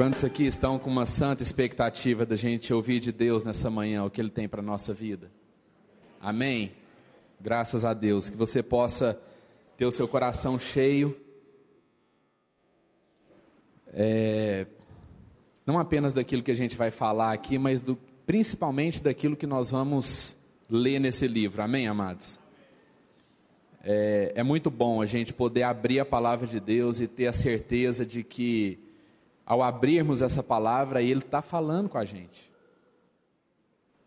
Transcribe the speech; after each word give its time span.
Quantos 0.00 0.24
aqui 0.24 0.46
estão 0.46 0.78
com 0.78 0.88
uma 0.88 1.04
santa 1.04 1.42
expectativa 1.42 2.24
da 2.24 2.34
gente 2.34 2.72
ouvir 2.72 3.00
de 3.00 3.12
Deus 3.12 3.44
nessa 3.44 3.68
manhã 3.68 4.02
o 4.02 4.08
que 4.08 4.18
Ele 4.18 4.30
tem 4.30 4.48
para 4.48 4.60
a 4.60 4.64
nossa 4.64 4.94
vida? 4.94 5.30
Amém? 6.18 6.72
Graças 7.38 7.84
a 7.84 7.92
Deus. 7.92 8.30
Que 8.30 8.34
você 8.34 8.62
possa 8.62 9.20
ter 9.76 9.84
o 9.84 9.90
seu 9.90 10.08
coração 10.08 10.58
cheio, 10.58 11.14
é, 13.88 14.66
não 15.66 15.78
apenas 15.78 16.14
daquilo 16.14 16.42
que 16.42 16.50
a 16.50 16.56
gente 16.56 16.78
vai 16.78 16.90
falar 16.90 17.34
aqui, 17.34 17.58
mas 17.58 17.82
do, 17.82 17.94
principalmente 18.24 19.02
daquilo 19.02 19.36
que 19.36 19.46
nós 19.46 19.70
vamos 19.70 20.34
ler 20.70 20.98
nesse 20.98 21.28
livro. 21.28 21.60
Amém, 21.60 21.86
amados? 21.86 22.40
É, 23.84 24.32
é 24.34 24.42
muito 24.42 24.70
bom 24.70 25.02
a 25.02 25.04
gente 25.04 25.34
poder 25.34 25.64
abrir 25.64 26.00
a 26.00 26.06
palavra 26.06 26.46
de 26.46 26.58
Deus 26.58 27.00
e 27.00 27.06
ter 27.06 27.26
a 27.26 27.34
certeza 27.34 28.06
de 28.06 28.24
que 28.24 28.78
ao 29.50 29.64
abrirmos 29.64 30.22
essa 30.22 30.44
palavra, 30.44 31.02
Ele 31.02 31.18
está 31.18 31.42
falando 31.42 31.88
com 31.88 31.98
a 31.98 32.04
gente. 32.04 32.52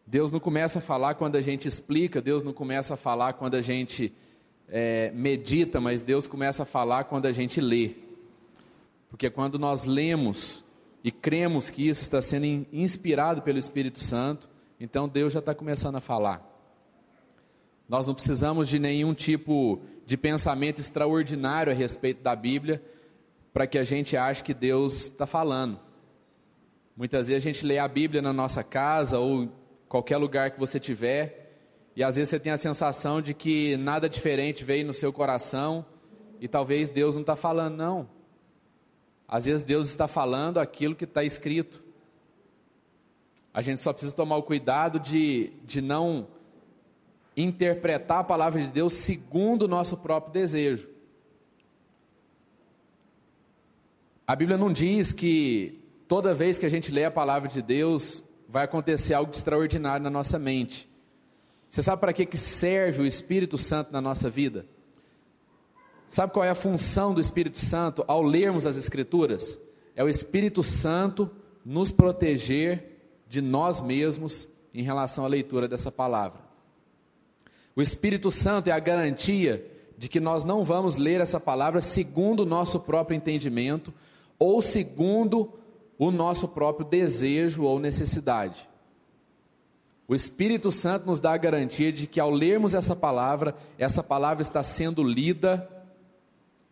Deus 0.07 0.31
não 0.31 0.39
começa 0.39 0.79
a 0.79 0.81
falar 0.81 1.15
quando 1.15 1.35
a 1.35 1.41
gente 1.41 1.67
explica, 1.67 2.21
Deus 2.21 2.43
não 2.43 2.53
começa 2.53 2.93
a 2.93 2.97
falar 2.97 3.33
quando 3.33 3.55
a 3.55 3.61
gente 3.61 4.13
é, 4.69 5.11
medita, 5.11 5.81
mas 5.81 5.99
Deus 5.99 6.27
começa 6.27 6.63
a 6.63 6.65
falar 6.65 7.03
quando 7.03 7.25
a 7.25 7.33
gente 7.33 7.59
lê. 7.59 7.91
Porque 9.09 9.29
quando 9.29 9.59
nós 9.59 9.83
lemos 9.83 10.63
e 11.03 11.11
cremos 11.11 11.69
que 11.69 11.89
isso 11.89 12.03
está 12.03 12.21
sendo 12.21 12.45
inspirado 12.71 13.41
pelo 13.41 13.59
Espírito 13.59 13.99
Santo, 13.99 14.49
então 14.79 15.09
Deus 15.09 15.33
já 15.33 15.39
está 15.39 15.53
começando 15.53 15.97
a 15.97 16.01
falar. 16.01 16.41
Nós 17.89 18.07
não 18.07 18.13
precisamos 18.13 18.69
de 18.69 18.79
nenhum 18.79 19.13
tipo 19.13 19.81
de 20.05 20.15
pensamento 20.15 20.79
extraordinário 20.79 21.73
a 21.73 21.75
respeito 21.75 22.23
da 22.23 22.33
Bíblia 22.33 22.81
para 23.53 23.67
que 23.67 23.77
a 23.77 23.83
gente 23.83 24.17
ache 24.17 24.43
que 24.43 24.53
Deus 24.53 25.03
está 25.03 25.27
falando. 25.27 25.79
Muitas 26.97 27.27
vezes 27.27 27.43
a 27.43 27.47
gente 27.47 27.65
lê 27.65 27.77
a 27.77 27.87
Bíblia 27.87 28.21
na 28.21 28.33
nossa 28.33 28.63
casa 28.63 29.19
ou 29.19 29.47
qualquer 29.87 30.17
lugar 30.17 30.51
que 30.51 30.59
você 30.59 30.79
tiver, 30.79 31.43
e 31.95 32.03
às 32.03 32.15
vezes 32.15 32.29
você 32.29 32.39
tem 32.39 32.51
a 32.51 32.57
sensação 32.57 33.21
de 33.21 33.33
que 33.33 33.77
nada 33.77 34.09
diferente 34.09 34.63
veio 34.63 34.85
no 34.87 34.93
seu 34.93 35.13
coração 35.13 35.85
e 36.39 36.47
talvez 36.47 36.89
Deus 36.89 37.13
não 37.13 37.21
está 37.21 37.35
falando, 37.35 37.75
não. 37.75 38.09
Às 39.27 39.45
vezes 39.45 39.61
Deus 39.61 39.87
está 39.87 40.07
falando 40.07 40.59
aquilo 40.59 40.95
que 40.95 41.03
está 41.03 41.23
escrito. 41.23 41.83
A 43.53 43.61
gente 43.61 43.81
só 43.81 43.93
precisa 43.93 44.15
tomar 44.15 44.37
o 44.37 44.43
cuidado 44.43 44.99
de, 44.99 45.53
de 45.63 45.79
não 45.79 46.27
interpretar 47.37 48.19
a 48.19 48.23
palavra 48.23 48.61
de 48.61 48.69
Deus 48.69 48.93
segundo 48.93 49.63
o 49.63 49.67
nosso 49.67 49.97
próprio 49.97 50.33
desejo. 50.33 50.92
A 54.25 54.35
Bíblia 54.35 54.57
não 54.57 54.71
diz 54.71 55.11
que 55.11 55.81
toda 56.07 56.33
vez 56.33 56.57
que 56.57 56.65
a 56.65 56.69
gente 56.69 56.91
lê 56.91 57.03
a 57.03 57.11
palavra 57.11 57.49
de 57.49 57.61
Deus 57.61 58.23
vai 58.47 58.63
acontecer 58.63 59.13
algo 59.13 59.31
extraordinário 59.31 60.03
na 60.03 60.09
nossa 60.09 60.39
mente. 60.39 60.89
Você 61.69 61.81
sabe 61.81 61.99
para 61.99 62.13
que, 62.13 62.37
serve 62.37 63.01
o 63.01 63.05
Espírito 63.05 63.57
Santo 63.57 63.91
na 63.91 63.99
nossa 63.99 64.29
vida? 64.29 64.65
Sabe 66.07 66.31
qual 66.31 66.45
é 66.45 66.49
a 66.49 66.55
função 66.55 67.13
do 67.13 67.19
Espírito 67.19 67.59
Santo 67.59 68.03
ao 68.07 68.21
lermos 68.21 68.65
as 68.65 68.77
Escrituras? 68.77 69.57
É 69.95 70.03
o 70.03 70.07
Espírito 70.07 70.61
Santo 70.63 71.29
nos 71.65 71.91
proteger 71.91 72.93
de 73.27 73.41
nós 73.41 73.81
mesmos 73.81 74.47
em 74.73 74.83
relação 74.83 75.25
à 75.25 75.27
leitura 75.27 75.67
dessa 75.67 75.91
palavra. 75.91 76.39
O 77.75 77.81
Espírito 77.81 78.31
Santo 78.31 78.67
é 78.69 78.71
a 78.71 78.79
garantia 78.79 79.69
de 79.97 80.07
que 80.07 80.19
nós 80.19 80.43
não 80.43 80.63
vamos 80.63 80.97
ler 80.97 81.19
essa 81.19 81.39
palavra 81.39 81.81
segundo 81.81 82.41
o 82.41 82.45
nosso 82.45 82.79
próprio 82.79 83.15
entendimento, 83.15 83.91
ou 84.37 84.61
segundo 84.61 85.53
o 85.97 86.11
nosso 86.11 86.47
próprio 86.47 86.85
desejo 86.85 87.63
ou 87.63 87.79
necessidade. 87.79 88.67
O 90.07 90.13
Espírito 90.13 90.71
Santo 90.71 91.05
nos 91.05 91.19
dá 91.19 91.33
a 91.33 91.37
garantia 91.37 91.91
de 91.91 92.07
que 92.07 92.19
ao 92.19 92.29
lermos 92.29 92.73
essa 92.73 92.95
palavra, 92.95 93.55
essa 93.77 94.03
palavra 94.03 94.41
está 94.41 94.61
sendo 94.61 95.01
lida, 95.01 95.69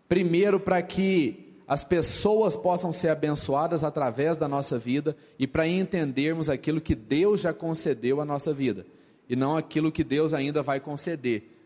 primeiro 0.08 0.60
para 0.60 0.82
que 0.82 1.56
as 1.66 1.84
pessoas 1.84 2.58
possam 2.58 2.92
ser 2.92 3.08
abençoadas 3.08 3.84
através 3.84 4.36
da 4.36 4.48
nossa 4.48 4.78
vida 4.78 5.16
e 5.40 5.48
para 5.48 5.66
entendermos 5.68 6.50
aquilo 6.50 6.82
que 6.82 6.94
Deus 6.94 7.42
já 7.42 7.54
concedeu 7.54 8.20
à 8.20 8.26
nossa 8.26 8.54
vida 8.54 8.86
e 9.30 9.36
não 9.36 9.56
aquilo 9.56 9.94
que 9.94 10.04
Deus 10.04 10.34
ainda 10.34 10.62
vai 10.62 10.82
conceder. 10.82 11.58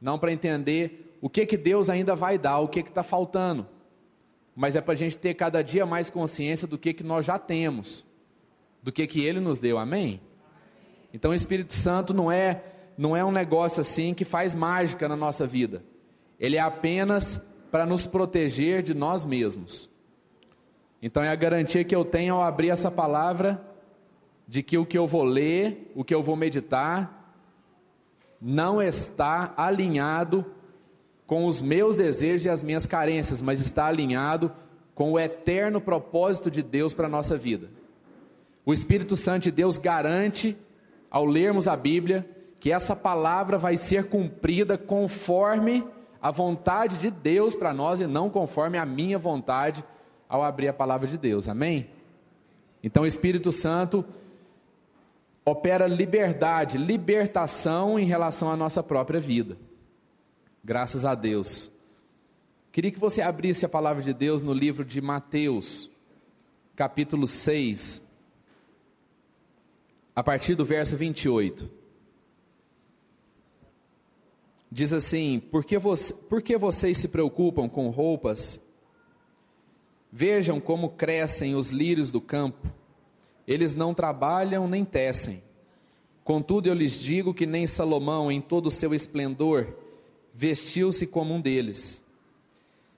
Não 0.00 0.16
para 0.16 0.32
entender 0.32 1.16
o 1.20 1.28
que 1.28 1.44
que 1.44 1.56
Deus 1.56 1.88
ainda 1.90 2.14
vai 2.14 2.38
dar, 2.38 2.60
o 2.60 2.68
que 2.68 2.78
está 2.78 3.02
faltando 3.02 3.66
mas 4.60 4.76
é 4.76 4.80
para 4.82 4.92
a 4.92 4.96
gente 4.96 5.16
ter 5.16 5.32
cada 5.32 5.62
dia 5.62 5.86
mais 5.86 6.10
consciência 6.10 6.68
do 6.68 6.76
que, 6.76 6.92
que 6.92 7.02
nós 7.02 7.24
já 7.24 7.38
temos, 7.38 8.04
do 8.82 8.92
que, 8.92 9.06
que 9.06 9.24
Ele 9.24 9.40
nos 9.40 9.58
deu, 9.58 9.78
amém? 9.78 10.20
Então 11.14 11.30
o 11.30 11.34
Espírito 11.34 11.72
Santo 11.72 12.12
não 12.12 12.30
é, 12.30 12.62
não 12.94 13.16
é 13.16 13.24
um 13.24 13.32
negócio 13.32 13.80
assim 13.80 14.12
que 14.12 14.22
faz 14.22 14.54
mágica 14.54 15.08
na 15.08 15.16
nossa 15.16 15.46
vida, 15.46 15.82
ele 16.38 16.58
é 16.58 16.60
apenas 16.60 17.42
para 17.70 17.86
nos 17.86 18.06
proteger 18.06 18.82
de 18.82 18.92
nós 18.92 19.24
mesmos. 19.24 19.88
Então 21.00 21.22
é 21.22 21.30
a 21.30 21.34
garantia 21.34 21.82
que 21.82 21.96
eu 21.96 22.04
tenho 22.04 22.34
ao 22.34 22.42
abrir 22.42 22.68
essa 22.68 22.90
palavra 22.90 23.66
de 24.46 24.62
que 24.62 24.76
o 24.76 24.84
que 24.84 24.98
eu 24.98 25.06
vou 25.06 25.24
ler, 25.24 25.90
o 25.94 26.04
que 26.04 26.14
eu 26.14 26.22
vou 26.22 26.36
meditar, 26.36 27.34
não 28.38 28.82
está 28.82 29.54
alinhado 29.56 30.44
com 31.30 31.46
os 31.46 31.62
meus 31.62 31.94
desejos 31.94 32.44
e 32.44 32.48
as 32.48 32.64
minhas 32.64 32.86
carências, 32.86 33.40
mas 33.40 33.60
está 33.60 33.86
alinhado 33.86 34.50
com 34.96 35.12
o 35.12 35.18
eterno 35.18 35.80
propósito 35.80 36.50
de 36.50 36.60
Deus 36.60 36.92
para 36.92 37.06
a 37.06 37.08
nossa 37.08 37.38
vida. 37.38 37.70
O 38.66 38.72
Espírito 38.72 39.14
Santo 39.14 39.44
de 39.44 39.52
Deus 39.52 39.78
garante, 39.78 40.58
ao 41.08 41.24
lermos 41.24 41.68
a 41.68 41.76
Bíblia, 41.76 42.28
que 42.58 42.72
essa 42.72 42.96
palavra 42.96 43.58
vai 43.58 43.76
ser 43.76 44.08
cumprida 44.08 44.76
conforme 44.76 45.86
a 46.20 46.32
vontade 46.32 46.98
de 46.98 47.12
Deus 47.12 47.54
para 47.54 47.72
nós 47.72 48.00
e 48.00 48.08
não 48.08 48.28
conforme 48.28 48.76
a 48.76 48.84
minha 48.84 49.16
vontade 49.16 49.84
ao 50.28 50.42
abrir 50.42 50.66
a 50.66 50.74
palavra 50.74 51.06
de 51.06 51.16
Deus. 51.16 51.46
Amém? 51.46 51.90
Então 52.82 53.04
o 53.04 53.06
Espírito 53.06 53.52
Santo 53.52 54.04
opera 55.44 55.86
liberdade, 55.86 56.76
libertação 56.76 58.00
em 58.00 58.04
relação 58.04 58.50
à 58.50 58.56
nossa 58.56 58.82
própria 58.82 59.20
vida. 59.20 59.69
Graças 60.62 61.04
a 61.06 61.14
Deus. 61.14 61.72
Queria 62.70 62.90
que 62.90 63.00
você 63.00 63.22
abrisse 63.22 63.64
a 63.64 63.68
palavra 63.68 64.02
de 64.02 64.12
Deus 64.12 64.42
no 64.42 64.52
livro 64.52 64.84
de 64.84 65.00
Mateus, 65.00 65.90
capítulo 66.76 67.26
6, 67.26 68.02
a 70.14 70.22
partir 70.22 70.54
do 70.54 70.64
verso 70.64 70.96
28. 70.96 71.68
Diz 74.70 74.92
assim: 74.92 75.40
Por 75.40 75.64
que, 75.64 75.78
você, 75.78 76.12
por 76.14 76.42
que 76.42 76.56
vocês 76.56 76.98
se 76.98 77.08
preocupam 77.08 77.68
com 77.68 77.88
roupas? 77.88 78.60
Vejam 80.12 80.60
como 80.60 80.90
crescem 80.90 81.54
os 81.54 81.70
lírios 81.70 82.10
do 82.10 82.20
campo. 82.20 82.68
Eles 83.46 83.74
não 83.74 83.94
trabalham 83.94 84.68
nem 84.68 84.84
tecem. 84.84 85.42
Contudo, 86.22 86.68
eu 86.68 86.74
lhes 86.74 87.00
digo 87.00 87.32
que 87.32 87.46
nem 87.46 87.66
Salomão, 87.66 88.30
em 88.30 88.40
todo 88.40 88.66
o 88.66 88.70
seu 88.70 88.94
esplendor, 88.94 89.74
vestiu-se 90.40 91.06
como 91.06 91.34
um 91.34 91.40
deles. 91.40 92.02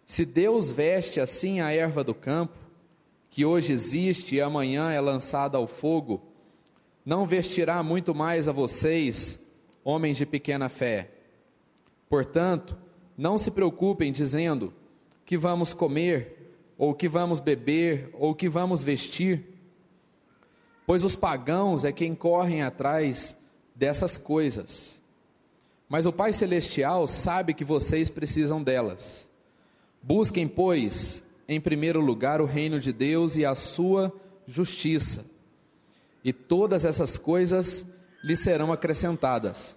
Se 0.07 0.25
Deus 0.25 0.71
veste 0.71 1.21
assim 1.21 1.61
a 1.61 1.73
erva 1.73 2.05
do 2.05 2.15
campo, 2.15 2.57
que 3.29 3.45
hoje 3.45 3.73
existe 3.73 4.37
e 4.37 4.41
amanhã 4.41 4.93
é 4.93 5.01
lançada 5.01 5.59
ao 5.59 5.67
fogo, 5.67 6.23
não 7.05 7.27
vestirá 7.27 7.83
muito 7.83 8.15
mais 8.15 8.47
a 8.47 8.53
vocês, 8.53 9.45
homens 9.83 10.19
de 10.19 10.25
pequena 10.25 10.69
fé. 10.69 11.11
Portanto, 12.09 12.79
não 13.19 13.37
se 13.37 13.51
preocupem 13.51 14.13
dizendo 14.13 14.73
que 15.27 15.37
vamos 15.37 15.75
comer, 15.75 16.55
ou 16.79 16.95
que 16.95 17.09
vamos 17.09 17.41
beber, 17.41 18.09
ou 18.13 18.37
que 18.37 18.49
vamos 18.49 18.85
vestir, 18.85 19.45
pois 20.87 21.03
os 21.03 21.17
pagãos 21.17 21.85
é 21.85 21.91
quem 21.91 22.15
correm 22.15 22.63
atrás 22.63 23.37
dessas 23.75 24.17
coisas 24.17 25.02
mas 25.93 26.07
o 26.07 26.13
Pai 26.13 26.33
Celestial 26.33 27.07
sabe 27.07 27.53
que 27.53 27.67
vocês 27.67 28.09
precisam 28.09 28.63
delas. 28.63 29.29
Busquem, 30.03 30.49
pois, 30.49 31.23
em 31.47 31.61
primeiro 31.61 32.01
lugar 32.01 32.41
o 32.41 32.47
reino 32.47 32.81
de 32.81 32.95
Deus 32.95 33.37
e 33.37 33.45
a 33.45 33.55
sua 33.55 34.11
justiça, 34.47 35.27
e 36.25 36.33
todas 36.33 36.87
essas 36.87 37.19
coisas 37.19 37.87
lhe 38.25 38.35
serão 38.35 38.73
acrescentadas. 38.73 39.77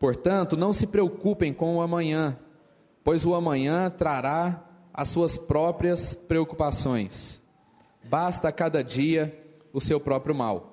Portanto, 0.00 0.56
não 0.56 0.72
se 0.72 0.84
preocupem 0.84 1.54
com 1.54 1.76
o 1.76 1.80
amanhã, 1.80 2.36
pois 3.04 3.24
o 3.24 3.36
amanhã 3.36 3.88
trará 3.90 4.64
as 4.92 5.10
suas 5.10 5.38
próprias 5.38 6.12
preocupações. 6.12 7.40
Basta 8.02 8.48
a 8.48 8.52
cada 8.52 8.82
dia 8.82 9.32
o 9.72 9.80
seu 9.80 10.00
próprio 10.00 10.34
mal. 10.34 10.72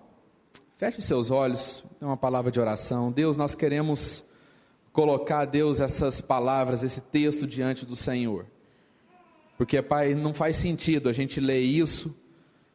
Feche 0.77 0.99
seus 0.99 1.29
olhos, 1.29 1.83
é 2.01 2.05
uma 2.05 2.17
palavra 2.17 2.49
de 2.49 2.59
oração. 2.59 3.11
Deus, 3.11 3.37
nós 3.37 3.53
queremos 3.53 4.30
colocar, 4.93 5.45
Deus, 5.45 5.79
essas 5.79 6.21
palavras, 6.21 6.83
esse 6.83 7.01
texto 7.01 7.47
diante 7.47 7.85
do 7.85 7.95
Senhor. 7.95 8.45
Porque, 9.57 9.81
Pai, 9.81 10.15
não 10.15 10.33
faz 10.33 10.57
sentido 10.57 11.07
a 11.07 11.13
gente 11.13 11.39
ler 11.39 11.61
isso 11.61 12.15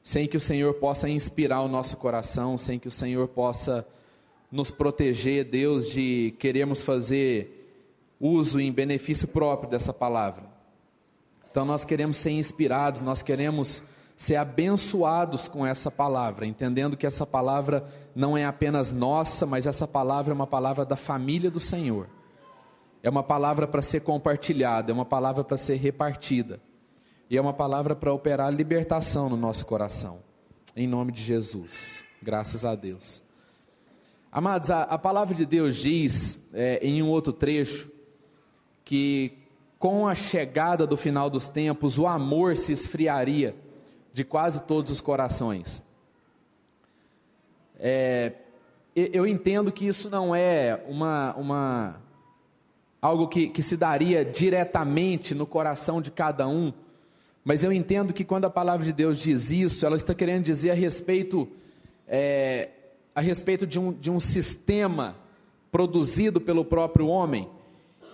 sem 0.02 0.28
que 0.28 0.36
o 0.36 0.40
Senhor 0.40 0.74
possa 0.74 1.08
inspirar 1.08 1.62
o 1.62 1.68
nosso 1.68 1.96
coração, 1.96 2.56
sem 2.56 2.78
que 2.78 2.86
o 2.86 2.92
Senhor 2.92 3.26
possa 3.26 3.84
nos 4.52 4.70
proteger, 4.70 5.44
Deus, 5.44 5.90
de 5.90 6.32
queremos 6.38 6.80
fazer 6.80 7.56
uso 8.20 8.60
em 8.60 8.70
benefício 8.72 9.26
próprio 9.26 9.68
dessa 9.68 9.92
palavra. 9.92 10.44
Então 11.50 11.64
nós 11.64 11.84
queremos 11.84 12.18
ser 12.18 12.30
inspirados, 12.30 13.00
nós 13.00 13.20
queremos 13.20 13.82
ser 14.16 14.36
abençoados 14.36 15.46
com 15.46 15.64
essa 15.64 15.90
palavra, 15.90 16.46
entendendo 16.46 16.96
que 16.96 17.06
essa 17.06 17.26
palavra 17.26 17.86
não 18.14 18.36
é 18.36 18.46
apenas 18.46 18.90
nossa, 18.90 19.44
mas 19.44 19.66
essa 19.66 19.86
palavra 19.86 20.32
é 20.32 20.34
uma 20.34 20.46
palavra 20.46 20.86
da 20.86 20.96
família 20.96 21.50
do 21.50 21.60
Senhor. 21.60 22.08
É 23.02 23.10
uma 23.10 23.22
palavra 23.22 23.66
para 23.66 23.82
ser 23.82 24.00
compartilhada, 24.00 24.90
é 24.90 24.94
uma 24.94 25.04
palavra 25.04 25.44
para 25.44 25.58
ser 25.58 25.76
repartida. 25.76 26.58
E 27.28 27.36
é 27.36 27.40
uma 27.40 27.52
palavra 27.52 27.94
para 27.94 28.12
operar 28.12 28.52
libertação 28.52 29.28
no 29.28 29.36
nosso 29.36 29.66
coração. 29.66 30.20
Em 30.74 30.86
nome 30.86 31.12
de 31.12 31.22
Jesus. 31.22 32.02
Graças 32.22 32.64
a 32.64 32.74
Deus. 32.74 33.22
Amados, 34.32 34.70
a, 34.70 34.82
a 34.82 34.98
palavra 34.98 35.34
de 35.34 35.44
Deus 35.44 35.76
diz 35.76 36.48
é, 36.54 36.78
em 36.82 37.02
um 37.02 37.08
outro 37.08 37.32
trecho 37.32 37.90
que 38.84 39.38
com 39.78 40.08
a 40.08 40.14
chegada 40.14 40.86
do 40.86 40.96
final 40.96 41.28
dos 41.28 41.48
tempos 41.48 41.98
o 41.98 42.06
amor 42.06 42.56
se 42.56 42.72
esfriaria 42.72 43.54
de 44.16 44.24
quase 44.24 44.62
todos 44.62 44.90
os 44.90 44.98
corações. 44.98 45.84
É, 47.78 48.32
eu 48.94 49.26
entendo 49.26 49.70
que 49.70 49.86
isso 49.86 50.08
não 50.08 50.34
é 50.34 50.82
uma, 50.88 51.34
uma 51.34 52.00
algo 52.98 53.28
que, 53.28 53.48
que 53.48 53.62
se 53.62 53.76
daria 53.76 54.24
diretamente 54.24 55.34
no 55.34 55.46
coração 55.46 56.00
de 56.00 56.10
cada 56.10 56.48
um, 56.48 56.72
mas 57.44 57.62
eu 57.62 57.70
entendo 57.70 58.14
que 58.14 58.24
quando 58.24 58.46
a 58.46 58.50
palavra 58.50 58.86
de 58.86 58.92
Deus 58.94 59.18
diz 59.18 59.50
isso, 59.50 59.84
ela 59.84 59.96
está 59.96 60.14
querendo 60.14 60.44
dizer 60.44 60.70
a 60.70 60.74
respeito, 60.74 61.46
é, 62.08 62.70
a 63.14 63.20
respeito 63.20 63.66
de 63.66 63.78
um, 63.78 63.92
de 63.92 64.10
um 64.10 64.18
sistema 64.18 65.14
produzido 65.70 66.40
pelo 66.40 66.64
próprio 66.64 67.06
homem 67.06 67.50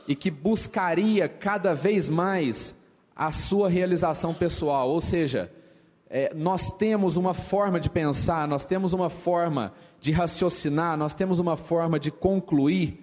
e 0.09 0.17
que 0.17 0.33
buscaria 0.33 1.29
cada 1.29 1.77
vez 1.77 2.09
mais 2.09 2.75
a 3.15 3.31
sua 3.31 3.69
realização 3.69 4.35
pessoal, 4.35 4.91
ou 4.91 5.01
seja, 5.01 5.49
é, 6.15 6.31
nós 6.35 6.71
temos 6.71 7.17
uma 7.17 7.33
forma 7.33 7.81
de 7.81 7.89
pensar, 7.89 8.47
nós 8.47 8.67
temos 8.67 8.93
uma 8.93 9.09
forma 9.09 9.73
de 9.99 10.13
raciocinar, 10.13 10.95
nós 10.95 11.15
temos 11.15 11.39
uma 11.39 11.57
forma 11.57 11.99
de 11.99 12.11
concluir, 12.11 13.03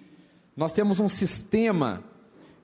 nós 0.56 0.72
temos 0.72 1.00
um 1.00 1.08
sistema 1.08 2.04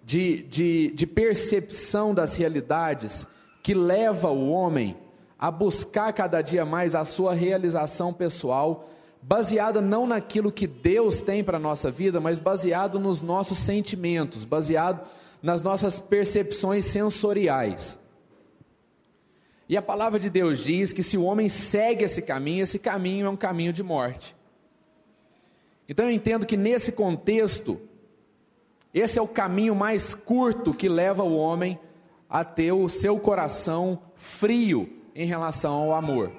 de, 0.04 0.44
de, 0.44 0.92
de 0.94 1.04
percepção 1.04 2.14
das 2.14 2.36
realidades 2.36 3.26
que 3.60 3.74
leva 3.74 4.30
o 4.30 4.48
homem 4.48 4.96
a 5.36 5.50
buscar 5.50 6.12
cada 6.12 6.40
dia 6.42 6.64
mais 6.64 6.94
a 6.94 7.04
sua 7.04 7.34
realização 7.34 8.12
pessoal, 8.12 8.88
baseada 9.20 9.80
não 9.80 10.06
naquilo 10.06 10.52
que 10.52 10.68
Deus 10.68 11.20
tem 11.20 11.42
para 11.42 11.56
a 11.56 11.60
nossa 11.60 11.90
vida, 11.90 12.20
mas 12.20 12.38
baseado 12.38 13.00
nos 13.00 13.20
nossos 13.20 13.58
sentimentos, 13.58 14.44
baseado 14.44 15.00
nas 15.42 15.60
nossas 15.60 16.00
percepções 16.00 16.84
sensoriais. 16.84 17.98
E 19.68 19.76
a 19.76 19.82
palavra 19.82 20.18
de 20.18 20.30
Deus 20.30 20.62
diz 20.62 20.92
que 20.92 21.02
se 21.02 21.16
o 21.18 21.24
homem 21.24 21.48
segue 21.48 22.04
esse 22.04 22.22
caminho, 22.22 22.62
esse 22.62 22.78
caminho 22.78 23.26
é 23.26 23.30
um 23.30 23.36
caminho 23.36 23.72
de 23.72 23.82
morte. 23.82 24.36
Então 25.88 26.06
eu 26.06 26.12
entendo 26.12 26.46
que 26.46 26.56
nesse 26.56 26.92
contexto, 26.92 27.80
esse 28.94 29.18
é 29.18 29.22
o 29.22 29.28
caminho 29.28 29.74
mais 29.74 30.14
curto 30.14 30.72
que 30.72 30.88
leva 30.88 31.22
o 31.22 31.36
homem 31.36 31.78
a 32.28 32.44
ter 32.44 32.72
o 32.72 32.88
seu 32.88 33.18
coração 33.18 34.00
frio 34.16 34.88
em 35.14 35.26
relação 35.26 35.74
ao 35.74 35.94
amor. 35.94 36.30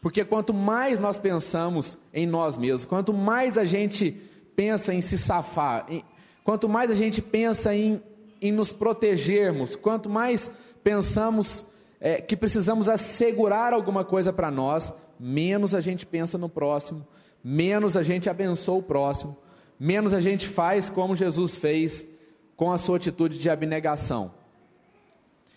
Porque 0.00 0.24
quanto 0.24 0.52
mais 0.52 0.98
nós 0.98 1.18
pensamos 1.18 1.96
em 2.12 2.26
nós 2.26 2.56
mesmos, 2.56 2.84
quanto 2.84 3.12
mais 3.12 3.56
a 3.56 3.64
gente 3.64 4.20
pensa 4.56 4.92
em 4.92 5.00
se 5.00 5.16
safar, 5.16 5.86
em, 5.88 6.04
quanto 6.42 6.68
mais 6.68 6.90
a 6.90 6.94
gente 6.94 7.22
pensa 7.22 7.74
em, 7.74 8.02
em 8.40 8.50
nos 8.50 8.72
protegermos, 8.72 9.76
quanto 9.76 10.10
mais 10.10 10.50
pensamos 10.82 11.66
é, 12.04 12.20
que 12.20 12.36
precisamos 12.36 12.88
assegurar 12.88 13.72
alguma 13.72 14.04
coisa 14.04 14.32
para 14.32 14.50
nós, 14.50 14.92
menos 15.20 15.72
a 15.72 15.80
gente 15.80 16.04
pensa 16.04 16.36
no 16.36 16.48
próximo, 16.48 17.06
menos 17.44 17.96
a 17.96 18.02
gente 18.02 18.28
abençoa 18.28 18.78
o 18.78 18.82
próximo, 18.82 19.38
menos 19.78 20.12
a 20.12 20.18
gente 20.18 20.48
faz 20.48 20.90
como 20.90 21.14
Jesus 21.14 21.56
fez 21.56 22.08
com 22.56 22.72
a 22.72 22.76
sua 22.76 22.96
atitude 22.96 23.38
de 23.38 23.48
abnegação. 23.48 24.34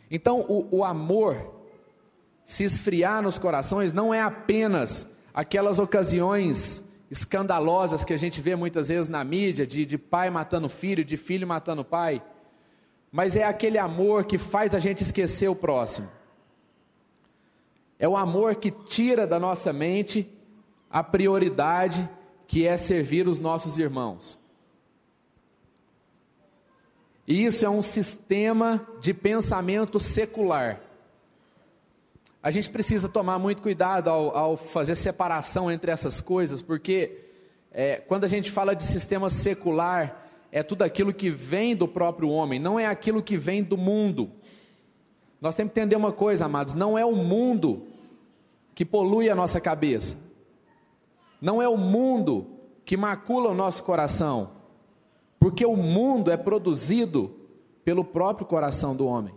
Então, 0.09 0.41
o, 0.41 0.67
o 0.69 0.83
amor 0.83 1.51
se 2.43 2.63
esfriar 2.63 3.23
nos 3.23 3.39
corações 3.39 3.91
não 3.91 4.13
é 4.13 4.21
apenas 4.21 5.09
aquelas 5.33 5.79
ocasiões 5.79 6.87
escandalosas 7.09 8.03
que 8.03 8.13
a 8.13 8.17
gente 8.17 8.39
vê 8.39 8.55
muitas 8.55 8.89
vezes 8.89 9.09
na 9.09 9.23
mídia, 9.23 9.65
de, 9.65 9.83
de 9.83 9.97
pai 9.97 10.29
matando 10.29 10.69
filho, 10.69 11.03
de 11.03 11.17
filho 11.17 11.47
matando 11.47 11.83
pai, 11.83 12.21
mas 13.11 13.35
é 13.35 13.43
aquele 13.43 13.79
amor 13.79 14.25
que 14.25 14.37
faz 14.37 14.75
a 14.75 14.79
gente 14.79 15.01
esquecer 15.01 15.47
o 15.47 15.55
próximo. 15.55 16.07
É 17.97 18.07
o 18.07 18.17
amor 18.17 18.55
que 18.55 18.71
tira 18.71 19.25
da 19.25 19.39
nossa 19.39 19.71
mente 19.71 20.29
a 20.89 21.03
prioridade 21.03 22.09
que 22.47 22.67
é 22.67 22.77
servir 22.77 23.27
os 23.27 23.39
nossos 23.39 23.77
irmãos. 23.77 24.37
E 27.27 27.43
isso 27.43 27.65
é 27.65 27.69
um 27.69 27.81
sistema 27.81 28.85
de 29.01 29.13
pensamento 29.13 29.99
secular. 29.99 30.79
A 32.43 32.51
gente 32.51 32.69
precisa 32.69 33.09
tomar 33.09 33.39
muito 33.39 33.61
cuidado 33.63 34.09
ao, 34.09 34.37
ao 34.37 34.57
fazer 34.57 34.95
separação 34.95 35.71
entre 35.71 35.89
essas 35.89 36.21
coisas, 36.21 36.61
porque 36.61 37.25
é, 37.71 37.95
quando 37.95 38.25
a 38.25 38.27
gente 38.27 38.51
fala 38.51 38.75
de 38.75 38.83
sistema 38.83 39.29
secular, 39.29 40.23
é 40.51 40.61
tudo 40.61 40.83
aquilo 40.83 41.11
que 41.11 41.31
vem 41.31 41.75
do 41.75 41.87
próprio 41.87 42.29
homem, 42.29 42.59
não 42.59 42.79
é 42.79 42.85
aquilo 42.85 43.23
que 43.23 43.35
vem 43.35 43.63
do 43.63 43.75
mundo. 43.75 44.31
Nós 45.41 45.55
temos 45.55 45.73
que 45.73 45.79
entender 45.79 45.95
uma 45.95 46.11
coisa, 46.11 46.45
amados: 46.45 46.73
não 46.73 46.97
é 46.97 47.05
o 47.05 47.15
mundo 47.15 47.83
que 48.73 48.85
polui 48.85 49.29
a 49.29 49.35
nossa 49.35 49.59
cabeça, 49.61 50.17
não 51.41 51.61
é 51.61 51.67
o 51.67 51.77
mundo 51.77 52.47
que 52.85 52.97
macula 52.97 53.49
o 53.49 53.55
nosso 53.55 53.83
coração, 53.83 54.51
porque 55.39 55.65
o 55.65 55.75
mundo 55.75 56.31
é 56.31 56.37
produzido 56.37 57.35
pelo 57.83 58.03
próprio 58.03 58.47
coração 58.47 58.95
do 58.95 59.05
homem. 59.05 59.33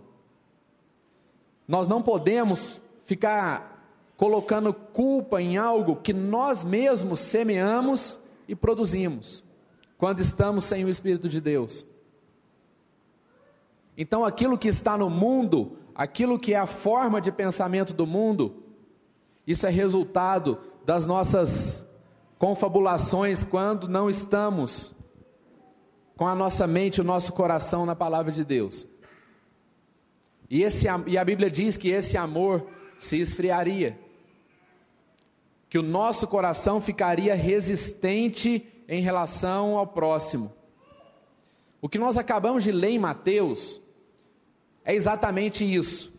Nós 1.67 1.87
não 1.87 2.01
podemos 2.01 2.81
ficar 3.05 3.79
colocando 4.17 4.73
culpa 4.73 5.41
em 5.41 5.57
algo 5.57 5.97
que 5.97 6.13
nós 6.13 6.65
mesmos 6.65 7.21
semeamos 7.21 8.19
e 8.49 8.55
produzimos, 8.57 9.45
quando 9.97 10.21
estamos 10.21 10.65
sem 10.65 10.85
o 10.85 10.89
Espírito 10.89 11.29
de 11.29 11.41
Deus. 11.41 11.87
Então, 13.97 14.25
aquilo 14.25 14.57
que 14.57 14.69
está 14.69 14.97
no 14.97 15.11
mundo 15.11 15.77
aquilo 15.99 16.39
que 16.39 16.55
é 16.55 16.57
a 16.57 16.67
forma 16.67 17.21
de 17.21 17.33
pensamento 17.33 17.93
do 17.93 18.07
mundo, 18.07 18.63
isso 19.45 19.67
é 19.67 19.71
resultado 19.71 20.57
das 20.87 21.05
nossas 21.05 21.85
confabulações 22.39 23.43
quando 23.43 23.89
não 23.89 24.09
estamos 24.09 24.95
com 26.17 26.25
a 26.25 26.37
nossa 26.37 26.69
mente, 26.69 27.01
o 27.01 27.05
nosso 27.05 27.33
coração 27.33 27.85
na 27.85 27.97
palavra 27.97 28.31
de 28.31 28.45
Deus. 28.45 28.87
E, 30.49 30.63
esse, 30.63 30.87
e 31.07 31.19
a 31.19 31.25
Bíblia 31.25 31.51
diz 31.51 31.77
que 31.77 31.89
esse 31.89 32.17
amor 32.17 32.69
se 32.97 33.21
esfriaria, 33.21 33.99
que 35.69 35.79
o 35.79 35.83
nosso 35.83 36.29
coração 36.29 36.81
ficaria 36.81 37.35
resistente 37.35 38.67
em 38.89 39.01
relação 39.01 39.77
ao 39.77 39.87
próximo. 39.87 40.53
O 41.83 41.89
que 41.89 41.99
nós 41.99 42.17
acabamos 42.17 42.63
de 42.63 42.71
ler 42.71 42.91
em 42.91 42.99
Mateus 42.99 43.81
é 44.89 44.95
exatamente 44.95 45.63
isso. 45.63 46.11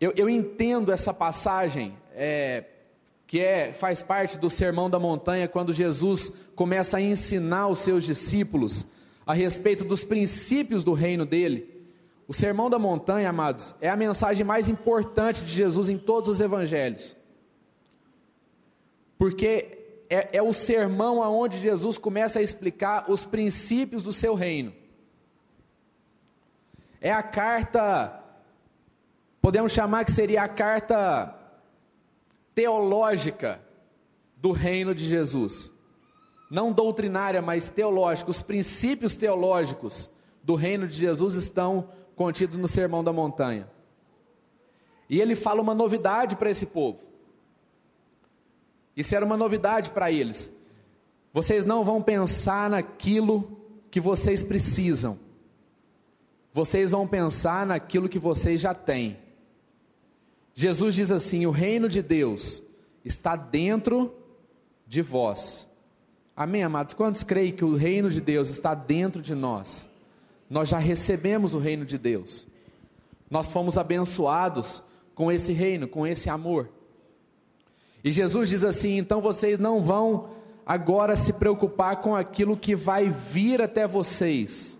Eu, 0.00 0.12
eu 0.16 0.30
entendo 0.30 0.92
essa 0.92 1.12
passagem, 1.12 1.98
é, 2.14 2.62
que 3.26 3.40
é, 3.40 3.72
faz 3.72 4.04
parte 4.04 4.38
do 4.38 4.48
Sermão 4.48 4.88
da 4.88 5.00
Montanha, 5.00 5.48
quando 5.48 5.72
Jesus 5.72 6.30
começa 6.54 6.98
a 6.98 7.00
ensinar 7.00 7.66
os 7.66 7.80
seus 7.80 8.04
discípulos 8.04 8.86
a 9.26 9.34
respeito 9.34 9.82
dos 9.82 10.04
princípios 10.04 10.84
do 10.84 10.92
reino 10.92 11.26
dele. 11.26 11.84
O 12.28 12.32
Sermão 12.32 12.70
da 12.70 12.78
Montanha, 12.78 13.30
amados, 13.30 13.74
é 13.80 13.88
a 13.88 13.96
mensagem 13.96 14.46
mais 14.46 14.68
importante 14.68 15.42
de 15.42 15.50
Jesus 15.50 15.88
em 15.88 15.98
todos 15.98 16.28
os 16.28 16.38
evangelhos. 16.38 17.16
Porque 19.18 20.04
é, 20.08 20.36
é 20.36 20.42
o 20.42 20.52
sermão 20.52 21.20
aonde 21.20 21.58
Jesus 21.58 21.98
começa 21.98 22.38
a 22.38 22.42
explicar 22.42 23.10
os 23.10 23.26
princípios 23.26 24.04
do 24.04 24.12
seu 24.12 24.36
reino. 24.36 24.72
É 27.00 27.12
a 27.12 27.22
carta, 27.22 28.22
podemos 29.40 29.72
chamar 29.72 30.04
que 30.04 30.12
seria 30.12 30.42
a 30.42 30.48
carta 30.48 31.34
teológica 32.54 33.60
do 34.36 34.52
reino 34.52 34.94
de 34.94 35.06
Jesus. 35.06 35.72
Não 36.50 36.72
doutrinária, 36.72 37.42
mas 37.42 37.70
teológica. 37.70 38.30
Os 38.30 38.42
princípios 38.42 39.14
teológicos 39.14 40.10
do 40.42 40.54
reino 40.54 40.88
de 40.88 40.96
Jesus 40.96 41.34
estão 41.34 41.88
contidos 42.16 42.56
no 42.56 42.66
Sermão 42.66 43.04
da 43.04 43.12
Montanha. 43.12 43.68
E 45.08 45.20
ele 45.20 45.36
fala 45.36 45.62
uma 45.62 45.74
novidade 45.74 46.36
para 46.36 46.50
esse 46.50 46.66
povo. 46.66 46.98
Isso 48.96 49.14
era 49.14 49.24
uma 49.24 49.36
novidade 49.36 49.90
para 49.90 50.10
eles. 50.10 50.50
Vocês 51.32 51.64
não 51.64 51.84
vão 51.84 52.02
pensar 52.02 52.68
naquilo 52.68 53.60
que 53.90 54.00
vocês 54.00 54.42
precisam. 54.42 55.18
Vocês 56.52 56.90
vão 56.90 57.06
pensar 57.06 57.66
naquilo 57.66 58.08
que 58.08 58.18
vocês 58.18 58.60
já 58.60 58.74
têm. 58.74 59.18
Jesus 60.54 60.94
diz 60.94 61.10
assim: 61.10 61.46
o 61.46 61.50
reino 61.50 61.88
de 61.88 62.02
Deus 62.02 62.62
está 63.04 63.36
dentro 63.36 64.14
de 64.86 65.02
vós. 65.02 65.68
Amém, 66.36 66.62
amados? 66.62 66.94
Quantos 66.94 67.22
creem 67.22 67.52
que 67.52 67.64
o 67.64 67.74
reino 67.74 68.10
de 68.10 68.20
Deus 68.20 68.48
está 68.48 68.74
dentro 68.74 69.20
de 69.20 69.34
nós? 69.34 69.88
Nós 70.48 70.68
já 70.68 70.78
recebemos 70.78 71.52
o 71.52 71.58
reino 71.58 71.84
de 71.84 71.98
Deus. 71.98 72.46
Nós 73.30 73.52
fomos 73.52 73.76
abençoados 73.76 74.82
com 75.14 75.30
esse 75.30 75.52
reino, 75.52 75.86
com 75.86 76.06
esse 76.06 76.30
amor. 76.30 76.70
E 78.02 78.10
Jesus 78.10 78.48
diz 78.48 78.64
assim: 78.64 78.96
então 78.96 79.20
vocês 79.20 79.58
não 79.58 79.80
vão 79.80 80.30
agora 80.64 81.16
se 81.16 81.32
preocupar 81.32 81.96
com 82.00 82.14
aquilo 82.14 82.56
que 82.56 82.74
vai 82.74 83.08
vir 83.08 83.60
até 83.60 83.86
vocês, 83.86 84.77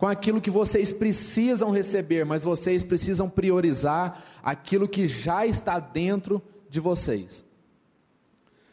com 0.00 0.06
aquilo 0.06 0.40
que 0.40 0.50
vocês 0.50 0.94
precisam 0.94 1.70
receber, 1.70 2.24
mas 2.24 2.42
vocês 2.42 2.82
precisam 2.82 3.28
priorizar 3.28 4.24
aquilo 4.42 4.88
que 4.88 5.06
já 5.06 5.44
está 5.46 5.78
dentro 5.78 6.40
de 6.70 6.80
vocês. 6.80 7.44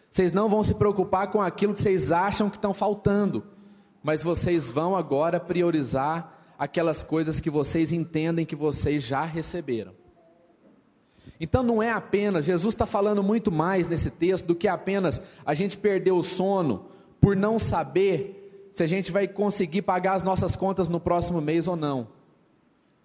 Vocês 0.10 0.32
não 0.32 0.48
vão 0.48 0.64
se 0.64 0.76
preocupar 0.76 1.30
com 1.30 1.42
aquilo 1.42 1.74
que 1.74 1.82
vocês 1.82 2.14
acham 2.14 2.50
que 2.50 2.56
estão 2.56 2.74
faltando, 2.74 3.44
mas 4.02 4.24
vocês 4.24 4.70
vão 4.70 4.96
agora 4.96 5.38
priorizar 5.38 6.54
aquelas 6.58 7.04
coisas 7.04 7.42
que 7.42 7.50
vocês 7.50 7.92
entendem 7.92 8.46
que 8.46 8.56
vocês 8.56 9.04
já 9.04 9.26
receberam. 9.26 9.92
Então 11.42 11.62
não 11.62 11.84
é 11.84 11.92
apenas, 11.92 12.46
Jesus 12.46 12.74
está 12.74 12.86
falando 12.86 13.22
muito 13.22 13.52
mais 13.52 13.86
nesse 13.86 14.12
texto 14.12 14.46
do 14.46 14.56
que 14.56 14.70
apenas 14.70 15.22
a 15.46 15.54
gente 15.54 15.78
perder 15.78 16.14
o 16.14 16.24
sono 16.24 16.86
por 17.20 17.36
não 17.36 17.60
saber 17.60 18.37
se 18.78 18.84
a 18.84 18.86
gente 18.88 19.12
vai 19.12 19.28
conseguir 19.28 19.82
pagar 19.82 20.14
as 20.14 20.22
nossas 20.22 20.56
contas 20.56 20.88
no 20.88 21.00
próximo 21.00 21.42
mês 21.42 21.68
ou 21.68 21.76
não. 21.76 22.10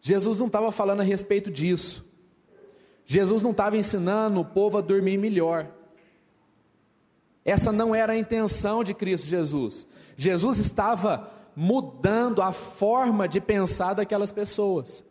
Jesus 0.02 0.38
não 0.38 0.48
estava 0.48 0.70
falando 0.70 1.00
a 1.00 1.02
respeito 1.02 1.50
disso. 1.50 2.04
Jesus 3.06 3.40
não 3.40 3.52
estava 3.52 3.78
ensinando 3.78 4.38
o 4.38 4.44
povo 4.44 4.76
a 4.76 4.82
dormir 4.82 5.16
melhor. 5.16 5.66
Essa 7.42 7.72
não 7.72 7.94
era 7.94 8.12
a 8.12 8.18
intenção 8.18 8.84
de 8.84 8.92
Cristo 8.92 9.26
Jesus. 9.26 9.86
Jesus 10.14 10.58
estava 10.58 11.30
mudando 11.56 12.42
a 12.42 12.52
forma 12.52 13.26
de 13.26 13.40
pensar 13.40 13.94
daquelas 13.94 14.30
pessoas. 14.30 15.02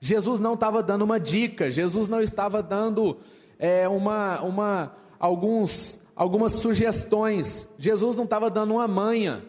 Jesus 0.00 0.40
não 0.40 0.54
estava 0.54 0.82
dando 0.82 1.04
uma 1.04 1.20
dica, 1.20 1.70
Jesus 1.70 2.08
não 2.08 2.22
estava 2.22 2.62
dando 2.62 3.18
é, 3.58 3.86
uma, 3.86 4.40
uma, 4.40 4.96
alguns, 5.18 6.00
algumas 6.14 6.52
sugestões, 6.52 7.68
Jesus 7.78 8.16
não 8.16 8.24
estava 8.24 8.50
dando 8.50 8.74
uma 8.74 8.88
manha. 8.88 9.44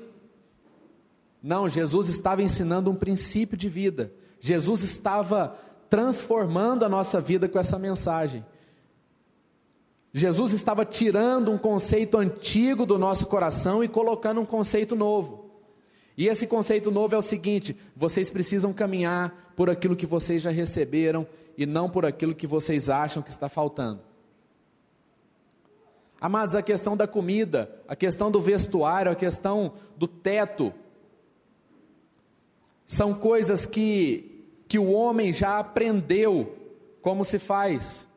Não, 1.42 1.70
Jesus 1.70 2.10
estava 2.10 2.42
ensinando 2.42 2.90
um 2.90 2.96
princípio 2.96 3.58
de 3.58 3.70
vida. 3.70 4.12
Jesus 4.40 4.84
estava 4.84 5.58
transformando 5.90 6.84
a 6.84 6.90
nossa 6.90 7.22
vida 7.22 7.48
com 7.48 7.60
essa 7.60 7.78
mensagem. 7.78 8.44
Jesus 10.12 10.54
estava 10.54 10.86
tirando 10.86 11.52
um 11.52 11.58
conceito 11.58 12.18
antigo 12.18 12.86
do 12.86 12.98
nosso 12.98 13.28
coração 13.28 13.84
e 13.84 13.88
colocando 13.88 14.42
um 14.42 14.46
conceito 14.46 14.96
novo. 14.96 15.52
E 16.18 16.28
esse 16.28 16.48
conceito 16.48 16.90
novo 16.90 17.14
é 17.14 17.18
o 17.18 17.22
seguinte: 17.22 17.78
vocês 17.96 18.30
precisam 18.30 18.72
caminhar 18.72 19.54
por 19.56 19.70
aquilo 19.70 19.96
que 19.96 20.06
vocês 20.06 20.42
já 20.42 20.50
receberam 20.50 21.28
e 21.58 21.66
não 21.66 21.90
por 21.90 22.06
aquilo 22.06 22.34
que 22.34 22.48
vocês 22.48 22.90
acham 22.90 23.22
que 23.22 23.30
está 23.30 23.50
faltando. 23.50 24.00
Amados, 26.20 26.56
a 26.56 26.62
questão 26.62 26.96
da 26.96 27.08
comida, 27.08 27.70
a 27.88 27.96
questão 27.96 28.32
do 28.32 28.40
vestuário, 28.42 29.12
a 29.12 29.16
questão 29.16 29.74
do 29.98 30.08
teto, 30.08 30.74
são 32.86 33.14
coisas 33.14 33.66
que, 33.66 34.46
que 34.68 34.80
o 34.80 34.92
homem 34.92 35.34
já 35.34 35.60
aprendeu 35.60 36.56
como 37.02 37.26
se 37.26 37.38
faz. 37.38 38.08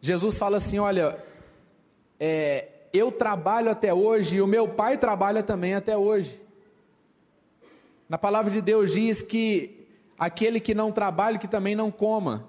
Jesus 0.00 0.36
fala 0.36 0.56
assim: 0.56 0.78
olha, 0.78 1.18
é, 2.18 2.68
eu 2.92 3.12
trabalho 3.12 3.70
até 3.70 3.94
hoje 3.94 4.36
e 4.36 4.42
o 4.42 4.46
meu 4.46 4.68
pai 4.68 4.98
trabalha 4.98 5.42
também 5.42 5.74
até 5.74 5.96
hoje. 5.96 6.40
Na 8.08 8.18
palavra 8.18 8.50
de 8.50 8.60
Deus 8.60 8.92
diz 8.92 9.22
que 9.22 9.86
aquele 10.18 10.60
que 10.60 10.74
não 10.74 10.92
trabalha, 10.92 11.38
que 11.38 11.48
também 11.48 11.74
não 11.74 11.90
coma. 11.90 12.48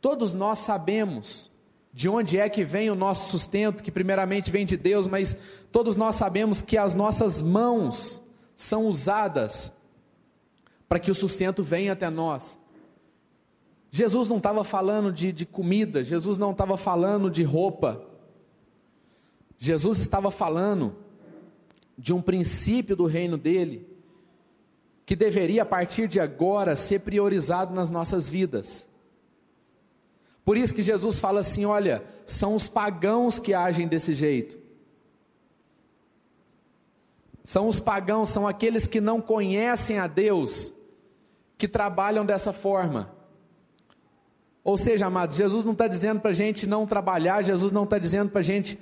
Todos 0.00 0.32
nós 0.32 0.58
sabemos 0.58 1.51
de 1.92 2.08
onde 2.08 2.38
é 2.38 2.48
que 2.48 2.64
vem 2.64 2.90
o 2.90 2.94
nosso 2.94 3.30
sustento, 3.30 3.82
que 3.82 3.92
primeiramente 3.92 4.50
vem 4.50 4.64
de 4.64 4.76
Deus, 4.76 5.06
mas 5.06 5.36
todos 5.70 5.94
nós 5.94 6.14
sabemos 6.14 6.62
que 6.62 6.78
as 6.78 6.94
nossas 6.94 7.42
mãos 7.42 8.22
são 8.56 8.86
usadas 8.86 9.72
para 10.88 10.98
que 10.98 11.10
o 11.10 11.14
sustento 11.14 11.62
venha 11.62 11.92
até 11.92 12.08
nós. 12.08 12.58
Jesus 13.90 14.26
não 14.26 14.38
estava 14.38 14.64
falando 14.64 15.12
de, 15.12 15.32
de 15.32 15.44
comida, 15.44 16.02
Jesus 16.02 16.38
não 16.38 16.52
estava 16.52 16.78
falando 16.78 17.30
de 17.30 17.42
roupa, 17.42 18.02
Jesus 19.58 19.98
estava 19.98 20.30
falando 20.30 20.96
de 21.98 22.14
um 22.14 22.22
princípio 22.22 22.96
do 22.96 23.04
reino 23.04 23.36
dele, 23.36 23.86
que 25.04 25.14
deveria 25.14 25.62
a 25.62 25.66
partir 25.66 26.08
de 26.08 26.18
agora 26.18 26.74
ser 26.74 27.00
priorizado 27.00 27.74
nas 27.74 27.90
nossas 27.90 28.28
vidas. 28.28 28.88
Por 30.44 30.56
isso 30.56 30.74
que 30.74 30.82
Jesus 30.82 31.20
fala 31.20 31.40
assim: 31.40 31.64
olha, 31.64 32.04
são 32.24 32.54
os 32.54 32.68
pagãos 32.68 33.38
que 33.38 33.54
agem 33.54 33.86
desse 33.86 34.14
jeito. 34.14 34.58
São 37.44 37.68
os 37.68 37.80
pagãos, 37.80 38.28
são 38.28 38.46
aqueles 38.46 38.86
que 38.86 39.00
não 39.00 39.20
conhecem 39.20 39.98
a 39.98 40.06
Deus, 40.06 40.72
que 41.58 41.66
trabalham 41.66 42.24
dessa 42.24 42.52
forma. 42.52 43.10
Ou 44.64 44.78
seja, 44.78 45.06
amados, 45.06 45.36
Jesus 45.36 45.64
não 45.64 45.72
está 45.72 45.88
dizendo 45.88 46.20
para 46.20 46.30
a 46.30 46.34
gente 46.34 46.68
não 46.68 46.86
trabalhar, 46.86 47.42
Jesus 47.42 47.72
não 47.72 47.82
está 47.82 47.98
dizendo 47.98 48.30
para 48.30 48.40
a 48.40 48.44
gente 48.44 48.78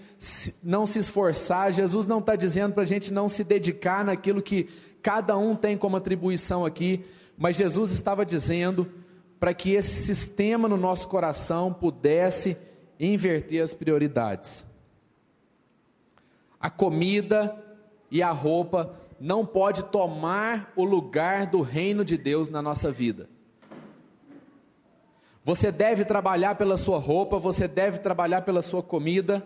não 0.62 0.87
se 0.87 0.99
esforçar, 0.99 1.73
Jesus 1.73 2.07
não 2.07 2.19
está 2.19 2.37
dizendo 2.37 2.75
para 2.75 2.83
a 2.83 2.87
gente 2.87 3.11
não 3.11 3.31
se 3.31 3.43
dedicar 3.43 4.05
naquilo 4.05 4.43
que 4.43 4.69
cada 5.02 5.38
um 5.38 5.57
tem 5.57 5.79
como 5.79 5.97
atribuição 5.97 6.67
aqui, 6.67 7.02
mas 7.38 7.57
Jesus 7.57 7.93
estava 7.93 8.26
dizendo 8.26 8.93
para 9.40 9.54
que 9.54 9.73
esse 9.73 10.04
sistema 10.04 10.68
no 10.68 10.76
nosso 10.76 11.09
coração 11.09 11.73
pudesse 11.73 12.59
inverter 13.00 13.64
as 13.64 13.73
prioridades. 13.73 14.66
A 16.61 16.68
comida 16.68 17.56
e 18.11 18.23
a 18.23 18.30
roupa 18.30 18.94
não 19.18 19.47
pode 19.47 19.85
tomar 19.85 20.70
o 20.76 20.85
lugar 20.85 21.47
do 21.47 21.62
reino 21.62 22.04
de 22.04 22.18
Deus 22.18 22.50
na 22.50 22.61
nossa 22.61 22.92
vida. 22.92 23.30
Você 25.42 25.73
deve 25.73 26.04
trabalhar 26.04 26.56
pela 26.56 26.76
sua 26.76 26.99
roupa, 26.99 27.38
você 27.38 27.66
deve 27.66 27.99
trabalhar 27.99 28.42
pela 28.42 28.61
sua 28.61 28.82
comida, 28.82 29.42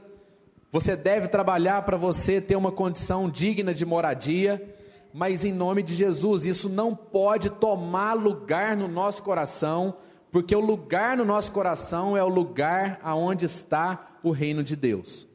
você 0.72 0.96
deve 0.96 1.28
trabalhar 1.28 1.82
para 1.82 1.96
você 1.96 2.40
ter 2.40 2.56
uma 2.56 2.72
condição 2.72 3.30
digna 3.30 3.72
de 3.72 3.86
moradia, 3.86 4.76
mas 5.14 5.44
em 5.44 5.52
nome 5.52 5.82
de 5.82 5.94
Jesus, 5.94 6.44
isso 6.44 6.68
não 6.68 6.94
pode 6.94 7.48
tomar 7.48 8.12
lugar 8.14 8.76
no 8.76 8.88
nosso 8.88 9.22
coração, 9.22 9.96
porque 10.30 10.54
o 10.54 10.60
lugar 10.60 11.16
no 11.16 11.24
nosso 11.24 11.52
coração 11.52 12.16
é 12.16 12.22
o 12.22 12.28
lugar 12.28 13.00
aonde 13.02 13.46
está 13.46 14.18
o 14.22 14.30
reino 14.30 14.64
de 14.64 14.74
Deus. 14.74 15.26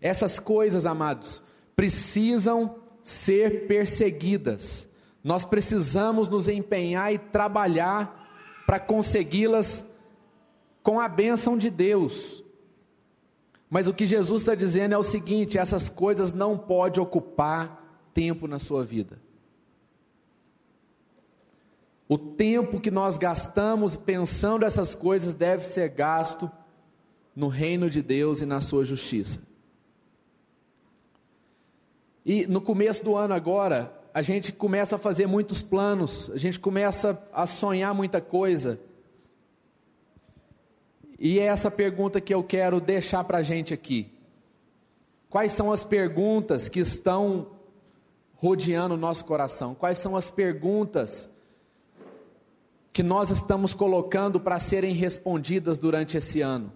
Essas 0.00 0.38
coisas, 0.38 0.86
amados, 0.86 1.42
precisam 1.74 2.76
ser 3.02 3.66
perseguidas 3.66 4.88
nós 5.26 5.44
precisamos 5.44 6.28
nos 6.28 6.46
empenhar 6.46 7.12
e 7.12 7.18
trabalhar 7.18 8.30
para 8.64 8.78
consegui-las 8.78 9.84
com 10.84 11.00
a 11.00 11.08
bênção 11.08 11.58
de 11.58 11.68
Deus. 11.68 12.44
Mas 13.68 13.88
o 13.88 13.94
que 13.94 14.06
Jesus 14.06 14.42
está 14.42 14.54
dizendo 14.54 14.94
é 14.94 14.98
o 14.98 15.02
seguinte: 15.02 15.58
essas 15.58 15.88
coisas 15.88 16.32
não 16.32 16.56
podem 16.56 17.02
ocupar 17.02 17.84
tempo 18.14 18.46
na 18.46 18.58
sua 18.58 18.84
vida. 18.84 19.20
O 22.08 22.16
tempo 22.16 22.80
que 22.80 22.90
nós 22.90 23.18
gastamos 23.18 23.96
pensando 23.96 24.64
essas 24.64 24.94
coisas 24.94 25.34
deve 25.34 25.64
ser 25.64 25.88
gasto 25.88 26.50
no 27.34 27.48
reino 27.48 27.90
de 27.90 28.00
Deus 28.00 28.40
e 28.40 28.46
na 28.46 28.60
sua 28.60 28.84
justiça. 28.84 29.42
E 32.24 32.46
no 32.46 32.60
começo 32.60 33.04
do 33.04 33.16
ano 33.16 33.34
agora, 33.34 33.92
a 34.14 34.22
gente 34.22 34.52
começa 34.52 34.96
a 34.96 34.98
fazer 34.98 35.26
muitos 35.26 35.62
planos, 35.62 36.30
a 36.30 36.38
gente 36.38 36.58
começa 36.58 37.22
a 37.32 37.46
sonhar 37.46 37.94
muita 37.94 38.20
coisa. 38.20 38.80
E 41.18 41.38
é 41.38 41.44
essa 41.44 41.70
pergunta 41.70 42.20
que 42.20 42.34
eu 42.34 42.42
quero 42.42 42.80
deixar 42.80 43.24
para 43.24 43.38
a 43.38 43.42
gente 43.42 43.72
aqui. 43.72 44.12
Quais 45.30 45.52
são 45.52 45.72
as 45.72 45.84
perguntas 45.84 46.68
que 46.68 46.80
estão 46.80 47.48
rodeando 48.34 48.94
o 48.94 48.98
nosso 48.98 49.24
coração? 49.24 49.74
Quais 49.74 49.98
são 49.98 50.14
as 50.14 50.30
perguntas 50.30 51.30
que 52.92 53.02
nós 53.02 53.30
estamos 53.30 53.74
colocando 53.74 54.38
para 54.38 54.58
serem 54.58 54.94
respondidas 54.94 55.78
durante 55.78 56.16
esse 56.16 56.40
ano? 56.40 56.72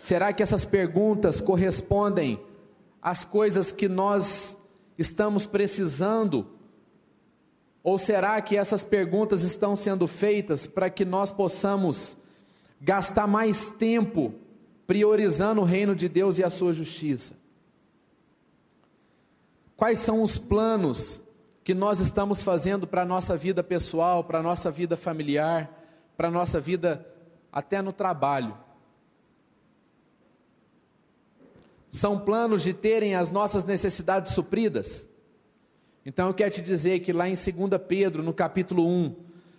Será 0.00 0.32
que 0.32 0.42
essas 0.42 0.64
perguntas 0.64 1.40
correspondem 1.40 2.40
às 3.00 3.24
coisas 3.24 3.70
que 3.70 3.88
nós 3.88 4.56
estamos 4.98 5.46
precisando? 5.46 6.59
Ou 7.82 7.96
será 7.96 8.40
que 8.42 8.56
essas 8.56 8.84
perguntas 8.84 9.42
estão 9.42 9.74
sendo 9.74 10.06
feitas 10.06 10.66
para 10.66 10.90
que 10.90 11.04
nós 11.04 11.32
possamos 11.32 12.16
gastar 12.80 13.26
mais 13.26 13.70
tempo 13.70 14.34
priorizando 14.86 15.60
o 15.60 15.64
reino 15.64 15.94
de 15.94 16.08
Deus 16.08 16.38
e 16.38 16.44
a 16.44 16.50
sua 16.50 16.74
justiça? 16.74 17.34
Quais 19.76 19.98
são 19.98 20.22
os 20.22 20.36
planos 20.36 21.22
que 21.64 21.72
nós 21.72 22.00
estamos 22.00 22.42
fazendo 22.42 22.86
para 22.86 23.02
a 23.02 23.06
nossa 23.06 23.34
vida 23.34 23.62
pessoal, 23.62 24.22
para 24.22 24.40
a 24.40 24.42
nossa 24.42 24.70
vida 24.70 24.94
familiar, 24.94 25.70
para 26.18 26.28
a 26.28 26.30
nossa 26.30 26.60
vida 26.60 27.06
até 27.50 27.80
no 27.80 27.92
trabalho? 27.94 28.54
São 31.88 32.18
planos 32.18 32.62
de 32.62 32.74
terem 32.74 33.14
as 33.14 33.30
nossas 33.30 33.64
necessidades 33.64 34.32
supridas? 34.32 35.08
Então 36.04 36.28
eu 36.28 36.34
quero 36.34 36.54
te 36.54 36.62
dizer 36.62 37.00
que 37.00 37.12
lá 37.12 37.28
em 37.28 37.34
2 37.34 37.46
Pedro, 37.86 38.22
no 38.22 38.32
capítulo 38.32 38.86
1, 38.86 39.14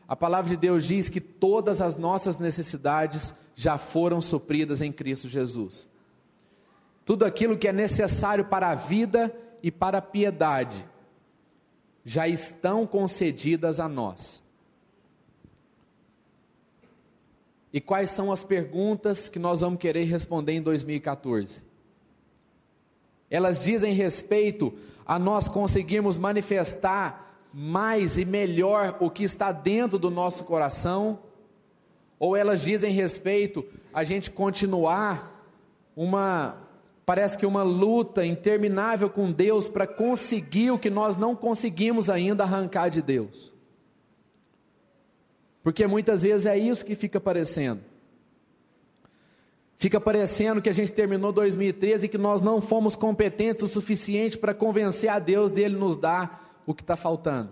a 0.08 0.16
palavra 0.16 0.50
de 0.50 0.58
Deus 0.58 0.86
diz 0.86 1.08
que 1.08 1.22
todas 1.22 1.80
as 1.80 1.98
nossas 1.98 2.38
necessidades 2.38 3.36
já 3.56 3.78
foram 3.78 4.20
supridas 4.22 4.82
em 4.82 4.92
Cristo 4.92 5.30
Jesus. 5.30 5.88
Tudo 7.06 7.26
aquilo 7.26 7.58
que 7.58 7.68
é 7.68 7.74
necessário 7.74 8.46
para 8.46 8.70
a 8.70 8.76
vida 8.76 9.34
e 9.62 9.72
para 9.72 10.00
a 10.00 10.02
piedade 10.02 10.86
já 12.04 12.28
estão 12.28 12.88
concedidas 12.88 13.80
a 13.80 13.88
nós. 13.88 14.42
E 17.72 17.80
quais 17.80 18.10
são 18.10 18.32
as 18.32 18.44
perguntas 18.44 19.30
que 19.30 19.40
nós 19.40 19.62
vamos 19.62 19.80
querer 19.80 20.04
responder 20.04 20.54
em 20.54 20.62
2014? 20.62 21.62
Elas 23.30 23.64
dizem 23.64 23.94
respeito 23.94 24.74
a 25.12 25.20
nós 25.20 25.50
conseguirmos 25.50 26.18
manifestar 26.18 27.36
mais 27.54 28.18
e 28.18 28.24
melhor 28.24 28.96
o 29.02 29.10
que 29.10 29.26
está 29.26 29.52
dentro 29.52 30.00
do 30.00 30.10
nosso 30.10 30.46
coração, 30.46 31.20
ou 32.18 32.34
elas 32.34 32.62
dizem 32.62 32.94
respeito 32.94 33.66
a 33.94 34.06
gente 34.06 34.32
continuar 34.32 35.46
uma 35.98 36.56
parece 37.06 37.38
que 37.38 37.46
uma 37.46 37.62
luta 37.62 38.26
interminável 38.26 39.10
com 39.10 39.34
Deus 39.34 39.68
para 39.68 39.86
conseguir 39.86 40.72
o 40.72 40.80
que 40.80 40.90
nós 40.90 41.18
não 41.18 41.36
conseguimos 41.36 42.10
ainda 42.10 42.46
arrancar 42.46 42.88
de 42.88 43.02
Deus. 43.02 43.54
Porque 45.62 45.86
muitas 45.88 46.22
vezes 46.22 46.46
é 46.46 46.58
isso 46.58 46.86
que 46.86 46.96
fica 46.96 47.20
parecendo. 47.20 47.82
Fica 49.82 50.00
parecendo 50.00 50.62
que 50.62 50.70
a 50.70 50.74
gente 50.74 50.92
terminou 50.92 51.32
2013 51.32 52.06
e 52.06 52.08
que 52.08 52.18
nós 52.20 52.40
não 52.40 52.62
fomos 52.62 52.96
competentes 52.96 53.64
o 53.64 53.68
suficiente 53.68 54.38
para 54.38 54.54
convencer 54.54 55.10
a 55.10 55.18
Deus 55.18 55.52
dele 55.52 55.76
nos 55.76 55.98
dar 55.98 56.62
o 56.68 56.76
que 56.76 56.84
está 56.84 56.96
faltando. 56.96 57.52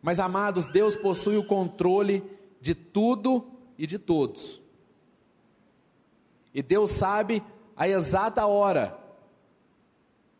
Mas 0.00 0.20
amados, 0.20 0.68
Deus 0.68 0.94
possui 0.94 1.36
o 1.36 1.44
controle 1.44 2.22
de 2.60 2.76
tudo 2.76 3.44
e 3.76 3.88
de 3.88 3.98
todos. 3.98 4.62
E 6.54 6.62
Deus 6.62 6.92
sabe 6.92 7.42
a 7.76 7.88
exata 7.88 8.46
hora 8.46 8.96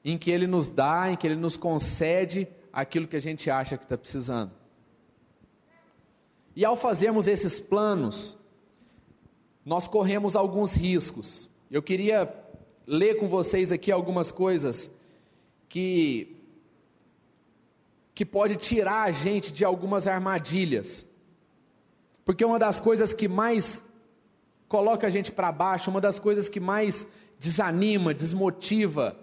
em 0.04 0.16
que 0.16 0.30
Ele 0.30 0.46
nos 0.46 0.68
dá, 0.68 1.10
em 1.10 1.16
que 1.16 1.26
Ele 1.26 1.34
nos 1.34 1.56
concede 1.56 2.46
aquilo 2.72 3.08
que 3.08 3.16
a 3.16 3.20
gente 3.20 3.50
acha 3.50 3.76
que 3.76 3.86
está 3.86 3.98
precisando. 3.98 4.52
E 6.54 6.64
ao 6.64 6.76
fazermos 6.76 7.26
esses 7.26 7.58
planos, 7.58 8.38
nós 9.66 9.88
corremos 9.88 10.36
alguns 10.36 10.74
riscos. 10.74 11.50
Eu 11.68 11.82
queria 11.82 12.32
ler 12.86 13.16
com 13.16 13.26
vocês 13.26 13.72
aqui 13.72 13.90
algumas 13.90 14.30
coisas 14.30 14.88
que 15.68 16.32
que 18.14 18.24
pode 18.24 18.56
tirar 18.56 19.02
a 19.02 19.10
gente 19.10 19.52
de 19.52 19.62
algumas 19.62 20.08
armadilhas. 20.08 21.04
Porque 22.24 22.42
uma 22.42 22.58
das 22.58 22.80
coisas 22.80 23.12
que 23.12 23.28
mais 23.28 23.82
coloca 24.68 25.06
a 25.06 25.10
gente 25.10 25.30
para 25.30 25.52
baixo, 25.52 25.90
uma 25.90 26.00
das 26.00 26.18
coisas 26.18 26.48
que 26.48 26.58
mais 26.58 27.06
desanima, 27.38 28.14
desmotiva, 28.14 29.14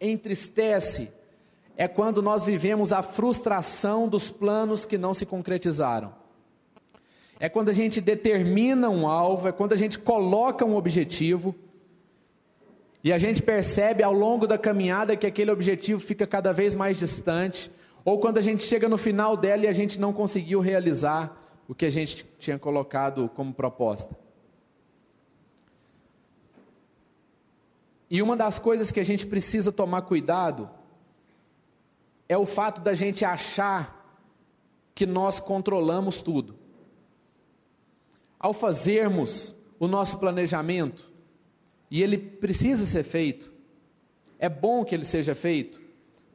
entristece, 0.00 1.10
é 1.76 1.86
quando 1.86 2.22
nós 2.22 2.42
vivemos 2.42 2.90
a 2.90 3.02
frustração 3.02 4.08
dos 4.08 4.30
planos 4.30 4.86
que 4.86 4.96
não 4.96 5.12
se 5.12 5.26
concretizaram 5.26 6.21
é 7.42 7.48
quando 7.48 7.70
a 7.70 7.72
gente 7.72 8.00
determina 8.00 8.88
um 8.88 9.04
alvo, 9.04 9.48
é 9.48 9.52
quando 9.52 9.72
a 9.72 9.76
gente 9.76 9.98
coloca 9.98 10.64
um 10.64 10.76
objetivo 10.76 11.52
e 13.02 13.12
a 13.12 13.18
gente 13.18 13.42
percebe 13.42 14.00
ao 14.00 14.12
longo 14.12 14.46
da 14.46 14.56
caminhada 14.56 15.16
que 15.16 15.26
aquele 15.26 15.50
objetivo 15.50 15.98
fica 15.98 16.24
cada 16.24 16.52
vez 16.52 16.76
mais 16.76 16.98
distante, 16.98 17.68
ou 18.04 18.20
quando 18.20 18.38
a 18.38 18.40
gente 18.40 18.62
chega 18.62 18.88
no 18.88 18.96
final 18.96 19.36
dela 19.36 19.64
e 19.64 19.66
a 19.66 19.72
gente 19.72 19.98
não 19.98 20.12
conseguiu 20.12 20.60
realizar 20.60 21.36
o 21.66 21.74
que 21.74 21.84
a 21.84 21.90
gente 21.90 22.24
tinha 22.38 22.56
colocado 22.60 23.28
como 23.34 23.52
proposta. 23.52 24.16
E 28.08 28.22
uma 28.22 28.36
das 28.36 28.60
coisas 28.60 28.92
que 28.92 29.00
a 29.00 29.04
gente 29.04 29.26
precisa 29.26 29.72
tomar 29.72 30.02
cuidado 30.02 30.70
é 32.28 32.38
o 32.38 32.46
fato 32.46 32.80
da 32.80 32.94
gente 32.94 33.24
achar 33.24 34.00
que 34.94 35.06
nós 35.06 35.40
controlamos 35.40 36.22
tudo. 36.22 36.61
Ao 38.42 38.52
fazermos 38.52 39.54
o 39.78 39.86
nosso 39.86 40.18
planejamento, 40.18 41.10
e 41.88 42.02
ele 42.02 42.18
precisa 42.18 42.84
ser 42.84 43.04
feito, 43.04 43.52
é 44.38 44.48
bom 44.48 44.84
que 44.84 44.94
ele 44.94 45.04
seja 45.04 45.34
feito, 45.34 45.80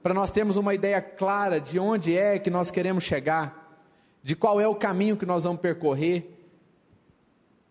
para 0.02 0.14
nós 0.14 0.32
termos 0.32 0.56
uma 0.56 0.74
ideia 0.74 1.02
clara 1.02 1.60
de 1.60 1.78
onde 1.78 2.16
é 2.16 2.40
que 2.40 2.50
nós 2.50 2.72
queremos 2.72 3.04
chegar, 3.04 3.84
de 4.24 4.38
qual 4.38 4.62
é 4.62 4.68
o 4.68 4.76
caminho 4.76 5.18
que 5.18 5.26
nós 5.26 5.44
vamos 5.44 5.60
percorrer, 5.60 6.34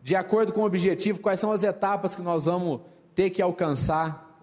de 0.03 0.15
acordo 0.15 0.53
com 0.53 0.61
o 0.61 0.67
objetivo, 0.67 1.19
quais 1.19 1.41
são 1.41 1.51
as 1.51 1.65
etapas 1.65 2.15
que 2.15 2.23
nós 2.23 2.45
vamos 2.45 2.83
ter 3.15 3.31
que 3.31 3.41
alcançar. 3.41 4.39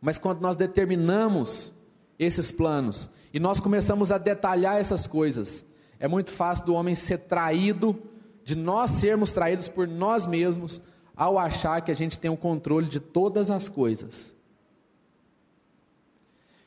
Mas 0.00 0.18
quando 0.18 0.40
nós 0.40 0.56
determinamos 0.56 1.74
esses 2.18 2.52
planos 2.52 3.10
e 3.34 3.40
nós 3.40 3.58
começamos 3.58 4.12
a 4.12 4.18
detalhar 4.18 4.78
essas 4.78 5.06
coisas, 5.06 5.66
é 5.98 6.06
muito 6.06 6.30
fácil 6.30 6.66
do 6.66 6.74
homem 6.74 6.94
ser 6.94 7.18
traído 7.18 8.00
de 8.44 8.56
nós 8.56 8.90
sermos 8.92 9.32
traídos 9.32 9.68
por 9.68 9.86
nós 9.86 10.26
mesmos 10.26 10.80
ao 11.16 11.38
achar 11.38 11.82
que 11.82 11.90
a 11.90 11.94
gente 11.94 12.18
tem 12.18 12.30
o 12.30 12.36
controle 12.36 12.88
de 12.88 12.98
todas 12.98 13.50
as 13.50 13.68
coisas. 13.68 14.34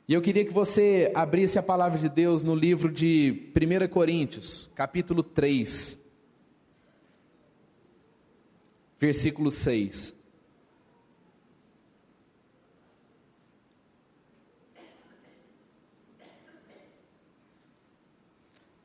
E 0.07 0.13
eu 0.13 0.21
queria 0.21 0.45
que 0.45 0.53
você 0.53 1.11
abrisse 1.15 1.57
a 1.57 1.63
palavra 1.63 1.97
de 1.97 2.09
Deus 2.09 2.43
no 2.43 2.53
livro 2.53 2.91
de 2.91 3.51
1 3.55 3.87
Coríntios, 3.87 4.69
capítulo 4.75 5.23
3, 5.23 5.97
versículo 8.99 9.49
6. 9.49 10.22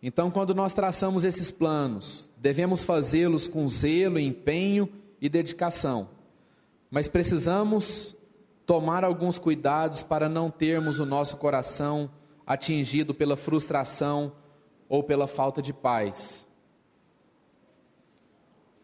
Então, 0.03 0.31
quando 0.31 0.55
nós 0.55 0.73
traçamos 0.73 1.25
esses 1.25 1.51
planos, 1.51 2.31
devemos 2.37 2.85
fazê-los 2.85 3.49
com 3.49 3.67
zelo, 3.67 4.19
empenho 4.19 4.89
e 5.21 5.29
dedicação. 5.29 6.09
Mas 6.91 7.09
precisamos 7.09 8.17
tomar 8.65 9.03
alguns 9.03 9.39
cuidados 9.39 10.03
para 10.03 10.29
não 10.29 10.51
termos 10.51 11.01
o 11.01 11.07
nosso 11.07 11.37
coração 11.37 12.11
atingido 12.47 13.13
pela 13.13 13.37
frustração 13.37 14.33
ou 14.89 15.03
pela 15.03 15.27
falta 15.27 15.61
de 15.61 15.73
paz. 15.73 16.47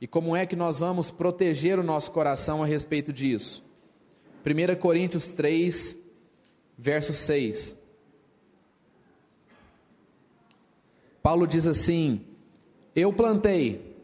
E 0.00 0.06
como 0.06 0.34
é 0.34 0.44
que 0.44 0.56
nós 0.56 0.78
vamos 0.78 1.10
proteger 1.10 1.78
o 1.78 1.82
nosso 1.82 2.10
coração 2.10 2.62
a 2.62 2.66
respeito 2.66 3.12
disso? 3.12 3.64
1 4.44 4.78
Coríntios 4.78 5.28
3, 5.28 5.96
verso 6.76 7.14
6. 7.14 7.83
Paulo 11.24 11.46
diz 11.46 11.66
assim: 11.66 12.20
Eu 12.94 13.10
plantei, 13.10 13.96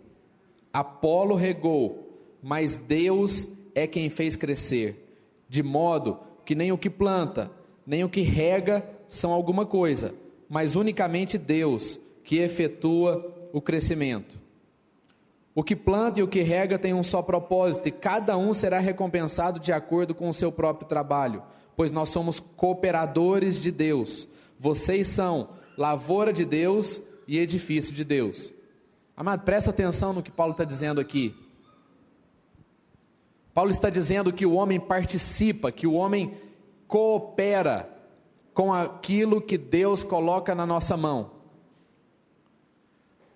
Apolo 0.73 1.35
regou, 1.35 2.19
mas 2.43 2.77
Deus 2.77 3.47
é 3.75 3.87
quem 3.87 4.09
fez 4.09 4.37
crescer, 4.37 5.15
de 5.47 5.63
modo 5.63 6.19
que 6.47 6.55
nem 6.55 6.73
o 6.73 6.79
que 6.79 6.89
planta, 6.89 7.53
nem 7.87 8.03
o 8.03 8.09
que 8.09 8.23
rega 8.23 8.89
são 9.07 9.35
alguma 9.35 9.67
coisa, 9.67 10.15
mas 10.49 10.77
unicamente 10.77 11.37
Deus 11.37 12.01
que 12.25 12.39
efetua 12.39 13.51
o 13.53 13.61
crescimento. 13.61 14.41
O 15.55 15.63
que 15.63 15.77
planta 15.77 16.21
e 16.21 16.23
o 16.23 16.29
que 16.29 16.41
rega 16.41 16.79
tem 16.79 16.95
um 16.95 17.03
só 17.03 17.21
propósito, 17.21 17.87
e 17.87 17.93
cada 17.93 18.39
um 18.39 18.55
será 18.55 18.79
recompensado 18.79 19.61
de 19.61 19.73
acordo 19.75 20.15
com 20.15 20.27
o 20.27 20.33
seu 20.33 20.51
próprio 20.51 20.89
trabalho, 20.89 21.43
pois 21.77 21.93
nós 21.93 22.09
somos 22.09 22.41
cooperadores 22.41 23.61
de 23.61 23.71
Deus. 23.71 24.27
Vocês 24.59 25.07
são 25.09 25.51
lavoura 25.77 26.33
de 26.33 26.47
Deus 26.47 27.03
e 27.31 27.39
edifício 27.39 27.95
de 27.95 28.03
Deus. 28.03 28.53
Amado, 29.17 29.45
presta 29.45 29.71
atenção 29.71 30.13
no 30.13 30.21
que 30.21 30.33
Paulo 30.33 30.51
está 30.51 30.65
dizendo 30.65 31.01
aqui. 31.01 31.33
Paulo 33.55 33.71
está 33.71 33.89
dizendo 33.89 34.33
que 34.33 34.45
o 34.45 34.55
homem 34.55 34.81
participa, 34.81 35.71
que 35.71 35.87
o 35.87 35.93
homem 35.93 36.37
coopera 36.89 37.89
com 38.53 38.75
aquilo 38.75 39.41
que 39.41 39.57
Deus 39.57 40.03
coloca 40.03 40.57
na 40.57 40.67
nossa 40.67 40.97
mão. 40.97 41.31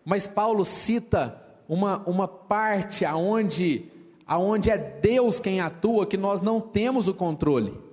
Mas 0.04 0.26
Paulo 0.26 0.64
cita 0.64 1.40
uma, 1.68 1.98
uma 1.98 2.26
parte 2.26 3.04
aonde, 3.04 3.88
aonde 4.26 4.70
é 4.70 4.76
Deus 4.76 5.38
quem 5.38 5.60
atua, 5.60 6.04
que 6.04 6.16
nós 6.16 6.40
não 6.40 6.60
temos 6.60 7.06
o 7.06 7.14
controle. 7.14 7.83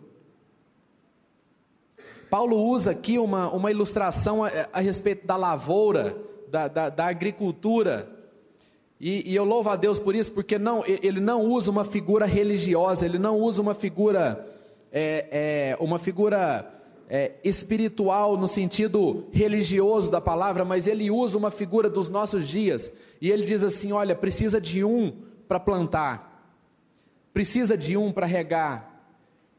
Paulo 2.32 2.64
usa 2.66 2.92
aqui 2.92 3.20
uma, 3.20 3.52
uma 3.52 3.70
ilustração 3.70 4.42
a, 4.42 4.50
a 4.72 4.80
respeito 4.80 5.28
da 5.28 5.36
lavoura, 5.36 6.16
da, 6.48 6.70
da, 6.70 6.88
da 6.88 7.06
agricultura. 7.08 8.10
E, 8.98 9.30
e, 9.30 9.36
eu 9.36 9.44
louvo 9.44 9.70
a 9.70 9.76
Deus 9.76 10.00
por 10.00 10.16
isso, 10.16 10.32
porque 10.32 10.58
não, 10.58 10.82
ele 10.88 11.20
não 11.20 11.44
usa 11.44 11.70
uma 11.70 11.84
figura 11.84 12.26
religiosa, 12.26 13.04
ele 13.04 13.20
não 13.20 13.38
usa 13.38 13.62
uma 13.62 13.74
figura, 13.76 14.48
é, 14.94 15.74
é, 15.78 15.84
uma 15.84 16.00
figura 16.00 16.74
é, 17.10 17.34
espiritual 17.44 18.38
no 18.38 18.48
sentido 18.48 19.28
religioso 19.34 20.10
da 20.10 20.22
palavra, 20.22 20.64
mas 20.64 20.88
ele 20.88 21.12
usa 21.12 21.38
uma 21.38 21.52
figura 21.52 21.90
dos 21.90 22.10
nossos 22.10 22.48
dias. 22.48 22.94
E 23.20 23.30
ele 23.30 23.44
diz 23.44 23.62
assim: 23.62 23.92
olha, 23.92 24.16
precisa 24.16 24.62
de 24.62 24.86
um 24.86 25.12
para 25.50 25.60
plantar, 25.60 26.48
precisa 27.34 27.76
de 27.76 27.98
um 27.98 28.10
para 28.10 28.26
regar, 28.26 29.04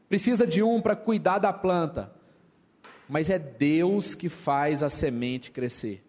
precisa 0.09 0.47
de 0.47 0.63
um 0.63 0.81
para 0.81 0.95
cuidar 0.95 1.37
da 1.37 1.53
planta. 1.53 2.22
Mas 3.07 3.29
é 3.29 3.37
Deus 3.37 4.15
que 4.15 4.29
faz 4.29 4.81
a 4.81 4.89
semente 4.89 5.51
crescer. 5.51 6.03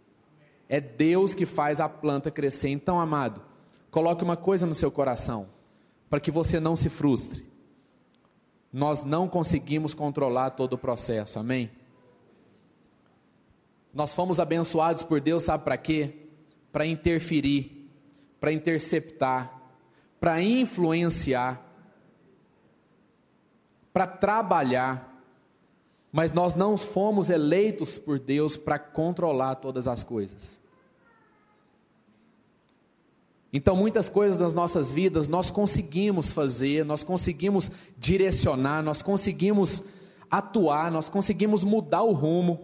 É 0.69 0.81
Deus 0.81 1.35
que 1.35 1.47
faz 1.47 1.81
a 1.81 1.89
planta 1.89 2.31
crescer. 2.31 2.69
Então, 2.69 2.99
amado, 2.99 3.43
coloque 3.91 4.25
uma 4.25 4.37
coisa 4.37 4.67
no 4.67 4.75
seu 4.75 4.91
coração, 4.91 5.49
para 6.09 6.21
que 6.21 6.31
você 6.31 6.59
não 6.59 6.75
se 6.75 6.89
frustre 6.89 7.55
nós 8.75 9.05
não 9.05 9.29
conseguimos 9.29 9.95
controlar 9.95 10.51
todo 10.51 10.73
o 10.73 10.79
processo, 10.79 11.39
amém? 11.39 11.71
Nós 13.95 14.13
fomos 14.13 14.41
abençoados 14.41 15.05
por 15.05 15.21
Deus, 15.21 15.45
sabe 15.45 15.63
para 15.63 15.77
quê? 15.77 16.13
Para 16.73 16.85
interferir, 16.85 17.89
para 18.41 18.53
interceptar, 18.53 19.63
para 20.19 20.43
influenciar, 20.43 21.65
para 23.93 24.09
trabalhar, 24.09 25.14
mas 26.15 26.33
nós 26.33 26.55
não 26.55 26.79
fomos 26.79 27.29
eleitos 27.29 27.99
por 27.99 28.21
Deus 28.21 28.57
para 28.57 28.79
controlar 28.79 29.57
todas 29.57 29.89
as 29.89 30.05
coisas. 30.05 30.61
Então, 33.53 33.75
muitas 33.75 34.09
coisas 34.09 34.39
das 34.39 34.55
nossas 34.55 34.93
vidas 34.93 35.27
nós 35.27 35.51
conseguimos 35.51 36.31
fazer, 36.31 36.85
nós 36.85 37.03
conseguimos 37.03 37.69
direcionar, 37.99 38.81
nós 38.81 39.03
conseguimos 39.03 39.83
atuar, 40.31 40.89
nós 40.89 41.09
conseguimos 41.09 41.65
mudar 41.65 42.03
o 42.03 42.13
rumo. 42.13 42.61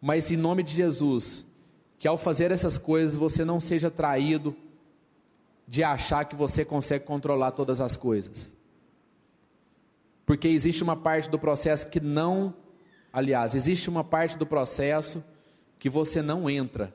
Mas 0.00 0.30
em 0.30 0.36
nome 0.38 0.62
de 0.62 0.74
Jesus, 0.74 1.44
que 1.98 2.08
ao 2.08 2.16
fazer 2.16 2.50
essas 2.52 2.78
coisas 2.78 3.16
você 3.16 3.44
não 3.44 3.60
seja 3.60 3.90
traído 3.90 4.56
de 5.68 5.84
achar 5.84 6.24
que 6.24 6.34
você 6.34 6.64
consegue 6.64 7.04
controlar 7.04 7.50
todas 7.50 7.82
as 7.82 7.98
coisas. 7.98 8.55
Porque 10.26 10.48
existe 10.48 10.82
uma 10.82 10.96
parte 10.96 11.30
do 11.30 11.38
processo 11.38 11.88
que 11.88 12.00
não, 12.00 12.54
aliás, 13.10 13.54
existe 13.54 13.88
uma 13.88 14.04
parte 14.04 14.36
do 14.36 14.44
processo 14.44 15.24
que 15.78 15.88
você 15.88 16.20
não 16.20 16.50
entra 16.50 16.92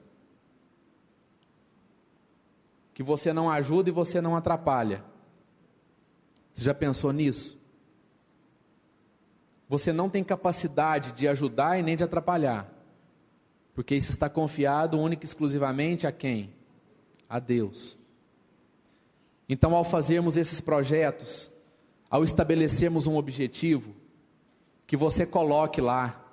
que 3.01 3.03
você 3.03 3.33
não 3.33 3.49
ajuda 3.49 3.89
e 3.89 3.91
você 3.91 4.21
não 4.21 4.35
atrapalha. 4.35 5.03
Você 6.53 6.63
já 6.63 6.73
pensou 6.73 7.11
nisso? 7.11 7.59
Você 9.67 9.91
não 9.91 10.09
tem 10.09 10.23
capacidade 10.23 11.13
de 11.13 11.27
ajudar 11.27 11.79
e 11.79 11.81
nem 11.81 11.95
de 11.95 12.03
atrapalhar, 12.03 12.69
porque 13.73 13.95
isso 13.95 14.11
está 14.11 14.29
confiado 14.29 14.99
única 14.99 15.23
e 15.23 15.25
exclusivamente 15.25 16.05
a 16.05 16.11
quem? 16.11 16.53
A 17.27 17.39
Deus. 17.39 17.97
Então, 19.49 19.73
ao 19.73 19.83
fazermos 19.83 20.37
esses 20.37 20.61
projetos, 20.61 21.51
ao 22.11 22.23
estabelecermos 22.23 23.07
um 23.07 23.15
objetivo, 23.15 23.95
que 24.85 24.95
você 24.95 25.25
coloque 25.25 25.81
lá 25.81 26.23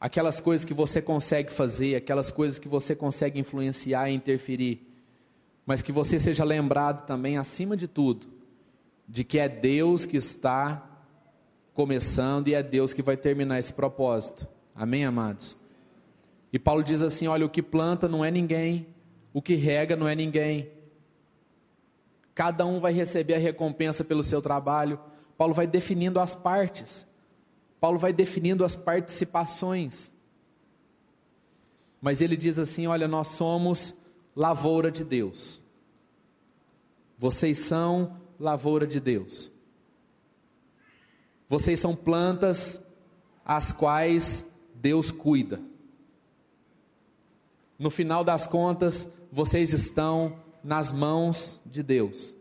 aquelas 0.00 0.40
coisas 0.40 0.64
que 0.64 0.72
você 0.72 1.02
consegue 1.02 1.52
fazer, 1.52 1.96
aquelas 1.96 2.30
coisas 2.30 2.58
que 2.58 2.68
você 2.68 2.96
consegue 2.96 3.38
influenciar 3.38 4.08
e 4.08 4.14
interferir 4.14 4.88
mas 5.68 5.82
que 5.82 5.92
você 5.92 6.18
seja 6.18 6.44
lembrado 6.44 7.04
também, 7.04 7.36
acima 7.36 7.76
de 7.76 7.86
tudo, 7.86 8.26
de 9.06 9.22
que 9.22 9.38
é 9.38 9.46
Deus 9.46 10.06
que 10.06 10.16
está 10.16 10.82
começando 11.74 12.48
e 12.48 12.54
é 12.54 12.62
Deus 12.62 12.94
que 12.94 13.02
vai 13.02 13.18
terminar 13.18 13.58
esse 13.58 13.74
propósito. 13.74 14.48
Amém, 14.74 15.04
amados? 15.04 15.58
E 16.50 16.58
Paulo 16.58 16.82
diz 16.82 17.02
assim: 17.02 17.26
olha, 17.26 17.44
o 17.44 17.50
que 17.50 17.60
planta 17.60 18.08
não 18.08 18.24
é 18.24 18.30
ninguém, 18.30 18.86
o 19.30 19.42
que 19.42 19.56
rega 19.56 19.94
não 19.94 20.08
é 20.08 20.14
ninguém. 20.14 20.70
Cada 22.38 22.64
um 22.64 22.78
vai 22.78 22.92
receber 22.92 23.34
a 23.34 23.38
recompensa 23.38 24.04
pelo 24.04 24.22
seu 24.22 24.40
trabalho. 24.40 24.96
Paulo 25.36 25.52
vai 25.52 25.66
definindo 25.66 26.20
as 26.20 26.36
partes. 26.36 27.04
Paulo 27.80 27.98
vai 27.98 28.12
definindo 28.12 28.64
as 28.64 28.76
participações. 28.76 30.12
Mas 32.00 32.20
ele 32.20 32.36
diz 32.36 32.56
assim: 32.56 32.86
olha, 32.86 33.08
nós 33.08 33.26
somos 33.26 33.92
lavoura 34.36 34.88
de 34.88 35.02
Deus. 35.02 35.60
Vocês 37.18 37.58
são 37.58 38.16
lavoura 38.38 38.86
de 38.86 39.00
Deus. 39.00 39.50
Vocês 41.48 41.80
são 41.80 41.96
plantas 41.96 42.80
as 43.44 43.72
quais 43.72 44.48
Deus 44.76 45.10
cuida. 45.10 45.60
No 47.76 47.90
final 47.90 48.22
das 48.22 48.46
contas, 48.46 49.10
vocês 49.32 49.72
estão 49.72 50.46
nas 50.62 50.92
mãos 50.92 51.60
de 51.64 51.82
Deus. 51.82 52.34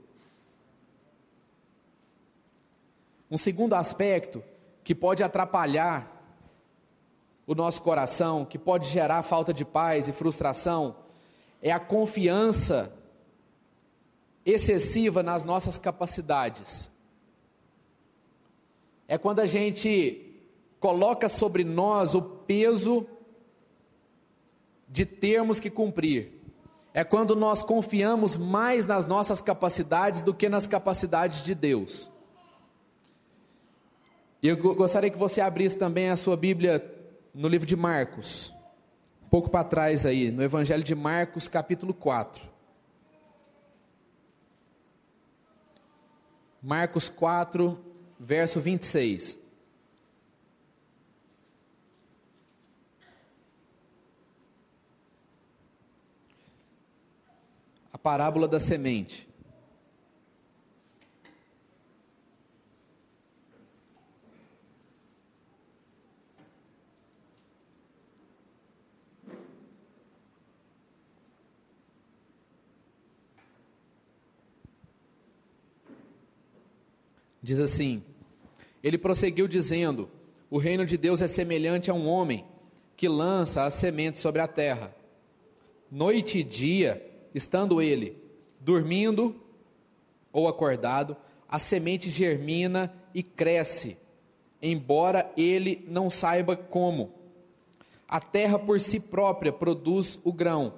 Um 3.30 3.38
segundo 3.38 3.74
aspecto 3.74 4.44
que 4.84 4.96
pode 4.96 5.24
atrapalhar 5.24 6.14
o 7.46 7.54
nosso 7.56 7.82
coração, 7.82 8.46
que 8.46 8.58
pode 8.58 8.90
gerar 8.90 9.22
falta 9.24 9.54
de 9.54 9.64
paz 9.64 10.08
e 10.08 10.14
frustração, 10.14 10.96
é 11.62 11.72
a 11.72 11.80
confiança 11.80 12.94
excessiva 14.46 15.22
nas 15.22 15.44
nossas 15.44 15.78
capacidades. 15.78 16.92
É 19.08 19.18
quando 19.18 19.40
a 19.40 19.46
gente 19.46 20.24
coloca 20.80 21.28
sobre 21.28 21.64
nós 21.64 22.16
o 22.16 22.22
peso 22.22 23.06
de 24.88 25.06
termos 25.06 25.60
que 25.60 25.70
cumprir. 25.70 26.32
É 26.98 27.04
quando 27.04 27.36
nós 27.36 27.62
confiamos 27.62 28.38
mais 28.38 28.88
nas 28.88 29.06
nossas 29.06 29.40
capacidades 29.40 30.24
do 30.24 30.34
que 30.34 30.50
nas 30.50 30.66
capacidades 30.66 31.44
de 31.44 31.54
Deus. 31.54 32.10
E 34.42 34.48
eu 34.48 34.58
gostaria 34.58 35.12
que 35.12 35.18
você 35.18 35.40
abrisse 35.40 35.78
também 35.78 36.10
a 36.10 36.16
sua 36.16 36.36
Bíblia 36.36 36.84
no 37.36 37.48
livro 37.48 37.68
de 37.68 37.76
Marcos 37.76 38.52
um 39.24 39.30
pouco 39.30 39.48
para 39.48 39.64
trás 39.64 40.08
aí, 40.08 40.32
no 40.32 40.42
Evangelho 40.42 40.84
de 40.84 40.96
Marcos, 40.96 41.48
capítulo 41.48 41.94
4. 41.94 42.42
Marcos 46.64 47.10
4, 47.10 47.78
verso 48.20 48.60
26. 48.60 49.38
Parábola 58.08 58.48
da 58.48 58.58
semente. 58.58 59.28
Diz 77.44 77.60
assim: 77.60 78.02
Ele 78.82 78.98
prosseguiu 78.98 79.50
dizendo: 79.50 80.10
O 80.50 80.58
reino 80.58 80.86
de 80.86 80.96
Deus 80.96 81.22
é 81.22 81.28
semelhante 81.28 81.92
a 81.92 81.94
um 81.94 82.08
homem 82.08 82.46
que 82.96 83.10
lança 83.10 83.66
a 83.66 83.70
semente 83.70 84.18
sobre 84.18 84.40
a 84.42 84.48
terra. 84.48 84.96
Noite 85.92 86.40
e 86.40 86.44
dia, 86.44 87.06
estando 87.38 87.82
ele 87.82 88.18
dormindo 88.60 89.36
ou 90.34 90.48
acordado, 90.48 91.16
a 91.48 91.58
semente 91.58 92.10
germina 92.10 92.94
e 93.14 93.24
cresce, 93.24 93.98
embora 94.62 95.32
ele 95.38 95.86
não 95.88 96.10
saiba 96.10 96.58
como. 96.58 97.12
A 98.08 98.20
terra 98.20 98.60
por 98.60 98.80
si 98.80 99.00
própria 99.00 99.52
produz 99.52 100.20
o 100.24 100.34
grão. 100.34 100.74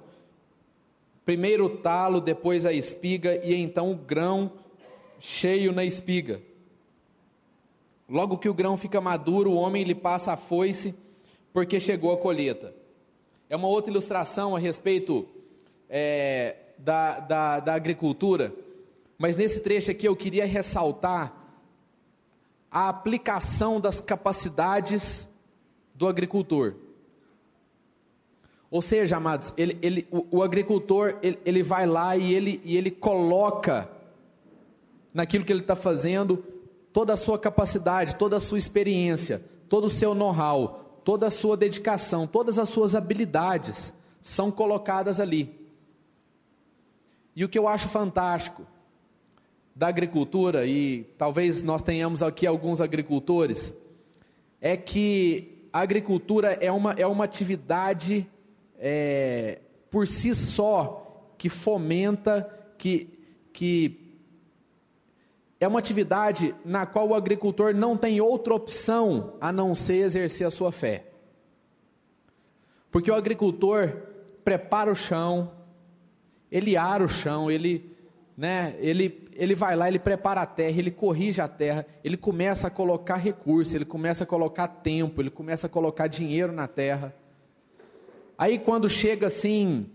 Primeiro 1.24 1.66
o 1.66 1.76
talo, 1.78 2.20
depois 2.20 2.64
a 2.64 2.72
espiga 2.72 3.36
e 3.44 3.54
então 3.54 3.90
o 3.90 3.96
grão 3.96 4.52
cheio 5.18 5.72
na 5.72 5.84
espiga. 5.84 6.40
Logo 8.08 8.38
que 8.38 8.48
o 8.48 8.54
grão 8.54 8.76
fica 8.76 9.00
maduro, 9.00 9.52
o 9.52 9.56
homem 9.56 9.84
lhe 9.84 9.94
passa 9.94 10.32
a 10.32 10.36
foice, 10.36 10.94
porque 11.52 11.78
chegou 11.78 12.12
a 12.12 12.16
colheita. 12.16 12.74
É 13.48 13.54
uma 13.54 13.68
outra 13.68 13.90
ilustração 13.90 14.56
a 14.56 14.58
respeito 14.58 15.28
é, 15.90 16.56
da, 16.78 17.18
da, 17.18 17.60
da 17.60 17.74
agricultura, 17.74 18.54
mas 19.18 19.36
nesse 19.36 19.60
trecho 19.60 19.90
aqui 19.90 20.06
eu 20.06 20.16
queria 20.16 20.46
ressaltar 20.46 21.34
a 22.70 22.88
aplicação 22.88 23.80
das 23.80 24.00
capacidades 24.00 25.28
do 25.94 26.06
agricultor. 26.06 26.74
Ou 28.70 28.80
seja, 28.80 29.16
amados, 29.16 29.52
ele, 29.56 29.76
ele, 29.82 30.06
o, 30.12 30.38
o 30.38 30.42
agricultor 30.42 31.18
ele, 31.22 31.38
ele, 31.44 31.62
vai 31.62 31.86
lá 31.86 32.16
e 32.16 32.32
ele, 32.32 32.62
e 32.64 32.76
ele 32.76 32.90
coloca 32.90 33.90
naquilo 35.12 35.44
que 35.44 35.52
ele 35.52 35.60
está 35.60 35.74
fazendo 35.74 36.44
toda 36.92 37.12
a 37.12 37.16
sua 37.16 37.36
capacidade, 37.36 38.14
toda 38.14 38.36
a 38.36 38.40
sua 38.40 38.58
experiência, 38.58 39.44
todo 39.68 39.86
o 39.86 39.90
seu 39.90 40.14
know-how, 40.14 41.00
toda 41.04 41.26
a 41.26 41.30
sua 41.30 41.56
dedicação, 41.56 42.28
todas 42.28 42.58
as 42.58 42.68
suas 42.68 42.94
habilidades 42.94 43.92
são 44.22 44.52
colocadas 44.52 45.18
ali. 45.18 45.59
E 47.40 47.44
o 47.44 47.48
que 47.48 47.58
eu 47.58 47.66
acho 47.66 47.88
fantástico 47.88 48.66
da 49.74 49.88
agricultura, 49.88 50.66
e 50.66 51.04
talvez 51.16 51.62
nós 51.62 51.80
tenhamos 51.80 52.22
aqui 52.22 52.46
alguns 52.46 52.82
agricultores, 52.82 53.74
é 54.60 54.76
que 54.76 55.66
a 55.72 55.80
agricultura 55.80 56.52
é 56.60 56.70
uma, 56.70 56.92
é 56.92 57.06
uma 57.06 57.24
atividade 57.24 58.28
é, 58.78 59.58
por 59.90 60.06
si 60.06 60.34
só 60.34 61.32
que 61.38 61.48
fomenta, 61.48 62.46
que, 62.76 63.08
que 63.54 63.98
é 65.58 65.66
uma 65.66 65.78
atividade 65.78 66.54
na 66.62 66.84
qual 66.84 67.08
o 67.08 67.14
agricultor 67.14 67.72
não 67.72 67.96
tem 67.96 68.20
outra 68.20 68.52
opção 68.52 69.32
a 69.40 69.50
não 69.50 69.74
ser 69.74 70.02
exercer 70.02 70.46
a 70.46 70.50
sua 70.50 70.70
fé. 70.70 71.06
Porque 72.90 73.10
o 73.10 73.14
agricultor 73.14 73.96
prepara 74.44 74.92
o 74.92 74.94
chão, 74.94 75.58
ele 76.50 76.76
ara 76.76 77.04
o 77.04 77.08
chão, 77.08 77.50
ele, 77.50 77.96
né, 78.36 78.74
ele, 78.78 79.28
ele 79.32 79.54
vai 79.54 79.76
lá, 79.76 79.88
ele 79.88 79.98
prepara 79.98 80.42
a 80.42 80.46
terra, 80.46 80.78
ele 80.78 80.90
corrige 80.90 81.40
a 81.40 81.48
terra, 81.48 81.86
ele 82.02 82.16
começa 82.16 82.66
a 82.66 82.70
colocar 82.70 83.16
recurso, 83.16 83.76
ele 83.76 83.84
começa 83.84 84.24
a 84.24 84.26
colocar 84.26 84.66
tempo, 84.68 85.20
ele 85.20 85.30
começa 85.30 85.66
a 85.66 85.70
colocar 85.70 86.06
dinheiro 86.06 86.52
na 86.52 86.66
terra. 86.66 87.14
Aí 88.36 88.58
quando 88.58 88.88
chega 88.88 89.26
assim, 89.26 89.86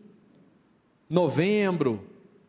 novembro, 1.09 2.07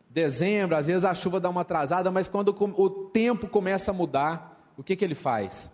dezembro, 0.09 0.75
às 0.75 0.87
vezes 0.87 1.03
a 1.03 1.13
chuva 1.13 1.39
dá 1.39 1.49
uma 1.49 1.61
atrasada, 1.61 2.09
mas 2.09 2.27
quando 2.27 2.49
o 2.49 2.89
tempo 2.89 3.47
começa 3.47 3.91
a 3.91 3.93
mudar, 3.93 4.73
o 4.77 4.83
que, 4.83 4.95
que 4.95 5.03
ele 5.03 5.15
faz? 5.15 5.71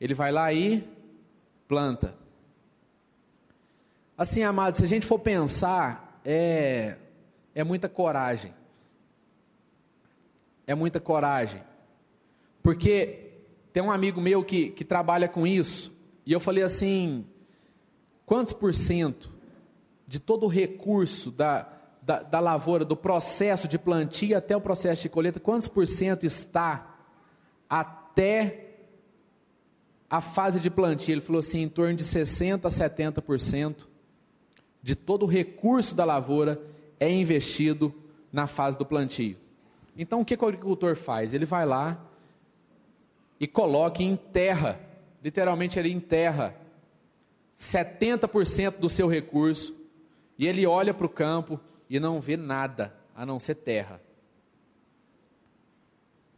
Ele 0.00 0.14
vai 0.14 0.32
lá 0.32 0.52
e 0.52 0.84
planta. 1.68 2.14
Assim, 4.16 4.42
amados, 4.42 4.78
se 4.78 4.84
a 4.84 4.88
gente 4.88 5.06
for 5.06 5.18
pensar, 5.18 6.20
é, 6.24 6.96
é 7.54 7.62
muita 7.64 7.88
coragem. 7.88 8.54
É 10.66 10.74
muita 10.74 11.00
coragem. 11.00 11.62
Porque 12.62 13.32
tem 13.72 13.82
um 13.82 13.90
amigo 13.90 14.20
meu 14.20 14.44
que, 14.44 14.70
que 14.70 14.84
trabalha 14.84 15.28
com 15.28 15.46
isso, 15.46 15.92
e 16.24 16.32
eu 16.32 16.40
falei 16.40 16.62
assim: 16.62 17.26
quantos 18.24 18.52
por 18.52 18.74
cento 18.74 19.30
de 20.06 20.20
todo 20.20 20.44
o 20.44 20.48
recurso 20.48 21.30
da, 21.30 21.66
da, 22.02 22.22
da, 22.22 22.40
lavoura, 22.40 22.84
do 22.84 22.96
processo 22.96 23.66
de 23.66 23.78
plantio 23.78 24.36
até 24.36 24.56
o 24.56 24.60
processo 24.60 25.02
de 25.02 25.08
colheita, 25.08 25.40
quantos 25.40 25.68
por 25.68 25.86
cento 25.86 26.24
está 26.24 26.96
até 27.68 28.76
a 30.10 30.20
fase 30.20 30.60
de 30.60 30.68
plantio? 30.68 31.14
Ele 31.14 31.20
falou 31.20 31.40
assim, 31.40 31.62
em 31.62 31.68
torno 31.68 31.94
de 31.94 32.04
60% 32.04 32.66
a 32.66 32.68
70% 32.68 33.86
de 34.82 34.94
todo 34.94 35.22
o 35.22 35.28
recurso 35.28 35.94
da 35.94 36.04
lavoura 36.04 36.60
é 37.02 37.10
investido 37.10 37.92
na 38.32 38.46
fase 38.46 38.78
do 38.78 38.86
plantio. 38.86 39.36
Então 39.96 40.20
o 40.20 40.24
que, 40.24 40.36
que 40.36 40.44
o 40.44 40.48
agricultor 40.48 40.96
faz? 40.96 41.34
Ele 41.34 41.44
vai 41.44 41.66
lá 41.66 42.00
e 43.40 43.46
coloca 43.46 44.02
em 44.02 44.14
terra, 44.14 44.80
literalmente 45.22 45.78
ele 45.78 45.90
enterra 45.90 46.56
70% 47.58 48.78
do 48.78 48.88
seu 48.88 49.08
recurso 49.08 49.76
e 50.38 50.46
ele 50.46 50.64
olha 50.64 50.94
para 50.94 51.06
o 51.06 51.10
campo 51.10 51.60
e 51.90 51.98
não 51.98 52.20
vê 52.20 52.36
nada 52.36 52.94
a 53.14 53.26
não 53.26 53.40
ser 53.40 53.56
terra. 53.56 54.00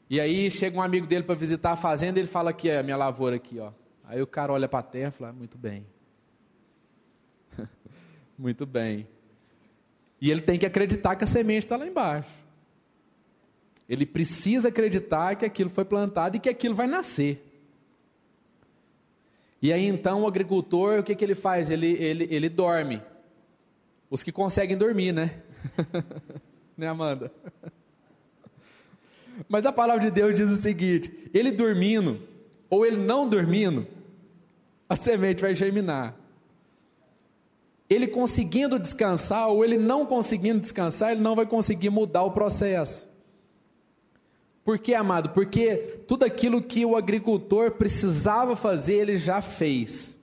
E 0.08 0.18
aí 0.18 0.50
chega 0.50 0.78
um 0.78 0.82
amigo 0.82 1.06
dele 1.06 1.24
para 1.24 1.34
visitar 1.34 1.72
a 1.72 1.76
fazenda 1.76 2.18
ele 2.18 2.28
fala 2.28 2.52
que 2.52 2.70
é 2.70 2.78
a 2.78 2.82
minha 2.82 2.96
lavoura 2.96 3.36
aqui, 3.36 3.58
ó. 3.58 3.70
Aí 4.04 4.20
o 4.20 4.26
cara 4.26 4.52
olha 4.52 4.68
para 4.68 4.80
a 4.80 4.82
terra 4.82 5.08
e 5.08 5.18
fala: 5.18 5.32
muito 5.32 5.56
bem. 5.56 5.86
muito 8.38 8.66
bem. 8.66 9.06
E 10.24 10.30
ele 10.30 10.40
tem 10.40 10.58
que 10.58 10.64
acreditar 10.64 11.16
que 11.16 11.24
a 11.24 11.26
semente 11.26 11.66
está 11.66 11.76
lá 11.76 11.86
embaixo. 11.86 12.30
Ele 13.86 14.06
precisa 14.06 14.68
acreditar 14.68 15.34
que 15.34 15.44
aquilo 15.44 15.68
foi 15.68 15.84
plantado 15.84 16.38
e 16.38 16.40
que 16.40 16.48
aquilo 16.48 16.74
vai 16.74 16.86
nascer. 16.86 17.46
E 19.60 19.70
aí 19.70 19.84
então 19.84 20.22
o 20.22 20.26
agricultor, 20.26 21.00
o 21.00 21.02
que, 21.02 21.14
que 21.14 21.22
ele 21.22 21.34
faz? 21.34 21.68
Ele, 21.68 21.88
ele, 22.02 22.26
ele 22.30 22.48
dorme. 22.48 23.02
Os 24.08 24.22
que 24.22 24.32
conseguem 24.32 24.78
dormir, 24.78 25.12
né? 25.12 25.42
né, 26.74 26.88
Amanda? 26.88 27.30
Mas 29.46 29.66
a 29.66 29.72
palavra 29.74 30.04
de 30.04 30.10
Deus 30.10 30.34
diz 30.34 30.50
o 30.50 30.56
seguinte: 30.56 31.12
ele 31.34 31.50
dormindo, 31.50 32.18
ou 32.70 32.86
ele 32.86 32.96
não 32.96 33.28
dormindo, 33.28 33.86
a 34.88 34.96
semente 34.96 35.42
vai 35.42 35.54
germinar. 35.54 36.16
Ele 37.88 38.06
conseguindo 38.06 38.78
descansar, 38.78 39.48
ou 39.48 39.64
ele 39.64 39.76
não 39.76 40.06
conseguindo 40.06 40.60
descansar, 40.60 41.12
ele 41.12 41.20
não 41.20 41.36
vai 41.36 41.46
conseguir 41.46 41.90
mudar 41.90 42.22
o 42.22 42.30
processo. 42.30 43.06
Por 44.64 44.78
quê, 44.78 44.94
amado? 44.94 45.28
Porque 45.30 45.76
tudo 46.08 46.24
aquilo 46.24 46.62
que 46.62 46.86
o 46.86 46.96
agricultor 46.96 47.72
precisava 47.72 48.56
fazer, 48.56 48.94
ele 48.94 49.18
já 49.18 49.42
fez. 49.42 50.18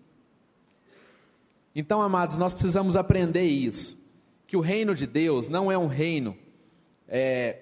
Então, 1.76 2.02
amados, 2.02 2.38
nós 2.38 2.54
precisamos 2.54 2.96
aprender 2.96 3.44
isso: 3.44 3.98
que 4.48 4.58
o 4.58 4.60
reino 4.60 4.96
de 4.96 5.06
Deus 5.06 5.48
não 5.48 5.72
é 5.72 5.78
um 5.78 5.86
reino. 5.86 6.36
É, 7.08 7.58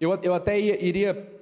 eu, 0.00 0.16
eu 0.22 0.32
até 0.32 0.58
ia, 0.60 0.84
iria 0.84 1.40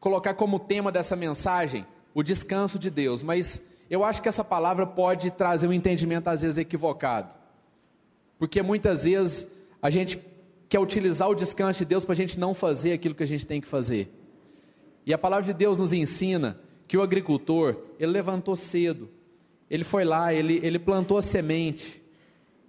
colocar 0.00 0.34
como 0.34 0.58
tema 0.58 0.90
dessa 0.90 1.14
mensagem 1.14 1.86
o 2.12 2.22
descanso 2.22 2.78
de 2.78 2.90
Deus, 2.90 3.22
mas 3.22 3.64
eu 3.92 4.02
acho 4.02 4.22
que 4.22 4.28
essa 4.28 4.42
palavra 4.42 4.86
pode 4.86 5.30
trazer 5.30 5.68
um 5.68 5.72
entendimento 5.72 6.26
às 6.28 6.40
vezes 6.40 6.56
equivocado, 6.56 7.34
porque 8.38 8.62
muitas 8.62 9.04
vezes 9.04 9.46
a 9.82 9.90
gente 9.90 10.18
quer 10.66 10.78
utilizar 10.78 11.28
o 11.28 11.34
descanso 11.34 11.80
de 11.80 11.84
Deus 11.84 12.02
para 12.02 12.14
a 12.14 12.16
gente 12.16 12.40
não 12.40 12.54
fazer 12.54 12.94
aquilo 12.94 13.14
que 13.14 13.22
a 13.22 13.26
gente 13.26 13.46
tem 13.46 13.60
que 13.60 13.66
fazer. 13.66 14.10
E 15.04 15.12
a 15.12 15.18
palavra 15.18 15.44
de 15.44 15.52
Deus 15.52 15.76
nos 15.76 15.92
ensina 15.92 16.58
que 16.88 16.96
o 16.96 17.02
agricultor, 17.02 17.82
ele 17.98 18.12
levantou 18.12 18.56
cedo, 18.56 19.10
ele 19.68 19.84
foi 19.84 20.06
lá, 20.06 20.32
ele, 20.32 20.58
ele 20.62 20.78
plantou 20.78 21.18
a 21.18 21.22
semente, 21.22 22.02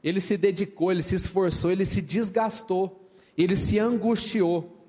ele 0.03 0.19
se 0.19 0.35
dedicou, 0.35 0.91
ele 0.91 1.01
se 1.01 1.15
esforçou, 1.15 1.71
ele 1.71 1.85
se 1.85 2.01
desgastou, 2.01 3.07
ele 3.37 3.55
se 3.55 3.79
angustiou. 3.79 4.85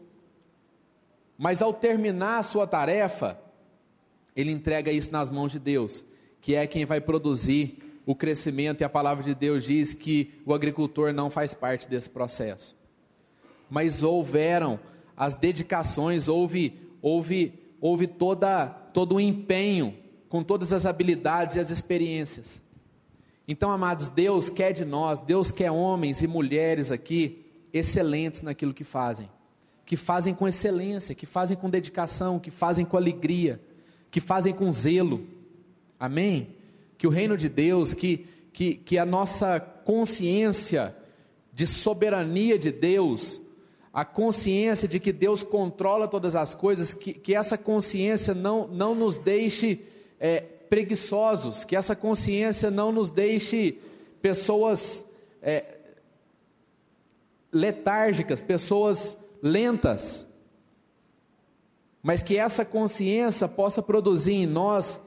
Mas 1.38 1.62
ao 1.62 1.72
terminar 1.72 2.38
a 2.38 2.42
sua 2.42 2.66
tarefa, 2.66 3.38
ele 4.34 4.50
entrega 4.50 4.90
isso 4.90 5.12
nas 5.12 5.30
mãos 5.30 5.52
de 5.52 5.60
Deus, 5.60 6.02
que 6.44 6.54
é 6.54 6.64
quem 6.68 6.84
vai 6.84 7.00
produzir 7.00 7.78
o 8.06 8.14
crescimento, 8.14 8.82
e 8.82 8.84
a 8.84 8.88
palavra 8.88 9.24
de 9.24 9.34
Deus 9.34 9.64
diz 9.64 9.92
que 9.92 10.34
o 10.46 10.54
agricultor 10.54 11.12
não 11.12 11.28
faz 11.28 11.54
parte 11.54 11.88
desse 11.88 12.08
processo 12.08 12.76
mas 13.74 14.04
houveram 14.04 14.78
as 15.16 15.34
dedicações, 15.34 16.28
houve, 16.28 16.80
houve, 17.00 17.60
houve 17.80 18.06
toda, 18.06 18.66
todo 18.66 19.16
o 19.16 19.20
empenho, 19.20 19.96
com 20.28 20.44
todas 20.44 20.72
as 20.72 20.86
habilidades 20.86 21.56
e 21.56 21.60
as 21.60 21.70
experiências. 21.70 22.62
Então, 23.46 23.70
amados, 23.70 24.08
Deus 24.08 24.48
quer 24.48 24.72
de 24.72 24.84
nós, 24.84 25.18
Deus 25.18 25.50
quer 25.50 25.72
homens 25.72 26.22
e 26.22 26.26
mulheres 26.28 26.90
aqui 26.90 27.44
excelentes 27.72 28.42
naquilo 28.42 28.72
que 28.72 28.84
fazem, 28.84 29.28
que 29.84 29.96
fazem 29.96 30.34
com 30.34 30.46
excelência, 30.46 31.14
que 31.14 31.26
fazem 31.26 31.56
com 31.56 31.68
dedicação, 31.68 32.38
que 32.38 32.52
fazem 32.52 32.84
com 32.84 32.96
alegria, 32.96 33.60
que 34.10 34.20
fazem 34.20 34.54
com 34.54 34.70
zelo. 34.70 35.26
Amém? 35.98 36.56
Que 36.98 37.06
o 37.06 37.10
reino 37.10 37.36
de 37.36 37.48
Deus, 37.48 37.94
que, 37.94 38.26
que, 38.52 38.74
que 38.74 38.98
a 38.98 39.06
nossa 39.06 39.60
consciência 39.60 40.94
de 41.52 41.66
soberania 41.66 42.58
de 42.58 42.72
Deus 42.72 43.40
a 43.94 44.04
consciência 44.04 44.88
de 44.88 44.98
que 44.98 45.12
Deus 45.12 45.44
controla 45.44 46.08
todas 46.08 46.34
as 46.34 46.52
coisas, 46.52 46.92
que, 46.92 47.12
que 47.12 47.32
essa 47.32 47.56
consciência 47.56 48.34
não, 48.34 48.66
não 48.66 48.92
nos 48.92 49.18
deixe 49.18 49.80
é, 50.18 50.40
preguiçosos, 50.40 51.62
que 51.62 51.76
essa 51.76 51.94
consciência 51.94 52.72
não 52.72 52.90
nos 52.90 53.08
deixe 53.08 53.78
pessoas 54.20 55.06
é, 55.40 55.76
letárgicas, 57.52 58.42
pessoas 58.42 59.16
lentas, 59.40 60.26
mas 62.02 62.20
que 62.20 62.36
essa 62.36 62.64
consciência 62.64 63.46
possa 63.46 63.80
produzir 63.80 64.32
em 64.32 64.46
nós 64.46 65.00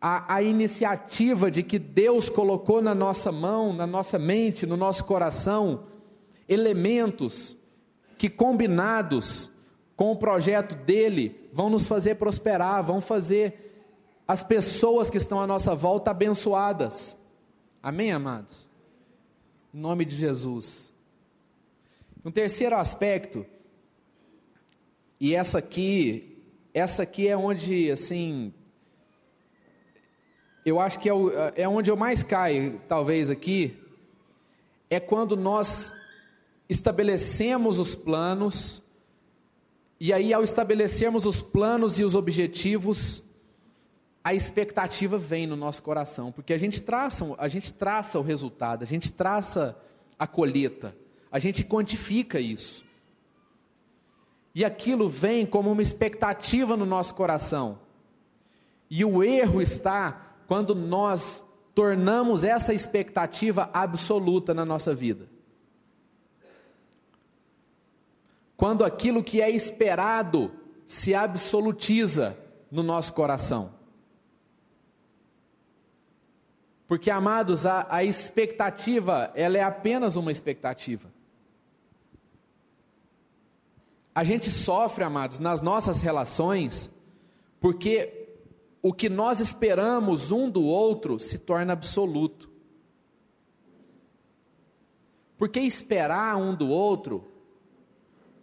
a, 0.00 0.36
a, 0.36 0.42
iniciativa 0.42 1.50
de 1.50 1.62
que 1.62 1.78
Deus 1.78 2.28
colocou 2.28 2.80
na 2.80 2.94
nossa 2.94 3.30
mão, 3.30 3.72
na 3.72 3.86
nossa 3.86 4.18
mente, 4.18 4.64
no 4.64 4.76
nosso 4.76 5.04
coração, 5.04 5.84
elementos 6.48 7.56
que 8.16 8.30
combinados 8.30 9.50
com 9.94 10.12
o 10.12 10.16
projeto 10.16 10.74
dele 10.74 11.48
vão 11.52 11.68
nos 11.68 11.86
fazer 11.86 12.14
prosperar, 12.14 12.82
vão 12.82 13.00
fazer 13.00 13.70
as 14.26 14.42
pessoas 14.42 15.10
que 15.10 15.18
estão 15.18 15.40
à 15.40 15.46
nossa 15.46 15.74
volta 15.74 16.12
abençoadas. 16.12 17.18
Amém, 17.82 18.12
amados? 18.12 18.66
Em 19.74 19.78
nome 19.78 20.04
de 20.04 20.16
Jesus. 20.16 20.90
Um 22.24 22.30
terceiro 22.30 22.76
aspecto, 22.76 23.44
e 25.18 25.34
essa 25.34 25.58
aqui, 25.58 26.42
essa 26.72 27.02
aqui 27.02 27.28
é 27.28 27.36
onde, 27.36 27.90
assim, 27.90 28.54
eu 30.64 30.78
acho 30.78 30.98
que 30.98 31.08
é, 31.08 31.14
o, 31.14 31.30
é 31.54 31.68
onde 31.68 31.90
eu 31.90 31.96
mais 31.96 32.22
caio, 32.22 32.80
talvez 32.86 33.30
aqui, 33.30 33.76
é 34.88 35.00
quando 35.00 35.36
nós 35.36 35.94
estabelecemos 36.68 37.78
os 37.78 37.94
planos, 37.94 38.82
e 39.98 40.12
aí, 40.12 40.32
ao 40.32 40.42
estabelecermos 40.42 41.26
os 41.26 41.42
planos 41.42 41.98
e 41.98 42.04
os 42.04 42.14
objetivos, 42.14 43.22
a 44.22 44.34
expectativa 44.34 45.18
vem 45.18 45.46
no 45.46 45.56
nosso 45.56 45.82
coração, 45.82 46.30
porque 46.30 46.52
a 46.52 46.58
gente 46.58 46.82
traça, 46.82 47.34
a 47.38 47.48
gente 47.48 47.72
traça 47.72 48.18
o 48.18 48.22
resultado, 48.22 48.82
a 48.82 48.86
gente 48.86 49.10
traça 49.10 49.76
a 50.18 50.26
colheita, 50.26 50.96
a 51.32 51.38
gente 51.38 51.64
quantifica 51.64 52.38
isso. 52.38 52.84
E 54.54 54.64
aquilo 54.64 55.08
vem 55.08 55.46
como 55.46 55.70
uma 55.70 55.82
expectativa 55.82 56.76
no 56.76 56.84
nosso 56.84 57.14
coração. 57.14 57.78
E 58.90 59.04
o 59.04 59.22
erro 59.22 59.62
está 59.62 60.29
quando 60.50 60.74
nós 60.74 61.44
tornamos 61.76 62.42
essa 62.42 62.74
expectativa 62.74 63.70
absoluta 63.72 64.52
na 64.52 64.64
nossa 64.64 64.92
vida. 64.92 65.28
Quando 68.56 68.84
aquilo 68.84 69.22
que 69.22 69.40
é 69.40 69.48
esperado 69.48 70.50
se 70.84 71.14
absolutiza 71.14 72.36
no 72.68 72.82
nosso 72.82 73.12
coração. 73.12 73.72
Porque, 76.88 77.12
amados, 77.12 77.64
a, 77.64 77.86
a 77.88 78.02
expectativa, 78.02 79.30
ela 79.36 79.56
é 79.56 79.62
apenas 79.62 80.16
uma 80.16 80.32
expectativa. 80.32 81.12
A 84.12 84.24
gente 84.24 84.50
sofre, 84.50 85.04
amados, 85.04 85.38
nas 85.38 85.62
nossas 85.62 86.00
relações, 86.00 86.92
porque 87.60 88.19
o 88.82 88.92
que 88.92 89.08
nós 89.08 89.40
esperamos 89.40 90.32
um 90.32 90.48
do 90.48 90.64
outro 90.64 91.18
se 91.18 91.38
torna 91.38 91.72
absoluto. 91.72 92.48
Porque 95.36 95.60
esperar 95.60 96.36
um 96.36 96.54
do 96.54 96.68
outro, 96.68 97.30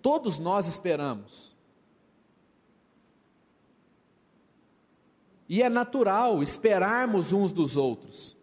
todos 0.01 0.39
nós 0.39 0.67
esperamos. 0.67 1.55
E 5.49 5.61
é 5.61 5.69
natural 5.69 6.43
esperarmos 6.43 7.31
uns 7.31 7.51
dos 7.51 7.77
outros. 7.77 8.35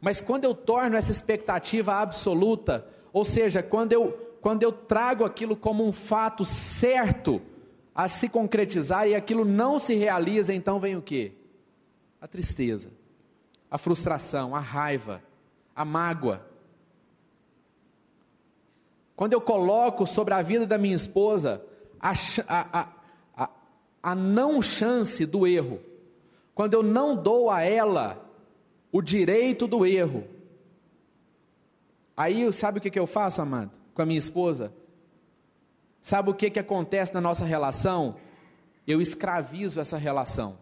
Mas 0.00 0.20
quando 0.20 0.44
eu 0.44 0.54
torno 0.54 0.96
essa 0.96 1.10
expectativa 1.10 1.94
absoluta, 1.94 2.86
ou 3.12 3.24
seja, 3.24 3.62
quando 3.62 3.92
eu, 3.92 4.12
quando 4.40 4.62
eu 4.62 4.70
trago 4.70 5.24
aquilo 5.24 5.56
como 5.56 5.84
um 5.84 5.92
fato 5.92 6.44
certo 6.44 7.40
a 7.94 8.08
se 8.08 8.28
concretizar 8.28 9.06
e 9.06 9.14
aquilo 9.14 9.44
não 9.44 9.78
se 9.78 9.94
realiza, 9.94 10.52
então 10.52 10.80
vem 10.80 10.96
o 10.96 11.02
que? 11.02 11.32
A 12.20 12.26
tristeza, 12.26 12.90
a 13.70 13.78
frustração, 13.78 14.54
a 14.54 14.60
raiva, 14.60 15.22
a 15.76 15.84
mágoa. 15.84 16.44
Quando 19.14 19.32
eu 19.32 19.40
coloco 19.40 20.06
sobre 20.06 20.34
a 20.34 20.42
vida 20.42 20.66
da 20.66 20.76
minha 20.76 20.96
esposa 20.96 21.64
a, 22.00 22.12
a, 22.48 22.88
a, 23.36 23.50
a 24.02 24.14
não 24.14 24.60
chance 24.60 25.24
do 25.24 25.46
erro, 25.46 25.80
quando 26.54 26.74
eu 26.74 26.82
não 26.82 27.16
dou 27.16 27.50
a 27.50 27.62
ela 27.62 28.24
o 28.92 29.02
direito 29.02 29.66
do 29.66 29.84
erro. 29.84 30.24
Aí, 32.16 32.52
sabe 32.52 32.78
o 32.78 32.80
que, 32.80 32.90
que 32.90 32.98
eu 32.98 33.08
faço, 33.08 33.42
amado, 33.42 33.72
com 33.92 34.02
a 34.02 34.06
minha 34.06 34.18
esposa? 34.18 34.72
Sabe 36.04 36.28
o 36.28 36.34
que, 36.34 36.50
que 36.50 36.58
acontece 36.58 37.14
na 37.14 37.20
nossa 37.22 37.46
relação? 37.46 38.16
Eu 38.86 39.00
escravizo 39.00 39.80
essa 39.80 39.96
relação. 39.96 40.58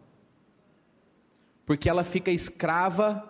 Porque 1.66 1.90
ela 1.90 2.04
fica 2.04 2.30
escrava 2.30 3.28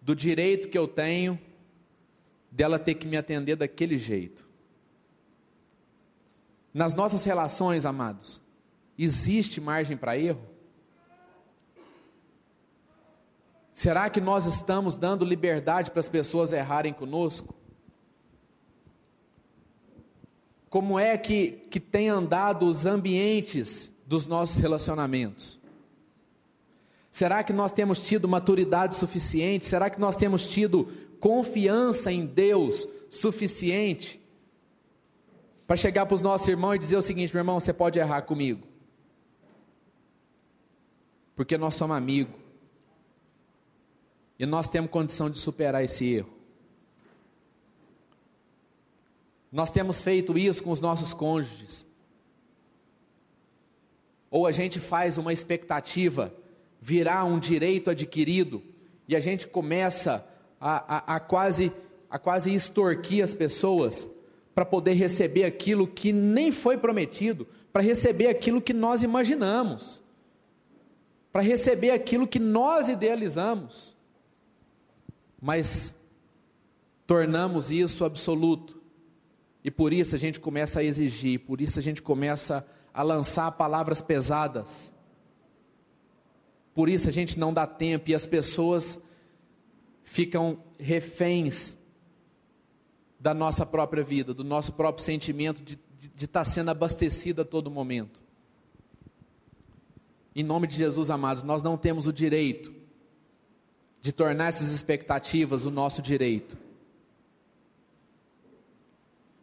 do 0.00 0.16
direito 0.16 0.66
que 0.66 0.76
eu 0.76 0.88
tenho 0.88 1.38
dela 2.50 2.76
ter 2.76 2.94
que 2.94 3.06
me 3.06 3.16
atender 3.16 3.54
daquele 3.54 3.96
jeito. 3.96 4.44
Nas 6.74 6.92
nossas 6.92 7.24
relações, 7.24 7.86
amados, 7.86 8.40
existe 8.98 9.60
margem 9.60 9.96
para 9.96 10.18
erro? 10.18 10.42
Será 13.72 14.10
que 14.10 14.20
nós 14.20 14.46
estamos 14.46 14.96
dando 14.96 15.24
liberdade 15.24 15.92
para 15.92 16.00
as 16.00 16.08
pessoas 16.08 16.52
errarem 16.52 16.92
conosco? 16.92 17.61
Como 20.72 20.98
é 20.98 21.18
que, 21.18 21.50
que 21.68 21.78
tem 21.78 22.08
andado 22.08 22.66
os 22.66 22.86
ambientes 22.86 23.94
dos 24.06 24.24
nossos 24.24 24.56
relacionamentos? 24.56 25.60
Será 27.10 27.44
que 27.44 27.52
nós 27.52 27.72
temos 27.72 28.00
tido 28.00 28.26
maturidade 28.26 28.94
suficiente? 28.94 29.66
Será 29.66 29.90
que 29.90 30.00
nós 30.00 30.16
temos 30.16 30.46
tido 30.46 30.90
confiança 31.20 32.10
em 32.10 32.24
Deus 32.24 32.88
suficiente 33.10 34.18
para 35.66 35.76
chegar 35.76 36.06
para 36.06 36.14
os 36.14 36.22
nossos 36.22 36.48
irmãos 36.48 36.76
e 36.76 36.78
dizer 36.78 36.96
o 36.96 37.02
seguinte: 37.02 37.34
meu 37.34 37.42
irmão, 37.42 37.60
você 37.60 37.74
pode 37.74 37.98
errar 37.98 38.22
comigo, 38.22 38.66
porque 41.36 41.58
nós 41.58 41.74
somos 41.74 41.98
amigos. 41.98 42.34
E 44.38 44.46
nós 44.46 44.70
temos 44.70 44.90
condição 44.90 45.28
de 45.28 45.38
superar 45.38 45.84
esse 45.84 46.06
erro. 46.14 46.31
Nós 49.52 49.70
temos 49.70 50.02
feito 50.02 50.36
isso 50.38 50.62
com 50.62 50.70
os 50.70 50.80
nossos 50.80 51.12
cônjuges. 51.12 51.86
Ou 54.30 54.46
a 54.46 54.52
gente 54.52 54.80
faz 54.80 55.18
uma 55.18 55.32
expectativa 55.32 56.34
virar 56.80 57.24
um 57.24 57.38
direito 57.38 57.90
adquirido 57.90 58.62
e 59.06 59.14
a 59.14 59.20
gente 59.20 59.46
começa 59.46 60.26
a, 60.58 60.96
a, 60.96 61.16
a 61.16 61.20
quase, 61.20 61.70
a 62.08 62.18
quase 62.18 62.52
extorquir 62.54 63.22
as 63.22 63.34
pessoas 63.34 64.10
para 64.54 64.64
poder 64.64 64.94
receber 64.94 65.44
aquilo 65.44 65.86
que 65.86 66.12
nem 66.12 66.50
foi 66.50 66.78
prometido, 66.78 67.46
para 67.72 67.82
receber 67.82 68.28
aquilo 68.28 68.60
que 68.60 68.72
nós 68.72 69.02
imaginamos, 69.02 70.02
para 71.30 71.42
receber 71.42 71.90
aquilo 71.90 72.26
que 72.26 72.38
nós 72.38 72.88
idealizamos 72.88 73.94
mas 75.42 75.92
tornamos 77.04 77.72
isso 77.72 78.04
absoluto. 78.04 78.80
E 79.64 79.70
por 79.70 79.92
isso 79.92 80.14
a 80.14 80.18
gente 80.18 80.40
começa 80.40 80.80
a 80.80 80.84
exigir, 80.84 81.40
por 81.40 81.60
isso 81.60 81.78
a 81.78 81.82
gente 81.82 82.02
começa 82.02 82.66
a 82.92 83.02
lançar 83.02 83.50
palavras 83.52 84.00
pesadas. 84.00 84.92
Por 86.74 86.88
isso 86.88 87.08
a 87.08 87.12
gente 87.12 87.38
não 87.38 87.52
dá 87.52 87.66
tempo 87.66 88.10
e 88.10 88.14
as 88.14 88.26
pessoas 88.26 89.02
ficam 90.04 90.58
reféns 90.78 91.76
da 93.18 93.32
nossa 93.32 93.64
própria 93.64 94.02
vida, 94.02 94.34
do 94.34 94.42
nosso 94.42 94.72
próprio 94.72 95.04
sentimento 95.04 95.62
de, 95.62 95.78
de, 95.98 96.08
de 96.08 96.24
estar 96.24 96.44
sendo 96.44 96.70
abastecida 96.70 97.42
a 97.42 97.44
todo 97.44 97.70
momento. 97.70 98.20
Em 100.34 100.42
nome 100.42 100.66
de 100.66 100.76
Jesus, 100.76 101.08
amados, 101.10 101.42
nós 101.42 101.62
não 101.62 101.76
temos 101.76 102.06
o 102.06 102.12
direito 102.12 102.72
de 104.00 104.12
tornar 104.12 104.48
essas 104.48 104.72
expectativas 104.72 105.64
o 105.64 105.70
nosso 105.70 106.02
direito. 106.02 106.56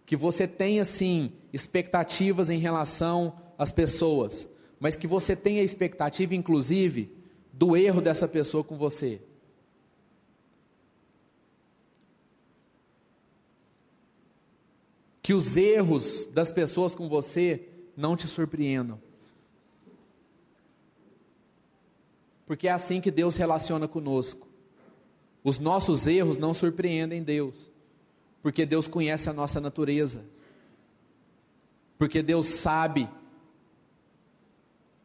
Que 0.10 0.16
você 0.16 0.48
tenha 0.48 0.84
sim 0.84 1.32
expectativas 1.54 2.50
em 2.50 2.58
relação 2.58 3.40
às 3.56 3.72
pessoas, 3.72 4.50
mas 4.80 4.98
que 4.98 5.06
você 5.06 5.36
tenha 5.36 5.62
expectativa, 5.62 6.34
inclusive, 6.34 7.16
do 7.54 7.78
erro 7.78 8.02
dessa 8.02 8.28
pessoa 8.28 8.64
com 8.64 8.76
você. 8.76 9.22
Que 15.22 15.36
os 15.36 15.56
erros 15.56 16.26
das 16.34 16.52
pessoas 16.52 16.96
com 16.96 17.08
você 17.08 17.70
não 17.96 18.16
te 18.16 18.28
surpreendam. 18.28 19.00
porque 22.50 22.68
é 22.68 22.72
assim 22.72 23.00
que 23.00 23.12
Deus 23.12 23.36
relaciona 23.36 23.88
conosco. 23.88 24.48
Os 25.44 25.60
nossos 25.60 26.08
erros 26.08 26.40
não 26.40 26.52
surpreendem 26.52 27.22
Deus, 27.22 27.70
porque 28.42 28.66
Deus 28.66 28.88
conhece 28.88 29.30
a 29.30 29.34
nossa 29.34 29.60
natureza, 29.60 30.26
porque 31.98 32.22
Deus 32.22 32.48
sabe 32.48 33.10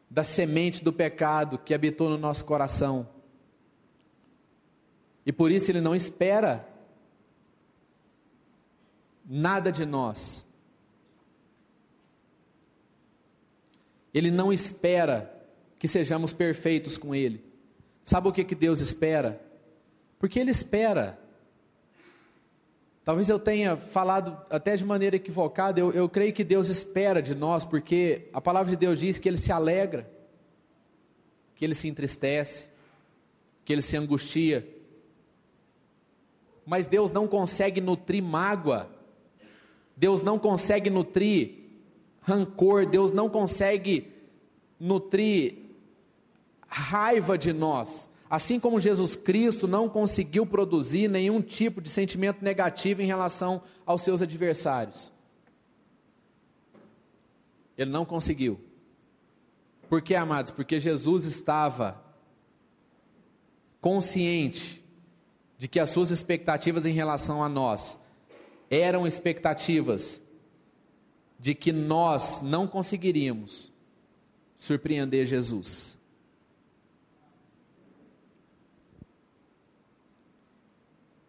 da 0.09 0.23
semente 0.23 0.83
do 0.83 0.93
pecado 0.93 1.57
que 1.57 1.73
habitou 1.73 2.09
no 2.09 2.17
nosso 2.17 2.45
coração. 2.45 3.09
E 5.25 5.31
por 5.31 5.51
isso 5.51 5.71
Ele 5.71 5.81
não 5.81 5.95
espera 5.95 6.67
nada 9.25 9.71
de 9.71 9.85
nós. 9.85 10.45
Ele 14.13 14.31
não 14.31 14.53
espera 14.53 15.45
que 15.77 15.87
sejamos 15.87 16.31
perfeitos 16.31 16.97
com 16.97 17.13
Ele. 17.13 17.43
Sabe 18.05 18.29
o 18.29 18.31
que, 18.31 18.45
que 18.45 18.55
Deus 18.55 18.79
espera? 18.79 19.41
Porque 20.17 20.39
Ele 20.39 20.51
espera. 20.51 21.19
Talvez 23.05 23.29
eu 23.29 23.37
tenha 23.37 23.75
falado 23.75 24.35
até 24.49 24.75
de 24.75 24.83
maneira 24.83 25.15
equivocada, 25.15 25.79
eu, 25.79 25.91
eu 25.93 26.09
creio 26.09 26.33
que 26.33 26.43
Deus 26.43 26.69
espera 26.69 27.21
de 27.21 27.35
nós, 27.35 27.63
porque 27.63 28.27
a 28.33 28.41
palavra 28.41 28.71
de 28.71 28.75
Deus 28.75 28.99
diz 28.99 29.19
que 29.19 29.29
Ele 29.29 29.37
se 29.37 29.51
alegra, 29.51 30.09
que 31.55 31.63
Ele 31.63 31.75
se 31.75 31.87
entristece, 31.87 32.65
que 33.63 33.71
Ele 33.71 33.83
se 33.83 33.95
angustia. 33.95 34.67
Mas 36.65 36.87
Deus 36.87 37.11
não 37.11 37.27
consegue 37.27 37.79
nutrir 37.79 38.23
mágoa, 38.23 38.89
Deus 39.95 40.23
não 40.23 40.39
consegue 40.39 40.89
nutrir 40.89 41.59
rancor, 42.21 42.87
Deus 42.87 43.11
não 43.11 43.29
consegue 43.29 44.11
nutrir 44.79 45.59
raiva 46.67 47.37
de 47.37 47.53
nós. 47.53 48.09
Assim 48.29 48.59
como 48.59 48.79
Jesus 48.79 49.15
Cristo 49.15 49.67
não 49.67 49.87
conseguiu 49.87 50.45
produzir 50.45 51.07
nenhum 51.07 51.41
tipo 51.41 51.79
de 51.79 51.89
sentimento 51.89 52.43
negativo 52.43 53.01
em 53.01 53.05
relação 53.05 53.61
aos 53.85 54.01
seus 54.01 54.21
adversários. 54.21 55.13
Ele 57.77 57.91
não 57.91 58.05
conseguiu. 58.05 58.59
Por 59.87 60.01
que, 60.01 60.15
amados? 60.15 60.51
Porque 60.51 60.79
Jesus 60.79 61.25
estava 61.25 62.03
consciente 63.79 64.83
de 65.57 65.67
que 65.67 65.79
as 65.79 65.91
suas 65.91 66.09
expectativas 66.09 66.85
em 66.85 66.91
relação 66.91 67.43
a 67.43 67.49
nós 67.49 67.99
eram 68.69 69.05
expectativas 69.05 70.19
de 71.39 71.53
que 71.53 71.71
nós 71.71 72.41
não 72.41 72.65
conseguiríamos 72.65 73.71
surpreender 74.55 75.27
Jesus. 75.27 75.99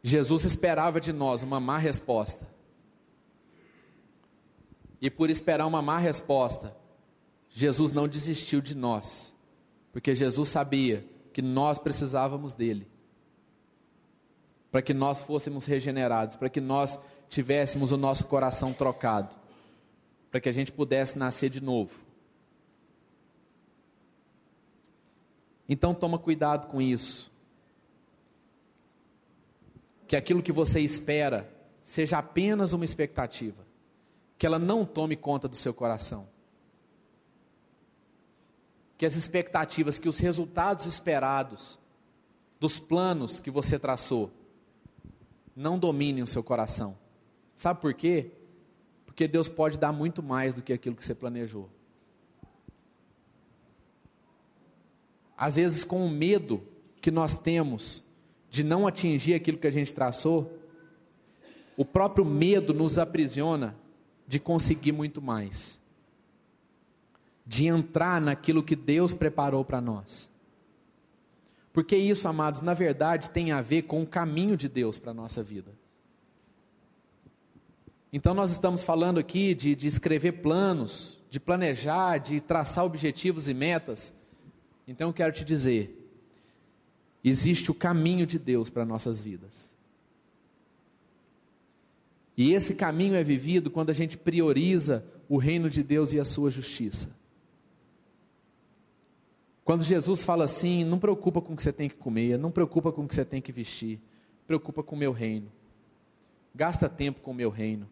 Jesus 0.06 0.44
esperava 0.44 1.00
de 1.00 1.12
nós 1.12 1.42
uma 1.42 1.58
má 1.58 1.78
resposta. 1.78 2.46
E 5.00 5.10
por 5.10 5.30
esperar 5.30 5.66
uma 5.66 5.82
má 5.82 5.98
resposta, 5.98 6.76
Jesus 7.50 7.90
não 7.90 8.06
desistiu 8.06 8.60
de 8.60 8.72
nós, 8.72 9.34
porque 9.92 10.14
Jesus 10.14 10.48
sabia 10.48 11.04
que 11.32 11.42
nós 11.42 11.76
precisávamos 11.76 12.54
dele, 12.54 12.86
para 14.70 14.80
que 14.80 14.94
nós 14.94 15.22
fôssemos 15.22 15.64
regenerados, 15.64 16.36
para 16.36 16.48
que 16.48 16.60
nós 16.60 17.00
tivéssemos 17.28 17.90
o 17.90 17.96
nosso 17.96 18.26
coração 18.26 18.72
trocado, 18.72 19.34
para 20.30 20.40
que 20.40 20.48
a 20.48 20.52
gente 20.52 20.70
pudesse 20.70 21.18
nascer 21.18 21.50
de 21.50 21.60
novo. 21.60 21.98
Então 25.68 25.92
toma 25.92 26.16
cuidado 26.16 26.68
com 26.68 26.80
isso. 26.80 27.28
Que 30.06 30.16
aquilo 30.16 30.42
que 30.42 30.52
você 30.52 30.80
espera 30.80 31.52
seja 31.82 32.18
apenas 32.18 32.72
uma 32.72 32.84
expectativa, 32.84 33.64
que 34.38 34.46
ela 34.46 34.58
não 34.58 34.84
tome 34.84 35.16
conta 35.16 35.48
do 35.48 35.56
seu 35.56 35.72
coração. 35.72 36.28
Que 38.98 39.06
as 39.06 39.14
expectativas, 39.14 39.98
que 39.98 40.08
os 40.08 40.18
resultados 40.18 40.86
esperados 40.86 41.78
dos 42.58 42.78
planos 42.78 43.38
que 43.38 43.50
você 43.50 43.78
traçou 43.78 44.32
não 45.54 45.78
dominem 45.78 46.22
o 46.22 46.26
seu 46.26 46.42
coração. 46.42 46.96
Sabe 47.54 47.80
por 47.80 47.94
quê? 47.94 48.30
Porque 49.06 49.26
Deus 49.26 49.48
pode 49.48 49.78
dar 49.78 49.92
muito 49.92 50.22
mais 50.22 50.54
do 50.54 50.62
que 50.62 50.72
aquilo 50.72 50.96
que 50.96 51.04
você 51.04 51.14
planejou. 51.14 51.70
Às 55.36 55.56
vezes, 55.56 55.84
com 55.84 56.04
o 56.04 56.10
medo 56.10 56.62
que 57.00 57.10
nós 57.10 57.38
temos 57.38 58.02
de 58.56 58.64
não 58.64 58.86
atingir 58.86 59.34
aquilo 59.34 59.58
que 59.58 59.66
a 59.66 59.70
gente 59.70 59.92
traçou, 59.92 60.58
o 61.76 61.84
próprio 61.84 62.24
medo 62.24 62.72
nos 62.72 62.98
aprisiona 62.98 63.76
de 64.26 64.40
conseguir 64.40 64.92
muito 64.92 65.20
mais, 65.20 65.78
de 67.46 67.66
entrar 67.66 68.18
naquilo 68.18 68.62
que 68.62 68.74
Deus 68.74 69.12
preparou 69.12 69.62
para 69.62 69.78
nós. 69.78 70.32
Porque 71.70 71.98
isso, 71.98 72.26
amados, 72.26 72.62
na 72.62 72.72
verdade 72.72 73.28
tem 73.28 73.52
a 73.52 73.60
ver 73.60 73.82
com 73.82 74.02
o 74.02 74.06
caminho 74.06 74.56
de 74.56 74.70
Deus 74.70 74.98
para 74.98 75.10
a 75.10 75.14
nossa 75.14 75.42
vida. 75.42 75.70
Então, 78.10 78.32
nós 78.32 78.50
estamos 78.50 78.82
falando 78.82 79.20
aqui 79.20 79.54
de, 79.54 79.74
de 79.74 79.86
escrever 79.86 80.40
planos, 80.40 81.18
de 81.28 81.38
planejar, 81.38 82.16
de 82.16 82.40
traçar 82.40 82.86
objetivos 82.86 83.48
e 83.48 83.52
metas. 83.52 84.14
Então, 84.88 85.10
eu 85.10 85.12
quero 85.12 85.34
te 85.34 85.44
dizer: 85.44 86.05
existe 87.28 87.70
o 87.70 87.74
caminho 87.74 88.26
de 88.26 88.38
Deus 88.38 88.70
para 88.70 88.84
nossas 88.84 89.20
vidas. 89.20 89.70
E 92.36 92.52
esse 92.52 92.74
caminho 92.74 93.14
é 93.14 93.24
vivido 93.24 93.70
quando 93.70 93.90
a 93.90 93.94
gente 93.94 94.16
prioriza 94.16 95.04
o 95.28 95.38
reino 95.38 95.70
de 95.70 95.82
Deus 95.82 96.12
e 96.12 96.20
a 96.20 96.24
sua 96.24 96.50
justiça. 96.50 97.16
Quando 99.64 99.82
Jesus 99.82 100.22
fala 100.22 100.44
assim, 100.44 100.84
não 100.84 100.98
preocupa 100.98 101.40
com 101.40 101.54
o 101.54 101.56
que 101.56 101.62
você 101.62 101.72
tem 101.72 101.88
que 101.88 101.96
comer, 101.96 102.38
não 102.38 102.52
preocupa 102.52 102.92
com 102.92 103.04
o 103.04 103.08
que 103.08 103.14
você 103.14 103.24
tem 103.24 103.42
que 103.42 103.50
vestir, 103.50 103.98
preocupa 104.46 104.82
com 104.82 104.94
o 104.94 104.98
meu 104.98 105.10
reino. 105.10 105.50
Gasta 106.54 106.88
tempo 106.88 107.20
com 107.20 107.32
o 107.32 107.34
meu 107.34 107.50
reino. 107.50 107.88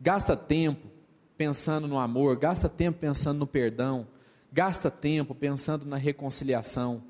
Gasta 0.00 0.34
tempo 0.34 0.88
pensando 1.36 1.86
no 1.86 1.98
amor, 1.98 2.36
gasta 2.36 2.68
tempo 2.68 2.98
pensando 2.98 3.38
no 3.38 3.46
perdão, 3.46 4.06
gasta 4.50 4.90
tempo 4.90 5.34
pensando 5.34 5.84
na 5.84 5.96
reconciliação. 5.96 7.02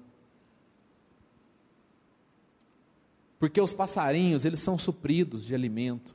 Porque 3.43 3.61
os 3.61 3.75
passarinhos, 3.75 4.45
eles 4.45 4.61
são 4.61 4.79
supridos 4.79 5.45
de 5.45 5.53
alimento. 5.53 6.15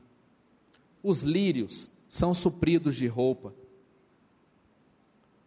Os 1.02 1.20
lírios 1.20 1.90
são 2.08 2.32
supridos 2.32 2.96
de 2.96 3.06
roupa. 3.06 3.52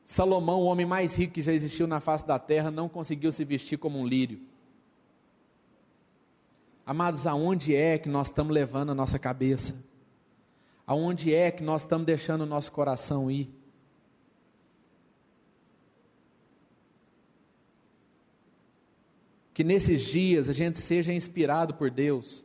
Salomão, 0.05 0.61
o 0.61 0.65
homem 0.65 0.85
mais 0.85 1.15
rico 1.15 1.33
que 1.33 1.41
já 1.41 1.51
existiu 1.51 1.87
na 1.87 1.99
face 1.99 2.27
da 2.27 2.37
terra, 2.37 2.69
não 2.69 2.87
conseguiu 2.87 3.31
se 3.31 3.43
vestir 3.43 3.79
como 3.79 3.97
um 3.97 4.05
lírio. 4.05 4.39
Amados, 6.85 7.25
aonde 7.25 7.73
é 7.73 7.97
que 7.97 8.07
nós 8.09 8.27
estamos 8.27 8.53
levando 8.53 8.91
a 8.91 8.95
nossa 8.95 9.17
cabeça? 9.17 9.75
aonde 10.91 11.33
é 11.33 11.49
que 11.49 11.63
nós 11.63 11.83
estamos 11.83 12.05
deixando 12.05 12.41
o 12.41 12.45
nosso 12.45 12.69
coração 12.69 13.31
ir. 13.31 13.49
Que 19.61 19.65
nesses 19.65 20.01
dias 20.01 20.49
a 20.49 20.53
gente 20.53 20.79
seja 20.79 21.13
inspirado 21.13 21.75
por 21.75 21.91
Deus, 21.91 22.43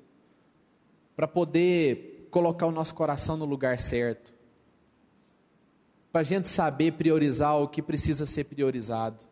para 1.16 1.26
poder 1.26 2.28
colocar 2.30 2.66
o 2.66 2.70
nosso 2.70 2.94
coração 2.94 3.38
no 3.38 3.46
lugar 3.46 3.78
certo, 3.78 4.34
para 6.12 6.20
a 6.20 6.24
gente 6.24 6.46
saber 6.46 6.92
priorizar 6.92 7.56
o 7.56 7.68
que 7.68 7.80
precisa 7.80 8.26
ser 8.26 8.44
priorizado. 8.44 9.24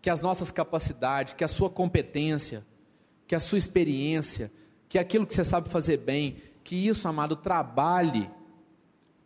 Que 0.00 0.08
as 0.08 0.22
nossas 0.22 0.50
capacidades, 0.50 1.34
que 1.34 1.44
a 1.44 1.48
sua 1.48 1.68
competência, 1.68 2.64
que 3.26 3.34
a 3.34 3.40
sua 3.40 3.58
experiência, 3.58 4.50
que 4.88 4.98
aquilo 4.98 5.26
que 5.26 5.34
você 5.34 5.44
sabe 5.44 5.68
fazer 5.68 5.98
bem, 5.98 6.38
que 6.64 6.74
isso, 6.74 7.06
amado, 7.06 7.36
trabalhe 7.36 8.30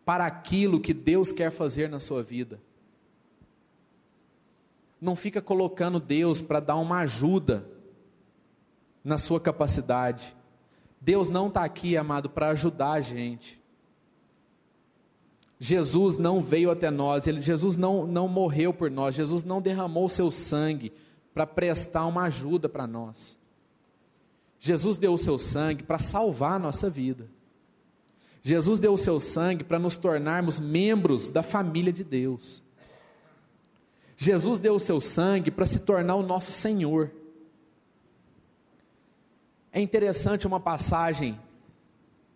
para 0.04 0.26
aquilo 0.26 0.80
que 0.80 0.92
Deus 0.92 1.30
quer 1.30 1.52
fazer 1.52 1.88
na 1.88 2.00
sua 2.00 2.24
vida. 2.24 2.60
Não 5.04 5.14
fica 5.14 5.42
colocando 5.42 6.00
Deus 6.00 6.40
para 6.40 6.60
dar 6.60 6.76
uma 6.76 7.00
ajuda 7.00 7.68
na 9.04 9.18
sua 9.18 9.38
capacidade. 9.38 10.34
Deus 10.98 11.28
não 11.28 11.48
está 11.48 11.62
aqui, 11.62 11.94
amado, 11.94 12.30
para 12.30 12.48
ajudar 12.48 12.92
a 12.92 13.00
gente. 13.02 13.62
Jesus 15.60 16.16
não 16.16 16.40
veio 16.40 16.70
até 16.70 16.90
nós, 16.90 17.26
ele, 17.26 17.42
Jesus 17.42 17.76
não, 17.76 18.06
não 18.06 18.26
morreu 18.26 18.72
por 18.72 18.90
nós, 18.90 19.14
Jesus 19.14 19.44
não 19.44 19.60
derramou 19.60 20.08
seu 20.08 20.30
sangue 20.30 20.90
para 21.34 21.46
prestar 21.46 22.06
uma 22.06 22.22
ajuda 22.22 22.66
para 22.66 22.86
nós. 22.86 23.38
Jesus 24.58 24.96
deu 24.96 25.12
o 25.12 25.18
seu 25.18 25.36
sangue 25.36 25.82
para 25.82 25.98
salvar 25.98 26.52
a 26.52 26.58
nossa 26.58 26.88
vida. 26.88 27.28
Jesus 28.40 28.78
deu 28.78 28.94
o 28.94 28.98
seu 28.98 29.20
sangue 29.20 29.64
para 29.64 29.78
nos 29.78 29.96
tornarmos 29.96 30.58
membros 30.58 31.28
da 31.28 31.42
família 31.42 31.92
de 31.92 32.02
Deus. 32.02 32.63
Jesus 34.16 34.58
deu 34.60 34.74
o 34.74 34.80
seu 34.80 35.00
sangue 35.00 35.50
para 35.50 35.66
se 35.66 35.80
tornar 35.80 36.14
o 36.16 36.22
nosso 36.22 36.52
Senhor. 36.52 37.10
É 39.72 39.80
interessante 39.80 40.46
uma 40.46 40.60
passagem 40.60 41.38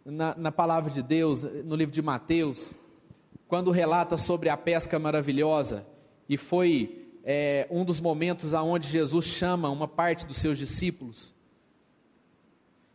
na, 0.05 0.35
na, 0.37 0.53
palavra 0.53 0.91
de 0.91 1.03
Deus, 1.03 1.43
no 1.43 1.77
livro 1.77 1.95
de 1.95 2.03
Mateus, 2.03 2.71
quando 3.47 3.71
relata 3.71 4.19
sobre 4.19 4.49
a 4.49 4.57
pesca 4.57 4.99
maravilhosa, 4.99 5.87
e 6.29 6.37
foi 6.37 7.07
é, 7.25 7.67
um 7.71 7.85
dos 7.85 8.01
momentos 8.01 8.55
aonde 8.55 8.89
Jesus 8.89 9.27
chama 9.27 9.71
uma 9.71 9.87
parte 9.87 10.27
dos 10.27 10.39
seus 10.39 10.59
discípulos. 10.59 11.35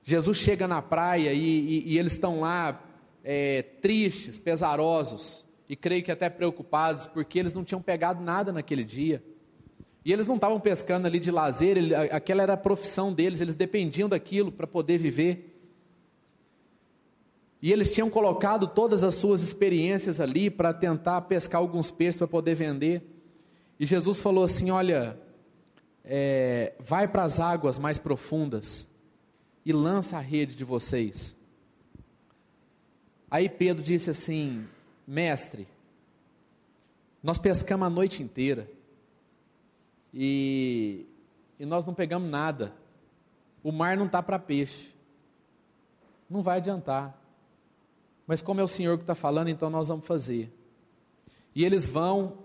Jesus 0.04 0.38
chega 0.38 0.68
na 0.68 0.82
praia 0.82 1.32
e, 1.34 1.40
e, 1.40 1.94
e 1.94 1.98
eles 1.98 2.14
estão 2.14 2.42
lá 2.42 2.84
é, 3.24 3.62
tristes, 3.62 4.38
pesarosos, 4.38 5.46
e 5.74 5.76
creio 5.76 6.04
que 6.04 6.12
até 6.12 6.30
preocupados, 6.30 7.08
porque 7.08 7.40
eles 7.40 7.52
não 7.52 7.64
tinham 7.64 7.82
pegado 7.82 8.22
nada 8.22 8.54
naquele 8.54 8.84
dia. 8.84 9.24
E 10.06 10.14
eles 10.14 10.28
não 10.28 10.36
estavam 10.36 10.60
pescando 10.60 11.08
ali 11.08 11.20
de 11.20 11.32
lazer, 11.32 11.78
ele, 11.78 11.96
aquela 11.96 12.44
era 12.44 12.54
a 12.54 12.58
profissão 12.58 13.12
deles, 13.12 13.42
eles 13.42 13.56
dependiam 13.56 14.08
daquilo 14.08 14.52
para 14.52 14.68
poder 14.68 15.00
viver. 15.00 15.52
E 17.60 17.72
eles 17.72 17.92
tinham 17.92 18.08
colocado 18.08 18.68
todas 18.68 19.04
as 19.04 19.16
suas 19.16 19.42
experiências 19.42 20.20
ali 20.20 20.52
para 20.52 20.76
tentar 20.76 21.20
pescar 21.22 21.60
alguns 21.60 21.90
peixes 21.90 22.20
para 22.20 22.28
poder 22.28 22.54
vender. 22.54 23.02
E 23.80 23.86
Jesus 23.88 24.22
falou 24.22 24.44
assim: 24.44 24.70
Olha, 24.70 25.20
é, 26.06 26.74
vai 26.80 27.08
para 27.08 27.24
as 27.24 27.40
águas 27.40 27.80
mais 27.80 27.98
profundas 27.98 28.88
e 29.66 29.74
lança 29.74 30.18
a 30.18 30.22
rede 30.22 30.56
de 30.56 30.64
vocês. 30.64 31.36
Aí 33.32 33.50
Pedro 33.50 33.82
disse 33.82 34.12
assim: 34.12 34.68
Mestre, 35.06 35.68
nós 37.22 37.38
pescamos 37.38 37.88
a 37.88 37.90
noite 37.90 38.22
inteira 38.22 38.70
e, 40.14 41.06
e 41.60 41.66
nós 41.66 41.86
não 41.86 41.94
pegamos 41.94 42.30
nada. 42.30 42.74
O 43.64 43.72
mar 43.72 43.96
não 43.98 44.06
está 44.06 44.22
para 44.22 44.38
peixe. 44.38 44.94
Não 46.30 46.42
vai 46.42 46.58
adiantar. 46.58 47.18
Mas 48.28 48.42
como 48.42 48.60
é 48.60 48.64
o 48.64 48.68
Senhor 48.68 48.98
que 48.98 49.04
está 49.04 49.16
falando, 49.16 49.50
então 49.50 49.70
nós 49.70 49.88
vamos 49.88 50.06
fazer. 50.06 50.52
E 51.56 51.64
eles 51.64 51.88
vão, 51.88 52.40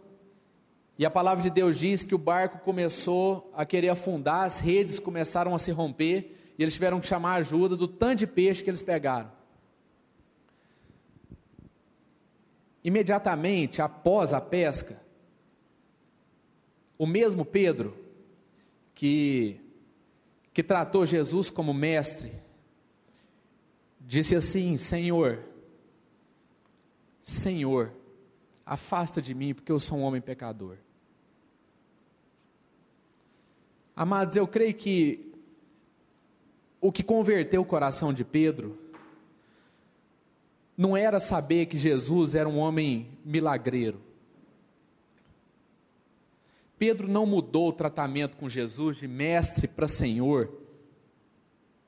e 0.98 1.06
a 1.06 1.10
palavra 1.10 1.42
de 1.42 1.50
Deus 1.50 1.78
diz 1.78 2.02
que 2.02 2.14
o 2.14 2.18
barco 2.18 2.58
começou 2.58 3.50
a 3.54 3.64
querer 3.64 3.88
afundar, 3.88 4.44
as 4.44 4.60
redes 4.60 4.98
começaram 4.98 5.54
a 5.54 5.58
se 5.58 5.70
romper, 5.70 6.36
e 6.58 6.62
eles 6.62 6.74
tiveram 6.74 7.00
que 7.00 7.06
chamar 7.06 7.34
ajuda 7.36 7.76
do 7.76 7.86
tanto 7.86 8.18
de 8.20 8.26
peixe 8.26 8.62
que 8.62 8.70
eles 8.70 8.82
pegaram. 8.82 9.30
Imediatamente 12.82 13.82
após 13.82 14.32
a 14.32 14.40
pesca, 14.40 15.00
o 16.96 17.06
mesmo 17.06 17.44
Pedro, 17.44 17.96
que, 18.94 19.60
que 20.52 20.62
tratou 20.62 21.06
Jesus 21.06 21.50
como 21.50 21.72
mestre, 21.72 22.32
disse 24.00 24.34
assim: 24.34 24.76
Senhor, 24.76 25.44
Senhor, 27.22 27.92
afasta 28.64 29.20
de 29.20 29.34
mim, 29.34 29.54
porque 29.54 29.70
eu 29.70 29.78
sou 29.78 29.98
um 29.98 30.02
homem 30.02 30.20
pecador. 30.20 30.78
Amados, 33.94 34.36
eu 34.36 34.46
creio 34.46 34.74
que 34.74 35.32
o 36.80 36.92
que 36.92 37.02
converteu 37.02 37.62
o 37.62 37.66
coração 37.66 38.12
de 38.12 38.24
Pedro 38.24 38.78
não 40.78 40.96
era 40.96 41.18
saber 41.18 41.66
que 41.66 41.76
Jesus 41.76 42.36
era 42.36 42.48
um 42.48 42.56
homem 42.56 43.08
milagreiro. 43.24 44.00
Pedro 46.78 47.08
não 47.08 47.26
mudou 47.26 47.70
o 47.70 47.72
tratamento 47.72 48.36
com 48.36 48.48
Jesus 48.48 48.98
de 48.98 49.08
mestre 49.08 49.66
para 49.66 49.88
senhor, 49.88 50.48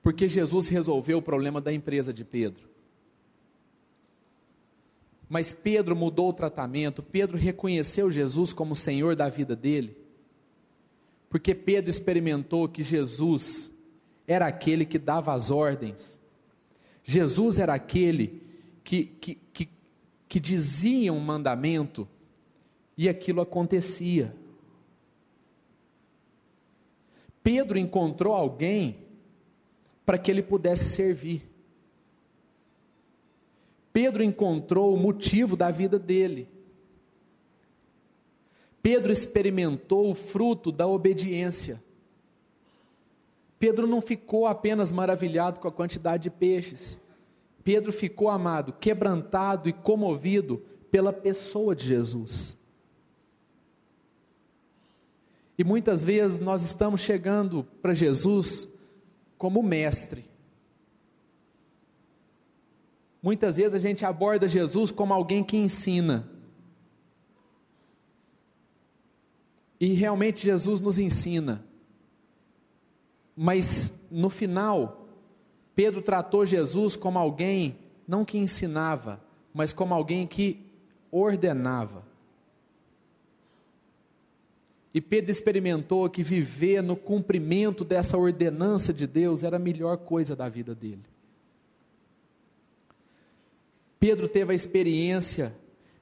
porque 0.03 0.29
Jesus 0.29 0.67
resolveu 0.67 1.19
o 1.19 1.23
problema 1.23 1.61
da 1.61 1.73
empresa 1.73 2.13
de 2.13 2.25
Pedro. 2.25 2.69
Mas 5.29 5.53
Pedro 5.53 5.95
mudou 5.95 6.31
o 6.31 6.35
tratamento, 6.35 7.01
Pedro 7.01 7.39
reconheceu 7.39 8.11
Jesus 8.11 8.53
como 8.53 8.75
senhor 8.75 9.15
da 9.15 9.29
vida 9.29 9.55
dele, 9.55 9.97
porque 11.29 11.55
Pedro 11.55 11.89
experimentou 11.89 12.69
que 12.69 12.83
Jesus 12.83 13.73
era 14.27 14.49
aquele 14.49 14.85
que 14.85 14.99
dava 14.99 15.33
as 15.33 15.49
ordens, 15.49 16.19
Jesus 17.05 17.57
era 17.57 17.73
aquele 17.75 18.50
que, 18.91 19.05
que, 19.05 19.35
que, 19.53 19.69
que 20.29 20.41
dizia 20.41 21.13
um 21.13 21.21
mandamento 21.21 22.09
e 22.99 23.09
aquilo 23.09 23.41
acontecia. 23.41 24.35
Pedro 27.41 27.79
encontrou 27.79 28.35
alguém 28.35 29.07
para 30.05 30.19
que 30.19 30.29
ele 30.29 30.43
pudesse 30.43 30.87
servir. 30.87 31.49
Pedro 33.93 34.25
encontrou 34.25 34.93
o 34.93 34.99
motivo 34.99 35.57
da 35.57 35.71
vida 35.71 35.97
dele. 35.97 36.49
Pedro 38.83 39.13
experimentou 39.13 40.11
o 40.11 40.17
fruto 40.17 40.73
da 40.73 40.89
obediência. 40.89 41.81
Pedro 43.57 43.87
não 43.87 44.03
ficou 44.03 44.49
apenas 44.49 44.91
maravilhado 44.91 45.61
com 45.61 45.69
a 45.69 45.73
quantidade 45.73 46.25
de 46.25 46.31
peixes. 46.31 47.00
Pedro 47.63 47.93
ficou 47.93 48.29
amado, 48.29 48.73
quebrantado 48.73 49.69
e 49.69 49.73
comovido 49.73 50.65
pela 50.91 51.13
pessoa 51.13 51.75
de 51.75 51.87
Jesus. 51.87 52.59
E 55.59 55.65
muitas 55.65 56.03
vezes 56.03 56.39
nós 56.39 56.63
estamos 56.63 57.03
chegando 57.03 57.65
para 57.83 57.93
Jesus 57.93 58.67
como 59.37 59.63
mestre. 59.63 60.25
Muitas 63.23 63.59
vezes 63.59 63.75
a 63.75 63.79
gente 63.79 64.05
aborda 64.05 64.49
Jesus 64.49 64.91
como 64.91 65.13
alguém 65.13 65.45
que 65.45 65.57
ensina. 65.57 66.27
E 69.79 69.93
realmente 69.93 70.43
Jesus 70.43 70.81
nos 70.81 70.99
ensina. 70.99 71.65
Mas 73.37 74.03
no 74.11 74.31
final, 74.31 75.00
Pedro 75.81 76.03
tratou 76.03 76.45
Jesus 76.45 76.95
como 76.95 77.19
alguém 77.19 77.79
não 78.07 78.23
que 78.23 78.37
ensinava, 78.37 79.19
mas 79.55 79.73
como 79.73 79.95
alguém 79.95 80.27
que 80.27 80.61
ordenava. 81.11 82.05
E 84.93 85.01
Pedro 85.01 85.31
experimentou 85.31 86.11
que 86.11 86.23
viver 86.23 86.83
no 86.83 86.97
cumprimento 86.97 87.83
dessa 87.83 88.19
ordenança 88.19 88.93
de 88.93 89.07
Deus 89.07 89.43
era 89.43 89.57
a 89.57 89.59
melhor 89.59 89.97
coisa 89.97 90.37
da 90.37 90.51
vida 90.51 90.75
dele. 90.75 91.01
Pedro 93.99 94.29
teve 94.29 94.53
a 94.53 94.55
experiência 94.55 95.57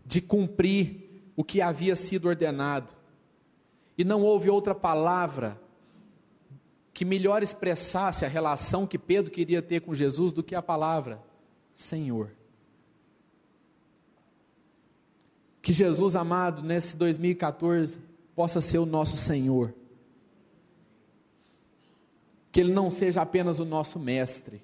de 0.04 0.20
cumprir 0.20 1.22
o 1.36 1.44
que 1.44 1.60
havia 1.60 1.94
sido 1.94 2.26
ordenado. 2.26 2.92
E 3.96 4.02
não 4.02 4.22
houve 4.22 4.50
outra 4.50 4.74
palavra 4.74 5.56
que 6.98 7.04
melhor 7.04 7.44
expressasse 7.44 8.24
a 8.24 8.28
relação 8.28 8.84
que 8.84 8.98
Pedro 8.98 9.30
queria 9.30 9.62
ter 9.62 9.82
com 9.82 9.94
Jesus 9.94 10.32
do 10.32 10.42
que 10.42 10.56
a 10.56 10.60
palavra 10.60 11.22
Senhor. 11.72 12.32
Que 15.62 15.72
Jesus 15.72 16.16
amado, 16.16 16.60
nesse 16.60 16.96
2014, 16.96 18.00
possa 18.34 18.60
ser 18.60 18.78
o 18.78 18.84
nosso 18.84 19.16
Senhor. 19.16 19.72
Que 22.50 22.58
Ele 22.58 22.72
não 22.72 22.90
seja 22.90 23.22
apenas 23.22 23.60
o 23.60 23.64
nosso 23.64 24.00
mestre. 24.00 24.60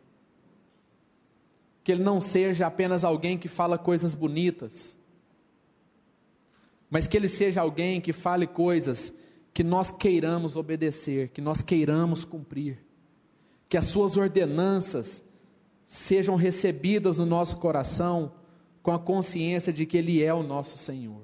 Que 1.85 1.93
Ele 1.93 2.03
não 2.03 2.20
seja 2.20 2.66
apenas 2.66 3.05
alguém 3.05 3.39
que 3.39 3.47
fala 3.47 3.78
coisas 3.78 4.12
bonitas. 4.12 4.97
Mas 6.91 7.07
que 7.07 7.16
Ele 7.16 7.28
seja 7.28 7.61
alguém 7.61 8.01
que 8.01 8.12
fale 8.12 8.49
coisas 8.49 9.14
que 9.55 9.62
nós 9.62 9.92
queiramos 9.92 10.57
obedecer, 10.57 11.28
que 11.28 11.40
nós 11.40 11.62
queiramos 11.62 12.24
cumprir, 12.24 12.84
que 13.68 13.76
as 13.76 13.84
suas 13.84 14.16
ordenanças 14.16 15.24
sejam 15.86 16.34
recebidas 16.34 17.18
no 17.18 17.24
nosso 17.24 17.59
coração 17.59 18.32
com 18.82 18.90
a 18.90 18.98
consciência 18.98 19.72
de 19.72 19.86
que 19.86 19.96
Ele 19.96 20.22
é 20.24 20.34
o 20.34 20.42
nosso 20.42 20.76
Senhor. 20.76 21.22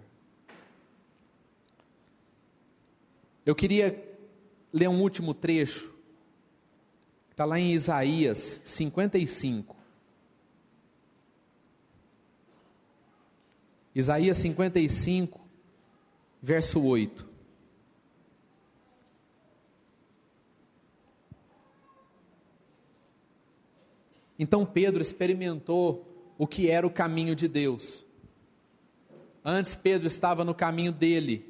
Eu 3.45 3.55
queria 3.57 4.01
ler 4.73 4.89
um 4.89 5.03
último 5.03 5.35
trecho, 5.35 5.93
está 7.33 7.45
lá 7.45 7.59
em 7.59 7.73
Isaías 7.73 8.61
55. 8.63 9.77
Isaías 13.93 14.37
55, 14.37 15.41
verso 16.41 16.81
8. 16.81 17.30
Então 24.43 24.65
Pedro 24.65 25.03
experimentou 25.03 26.03
o 26.39 26.47
que 26.47 26.71
era 26.71 26.87
o 26.87 26.91
caminho 26.91 27.37
de 27.37 27.47
Deus. 27.47 28.07
Antes 29.45 29.77
Pedro 29.77 30.07
estava 30.07 30.43
no 30.43 30.55
caminho 30.55 30.91
dele, 30.91 31.47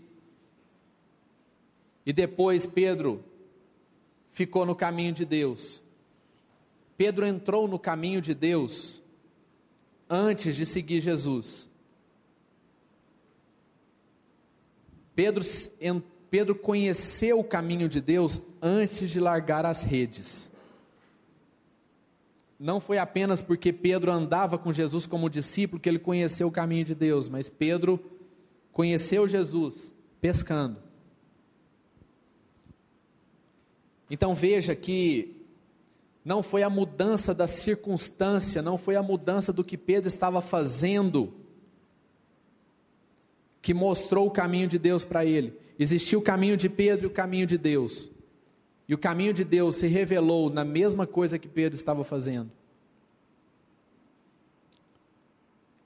E 2.04 2.12
depois 2.12 2.66
Pedro 2.66 3.22
ficou 4.32 4.66
no 4.66 4.74
caminho 4.74 5.12
de 5.12 5.24
Deus. 5.24 5.80
Pedro 6.96 7.24
entrou 7.24 7.68
no 7.68 7.78
caminho 7.78 8.20
de 8.20 8.34
Deus 8.34 9.00
antes 10.08 10.56
de 10.56 10.66
seguir 10.66 11.00
Jesus. 11.00 11.68
Pedro, 15.14 15.44
Pedro 16.28 16.54
conheceu 16.56 17.38
o 17.38 17.44
caminho 17.44 17.88
de 17.88 18.00
Deus 18.00 18.42
antes 18.60 19.08
de 19.10 19.20
largar 19.20 19.64
as 19.64 19.82
redes. 19.82 20.49
Não 22.60 22.78
foi 22.78 22.98
apenas 22.98 23.40
porque 23.40 23.72
Pedro 23.72 24.12
andava 24.12 24.58
com 24.58 24.70
Jesus 24.70 25.06
como 25.06 25.30
discípulo 25.30 25.80
que 25.80 25.88
ele 25.88 25.98
conheceu 25.98 26.46
o 26.46 26.52
caminho 26.52 26.84
de 26.84 26.94
Deus, 26.94 27.26
mas 27.26 27.48
Pedro 27.48 27.98
conheceu 28.70 29.26
Jesus 29.26 29.94
pescando. 30.20 30.76
Então 34.10 34.34
veja 34.34 34.74
que 34.74 35.42
não 36.22 36.42
foi 36.42 36.62
a 36.62 36.68
mudança 36.68 37.34
da 37.34 37.46
circunstância, 37.46 38.60
não 38.60 38.76
foi 38.76 38.94
a 38.94 39.02
mudança 39.02 39.54
do 39.54 39.64
que 39.64 39.78
Pedro 39.78 40.08
estava 40.08 40.42
fazendo 40.42 41.32
que 43.62 43.72
mostrou 43.72 44.26
o 44.26 44.30
caminho 44.30 44.68
de 44.68 44.78
Deus 44.78 45.02
para 45.02 45.24
ele. 45.24 45.54
Existiu 45.78 46.18
o 46.18 46.22
caminho 46.22 46.58
de 46.58 46.68
Pedro 46.68 47.06
e 47.06 47.06
o 47.06 47.10
caminho 47.10 47.46
de 47.46 47.56
Deus. 47.56 48.09
E 48.90 48.94
o 48.94 48.98
caminho 48.98 49.32
de 49.32 49.44
Deus 49.44 49.76
se 49.76 49.86
revelou 49.86 50.50
na 50.50 50.64
mesma 50.64 51.06
coisa 51.06 51.38
que 51.38 51.46
Pedro 51.46 51.76
estava 51.76 52.02
fazendo. 52.02 52.50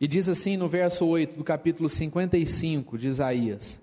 E 0.01 0.09
diz 0.09 0.27
assim 0.27 0.57
no 0.57 0.71
verso 0.71 1.05
8 1.07 1.37
do 1.37 1.45
capítulo 1.45 1.87
55 1.87 2.97
de 2.97 3.09
Isaías. 3.09 3.79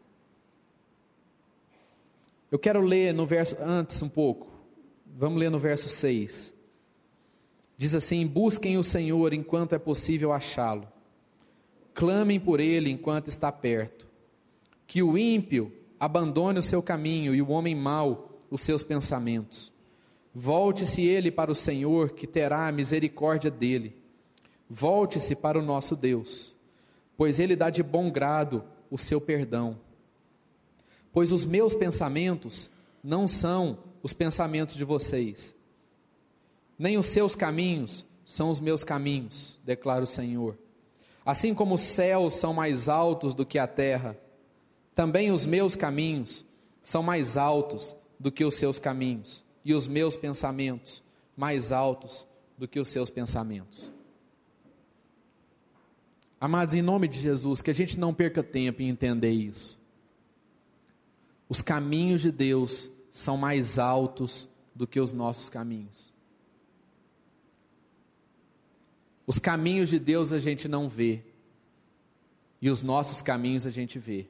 Eu 2.50 2.58
quero 2.58 2.82
ler 2.82 3.14
no 3.14 3.28
verso 3.28 3.56
antes 3.62 4.02
um 4.02 4.10
pouco. 4.10 4.48
Vamos 5.06 5.40
ler 5.40 5.52
no 5.52 5.60
verso 5.60 5.88
6. 5.88 6.52
Diz 7.78 7.94
assim: 7.94 8.26
Busquem 8.26 8.76
o 8.76 8.84
Senhor 8.84 9.34
enquanto 9.34 9.74
é 9.74 9.78
possível 9.78 10.34
achá-lo. 10.34 10.88
Clamem 11.94 12.40
por 12.40 12.60
ele 12.60 12.90
enquanto 12.90 13.28
está 13.28 13.52
perto. 13.52 14.08
Que 14.88 15.04
o 15.04 15.16
ímpio 15.16 15.72
abandone 16.00 16.58
o 16.58 16.64
seu 16.64 16.82
caminho 16.82 17.36
e 17.36 17.42
o 17.44 17.52
homem 17.52 17.76
mau 17.76 18.31
os 18.52 18.62
seus 18.62 18.84
pensamentos. 18.84 19.72
Volte-se 20.36 21.02
ele 21.02 21.32
para 21.32 21.52
o 21.52 21.56
Senhor, 21.56 22.12
que 22.12 22.28
terá 22.28 22.72
misericórdia 22.72 23.50
dele. 23.50 23.96
Volte-se 24.70 25.36
para 25.36 25.58
o 25.58 25.62
nosso 25.62 25.96
Deus, 25.96 26.56
pois 27.18 27.40
ele 27.40 27.56
dá 27.56 27.70
de 27.70 27.82
bom 27.82 28.12
grado 28.12 28.64
o 28.90 28.98
seu 28.98 29.20
perdão. 29.20 29.80
Pois 31.12 31.32
os 31.32 31.46
meus 31.46 31.74
pensamentos 31.74 32.70
não 33.04 33.28
são 33.28 33.80
os 34.04 34.14
pensamentos 34.14 34.76
de 34.76 34.86
vocês, 34.86 35.56
nem 36.78 36.98
os 36.98 37.06
seus 37.08 37.36
caminhos 37.36 38.06
são 38.26 38.50
os 38.50 38.60
meus 38.60 38.84
caminhos, 38.84 39.60
declara 39.64 40.04
o 40.04 40.08
Senhor. 40.08 40.58
Assim 41.26 41.54
como 41.54 41.76
os 41.76 41.82
céus 41.82 42.34
são 42.34 42.54
mais 42.54 42.90
altos 42.90 43.34
do 43.34 43.46
que 43.46 43.60
a 43.60 43.68
terra, 43.68 44.18
também 44.96 45.32
os 45.32 45.46
meus 45.46 45.76
caminhos 45.76 46.46
são 46.82 47.04
mais 47.04 47.38
altos 47.38 47.96
do 48.22 48.32
que 48.32 48.46
os 48.46 48.56
seus 48.56 48.78
caminhos, 48.78 49.44
e 49.66 49.74
os 49.74 49.88
meus 49.88 50.16
pensamentos 50.16 51.02
mais 51.36 51.72
altos 51.72 52.28
do 52.56 52.68
que 52.68 52.80
os 52.80 52.88
seus 52.90 53.10
pensamentos. 53.10 53.92
Amados, 56.40 56.76
em 56.76 56.82
nome 56.84 57.08
de 57.08 57.20
Jesus, 57.20 57.62
que 57.62 57.72
a 57.72 57.74
gente 57.74 58.00
não 58.00 58.14
perca 58.14 58.44
tempo 58.44 58.82
em 58.82 58.90
entender 58.90 59.32
isso. 59.32 59.80
Os 61.50 61.62
caminhos 61.62 62.22
de 62.22 62.32
Deus 62.32 62.92
são 63.10 63.38
mais 63.38 63.80
altos 63.80 64.48
do 64.74 64.86
que 64.86 65.00
os 65.00 65.12
nossos 65.12 65.50
caminhos. 65.50 66.14
Os 69.26 69.40
caminhos 69.40 69.90
de 69.90 69.98
Deus 69.98 70.32
a 70.32 70.40
gente 70.40 70.68
não 70.68 70.88
vê, 70.88 71.24
e 72.62 72.70
os 72.70 72.84
nossos 72.84 73.22
caminhos 73.22 73.66
a 73.66 73.72
gente 73.72 73.98
vê. 73.98 74.28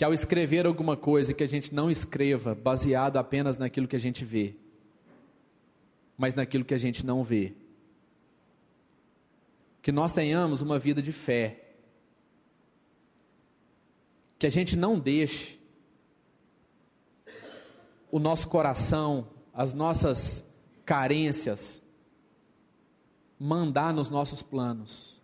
Que 0.00 0.04
ao 0.04 0.14
escrever 0.14 0.64
alguma 0.64 0.96
coisa, 0.96 1.34
que 1.34 1.44
a 1.44 1.46
gente 1.46 1.74
não 1.74 1.90
escreva 1.90 2.54
baseado 2.54 3.18
apenas 3.18 3.58
naquilo 3.58 3.86
que 3.86 3.96
a 3.96 4.00
gente 4.00 4.24
vê, 4.24 4.56
mas 6.16 6.34
naquilo 6.34 6.64
que 6.64 6.72
a 6.72 6.78
gente 6.78 7.04
não 7.04 7.22
vê. 7.22 7.52
Que 9.82 9.92
nós 9.92 10.10
tenhamos 10.10 10.62
uma 10.62 10.78
vida 10.78 11.02
de 11.02 11.12
fé. 11.12 11.74
Que 14.38 14.46
a 14.46 14.50
gente 14.50 14.74
não 14.74 14.98
deixe 14.98 15.60
o 18.10 18.18
nosso 18.18 18.48
coração, 18.48 19.28
as 19.52 19.74
nossas 19.74 20.50
carências, 20.82 21.82
mandar 23.38 23.92
nos 23.92 24.08
nossos 24.08 24.42
planos. 24.42 25.20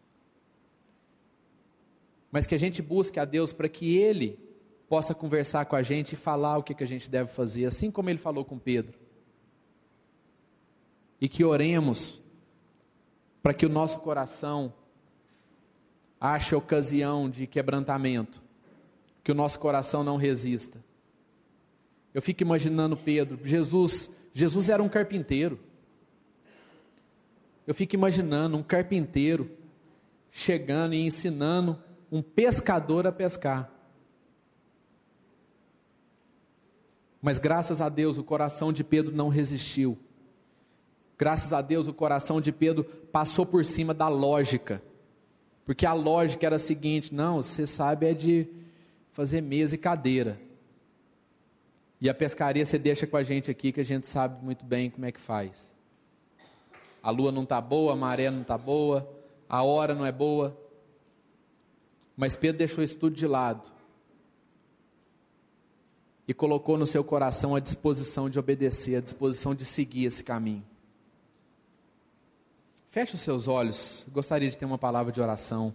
Mas 2.30 2.46
que 2.46 2.54
a 2.54 2.58
gente 2.58 2.82
busque 2.82 3.18
a 3.18 3.24
Deus 3.24 3.54
para 3.54 3.70
que 3.70 3.96
Ele 3.96 4.44
possa 4.88 5.14
conversar 5.14 5.66
com 5.66 5.76
a 5.76 5.82
gente 5.82 6.12
e 6.12 6.16
falar 6.16 6.58
o 6.58 6.62
que, 6.62 6.74
que 6.74 6.84
a 6.84 6.86
gente 6.86 7.10
deve 7.10 7.30
fazer, 7.32 7.66
assim 7.66 7.90
como 7.90 8.10
Ele 8.10 8.18
falou 8.18 8.44
com 8.44 8.58
Pedro. 8.58 8.98
E 11.20 11.28
que 11.28 11.44
oremos 11.44 12.20
para 13.42 13.54
que 13.54 13.66
o 13.66 13.68
nosso 13.68 14.00
coração 14.00 14.72
ache 16.20 16.54
ocasião 16.54 17.28
de 17.28 17.46
quebrantamento, 17.46 18.42
que 19.22 19.32
o 19.32 19.34
nosso 19.34 19.58
coração 19.58 20.02
não 20.02 20.16
resista 20.16 20.84
eu 22.16 22.22
fico 22.22 22.42
imaginando 22.42 22.96
Pedro, 22.96 23.38
Jesus, 23.44 24.16
Jesus 24.32 24.70
era 24.70 24.82
um 24.82 24.88
carpinteiro. 24.88 25.60
Eu 27.66 27.74
fico 27.74 27.94
imaginando 27.94 28.56
um 28.56 28.62
carpinteiro 28.62 29.50
chegando 30.30 30.94
e 30.94 31.06
ensinando 31.06 31.78
um 32.10 32.22
pescador 32.22 33.06
a 33.06 33.12
pescar. 33.12 33.70
Mas 37.26 37.40
graças 37.40 37.80
a 37.80 37.88
Deus 37.88 38.18
o 38.18 38.22
coração 38.22 38.72
de 38.72 38.84
Pedro 38.84 39.12
não 39.12 39.28
resistiu. 39.28 39.98
Graças 41.18 41.52
a 41.52 41.60
Deus 41.60 41.88
o 41.88 41.92
coração 41.92 42.40
de 42.40 42.52
Pedro 42.52 42.84
passou 42.84 43.44
por 43.44 43.64
cima 43.64 43.92
da 43.92 44.06
lógica. 44.06 44.80
Porque 45.64 45.84
a 45.84 45.92
lógica 45.92 46.46
era 46.46 46.54
a 46.54 46.60
seguinte: 46.60 47.12
não, 47.12 47.42
você 47.42 47.66
sabe 47.66 48.06
é 48.06 48.14
de 48.14 48.46
fazer 49.10 49.40
mesa 49.40 49.74
e 49.74 49.78
cadeira. 49.78 50.40
E 52.00 52.08
a 52.08 52.14
pescaria 52.14 52.64
você 52.64 52.78
deixa 52.78 53.08
com 53.08 53.16
a 53.16 53.24
gente 53.24 53.50
aqui, 53.50 53.72
que 53.72 53.80
a 53.80 53.84
gente 53.84 54.06
sabe 54.06 54.44
muito 54.44 54.64
bem 54.64 54.88
como 54.88 55.04
é 55.04 55.10
que 55.10 55.18
faz. 55.18 55.74
A 57.02 57.10
lua 57.10 57.32
não 57.32 57.42
está 57.42 57.60
boa, 57.60 57.94
a 57.94 57.96
maré 57.96 58.30
não 58.30 58.42
está 58.42 58.56
boa, 58.56 59.04
a 59.48 59.64
hora 59.64 59.96
não 59.96 60.06
é 60.06 60.12
boa. 60.12 60.56
Mas 62.16 62.36
Pedro 62.36 62.58
deixou 62.58 62.84
isso 62.84 62.96
tudo 62.96 63.16
de 63.16 63.26
lado. 63.26 63.75
E 66.26 66.34
colocou 66.34 66.76
no 66.76 66.86
seu 66.86 67.04
coração 67.04 67.54
a 67.54 67.60
disposição 67.60 68.28
de 68.28 68.38
obedecer, 68.38 68.96
a 68.96 69.00
disposição 69.00 69.54
de 69.54 69.64
seguir 69.64 70.06
esse 70.06 70.24
caminho. 70.24 70.64
Feche 72.90 73.14
os 73.14 73.20
seus 73.20 73.46
olhos, 73.46 74.06
gostaria 74.12 74.50
de 74.50 74.56
ter 74.56 74.64
uma 74.64 74.78
palavra 74.78 75.12
de 75.12 75.20
oração. 75.20 75.74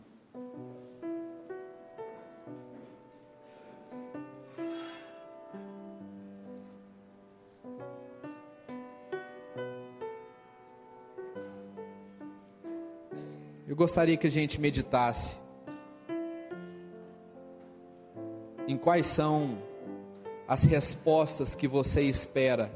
eu 13.72 13.76
gostaria 13.78 14.18
que 14.18 14.28
a 14.28 14.30
gente 14.30 14.60
meditasse 14.60 15.38
em 18.68 18.78
quais 18.78 19.08
são 19.08 19.58
as 20.52 20.66
respostas 20.66 21.56
que 21.56 21.66
você 21.66 22.02
espera 22.02 22.70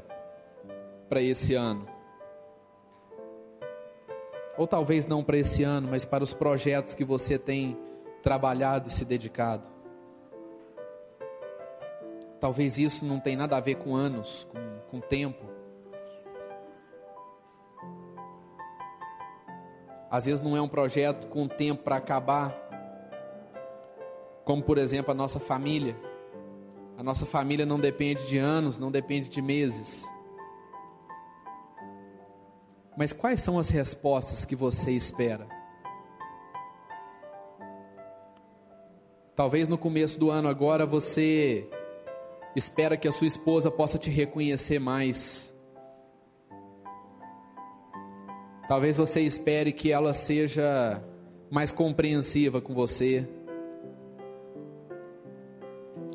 para 1.10 1.20
esse 1.20 1.52
ano. 1.52 1.86
Ou 4.56 4.66
talvez 4.66 5.04
não 5.04 5.22
para 5.22 5.36
esse 5.36 5.62
ano, 5.62 5.88
mas 5.90 6.06
para 6.06 6.24
os 6.24 6.32
projetos 6.32 6.94
que 6.94 7.04
você 7.04 7.38
tem 7.38 7.76
trabalhado 8.22 8.88
e 8.88 8.90
se 8.90 9.04
dedicado. 9.04 9.68
Talvez 12.40 12.78
isso 12.78 13.04
não 13.04 13.20
tenha 13.20 13.36
nada 13.36 13.58
a 13.58 13.60
ver 13.60 13.74
com 13.74 13.94
anos, 13.94 14.48
com, 14.50 14.78
com 14.90 14.98
tempo. 14.98 15.44
Às 20.10 20.24
vezes 20.24 20.42
não 20.42 20.56
é 20.56 20.62
um 20.62 20.68
projeto 20.68 21.26
com 21.26 21.46
tempo 21.46 21.82
para 21.82 21.96
acabar, 21.96 22.56
como 24.46 24.62
por 24.62 24.78
exemplo 24.78 25.10
a 25.10 25.14
nossa 25.14 25.38
família. 25.38 26.15
A 26.96 27.02
nossa 27.02 27.26
família 27.26 27.66
não 27.66 27.78
depende 27.78 28.26
de 28.26 28.38
anos, 28.38 28.78
não 28.78 28.90
depende 28.90 29.28
de 29.28 29.42
meses. 29.42 30.04
Mas 32.96 33.12
quais 33.12 33.40
são 33.40 33.58
as 33.58 33.68
respostas 33.68 34.44
que 34.44 34.56
você 34.56 34.92
espera? 34.92 35.46
Talvez 39.34 39.68
no 39.68 39.76
começo 39.76 40.18
do 40.18 40.30
ano 40.30 40.48
agora 40.48 40.86
você 40.86 41.68
espera 42.54 42.96
que 42.96 43.06
a 43.06 43.12
sua 43.12 43.26
esposa 43.26 43.70
possa 43.70 43.98
te 43.98 44.08
reconhecer 44.08 44.78
mais. 44.78 45.54
Talvez 48.66 48.96
você 48.96 49.20
espere 49.20 49.72
que 49.72 49.92
ela 49.92 50.14
seja 50.14 51.04
mais 51.50 51.70
compreensiva 51.70 52.62
com 52.62 52.72
você. 52.74 53.28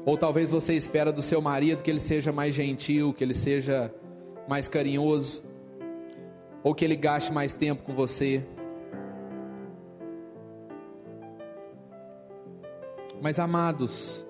Ou 0.06 0.18
talvez 0.18 0.50
você 0.50 0.74
espera 0.74 1.12
do 1.12 1.22
seu 1.22 1.42
marido 1.42 1.84
que 1.84 1.92
ele 1.92 2.00
seja 2.00 2.32
mais 2.32 2.56
gentil, 2.56 3.14
que 3.14 3.24
ele 3.24 3.36
seja 3.36 3.94
mais 4.48 4.68
carinhoso, 4.68 5.44
ou 6.64 6.74
que 6.74 6.84
ele 6.84 6.96
gaste 6.96 7.32
mais 7.32 7.54
tempo 7.54 7.84
com 7.84 7.94
você. 7.94 8.44
Mas 13.22 13.38
amados, 13.38 14.26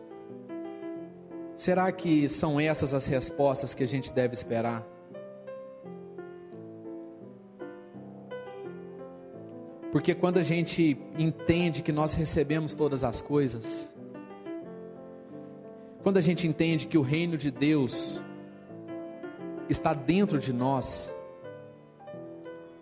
será 1.56 1.90
que 1.94 2.28
são 2.28 2.60
essas 2.60 2.94
as 2.94 3.08
respostas 3.08 3.74
que 3.74 3.84
a 3.84 3.88
gente 3.88 4.12
deve 4.12 4.34
esperar? 4.34 4.86
Porque 9.94 10.14
quando 10.14 10.38
a 10.38 10.42
gente 10.42 10.98
entende 11.18 11.82
que 11.82 11.92
nós 11.92 12.14
recebemos 12.14 12.74
todas 12.74 13.04
as 13.04 13.22
coisas, 13.22 13.96
quando 16.04 16.18
a 16.18 16.22
gente 16.22 16.48
entende 16.48 16.88
que 16.88 16.98
o 16.98 17.02
reino 17.02 17.38
de 17.38 17.52
Deus 17.52 18.22
está 19.70 19.94
dentro 19.94 20.40
de 20.40 20.52
nós, 20.52 21.14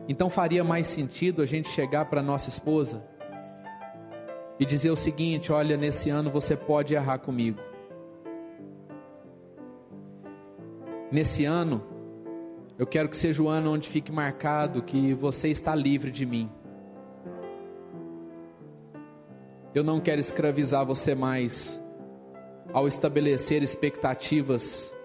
então 0.08 0.30
faria 0.30 0.64
mais 0.64 0.88
sentido 0.88 1.42
a 1.42 1.46
gente 1.46 1.70
chegar 1.70 2.06
para 2.06 2.22
nossa 2.22 2.50
esposa 2.50 3.06
e 4.60 4.66
dizer 4.66 4.90
o 4.90 4.96
seguinte: 4.96 5.52
olha, 5.52 5.78
nesse 5.78 6.10
ano 6.10 6.30
você 6.30 6.56
pode 6.56 6.94
errar 6.94 7.20
comigo. 7.20 7.60
Nesse 11.12 11.44
ano, 11.44 11.84
eu 12.78 12.88
quero 12.88 13.10
que 13.10 13.18
seja 13.18 13.42
o 13.42 13.50
ano 13.50 13.74
onde 13.74 13.90
fique 13.90 14.12
marcado 14.12 14.82
que 14.82 15.14
você 15.14 15.50
está 15.50 15.76
livre 15.76 16.12
de 16.12 16.26
mim. 16.26 16.50
Eu 19.74 19.84
não 19.84 20.00
quero 20.00 20.22
escravizar 20.22 20.86
você 20.86 21.14
mais 21.14 21.84
ao 22.72 22.88
estabelecer 22.88 23.64
expectativas 23.64 24.96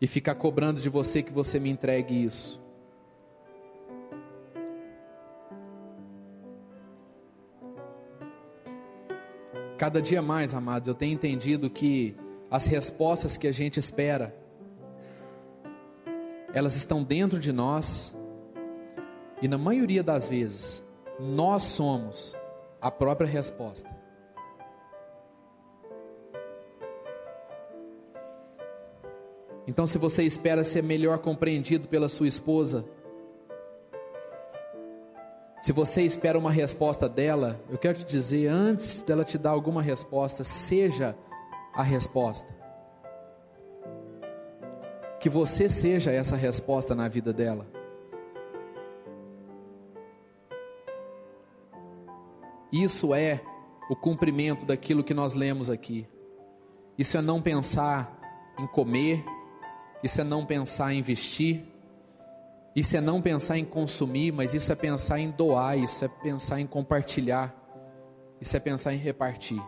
e 0.00 0.06
ficar 0.06 0.36
cobrando 0.36 0.80
de 0.80 0.88
você 0.88 1.22
que 1.22 1.32
você 1.32 1.58
me 1.58 1.70
entregue 1.70 2.24
isso. 2.24 2.60
Cada 9.76 10.02
dia 10.02 10.20
mais, 10.20 10.54
amados, 10.54 10.88
eu 10.88 10.94
tenho 10.94 11.14
entendido 11.14 11.70
que 11.70 12.16
as 12.50 12.66
respostas 12.66 13.36
que 13.36 13.46
a 13.46 13.52
gente 13.52 13.78
espera, 13.78 14.34
elas 16.52 16.74
estão 16.74 17.02
dentro 17.04 17.38
de 17.38 17.52
nós, 17.52 18.16
e 19.40 19.46
na 19.46 19.58
maioria 19.58 20.02
das 20.02 20.26
vezes, 20.26 20.84
nós 21.20 21.62
somos 21.62 22.36
a 22.80 22.90
própria 22.90 23.28
resposta. 23.28 23.88
Então, 29.66 29.86
se 29.86 29.98
você 29.98 30.22
espera 30.22 30.64
ser 30.64 30.82
melhor 30.82 31.18
compreendido 31.18 31.88
pela 31.88 32.08
sua 32.08 32.26
esposa, 32.26 32.86
se 35.60 35.72
você 35.72 36.02
espera 36.02 36.38
uma 36.38 36.50
resposta 36.50 37.08
dela, 37.08 37.60
eu 37.68 37.76
quero 37.76 37.98
te 37.98 38.04
dizer, 38.06 38.46
antes 38.46 39.02
dela 39.02 39.24
te 39.24 39.36
dar 39.36 39.50
alguma 39.50 39.82
resposta, 39.82 40.42
seja 40.42 41.14
a 41.74 41.82
resposta. 41.82 42.48
Que 45.20 45.28
você 45.28 45.68
seja 45.68 46.12
essa 46.12 46.36
resposta 46.36 46.94
na 46.94 47.06
vida 47.06 47.32
dela. 47.32 47.66
Isso 52.72 53.14
é 53.14 53.40
o 53.88 53.96
cumprimento 53.96 54.66
daquilo 54.66 55.02
que 55.02 55.14
nós 55.14 55.34
lemos 55.34 55.70
aqui. 55.70 56.06
Isso 56.96 57.16
é 57.16 57.22
não 57.22 57.40
pensar 57.40 58.18
em 58.58 58.66
comer, 58.66 59.24
isso 60.02 60.20
é 60.20 60.24
não 60.24 60.44
pensar 60.44 60.92
em 60.92 61.00
vestir, 61.00 61.64
isso 62.74 62.96
é 62.96 63.00
não 63.00 63.22
pensar 63.22 63.58
em 63.58 63.64
consumir, 63.64 64.32
mas 64.32 64.52
isso 64.52 64.70
é 64.70 64.74
pensar 64.74 65.18
em 65.18 65.30
doar, 65.30 65.78
isso 65.78 66.04
é 66.04 66.08
pensar 66.08 66.60
em 66.60 66.66
compartilhar, 66.66 67.54
isso 68.40 68.56
é 68.56 68.60
pensar 68.60 68.92
em 68.92 68.98
repartir. 68.98 69.62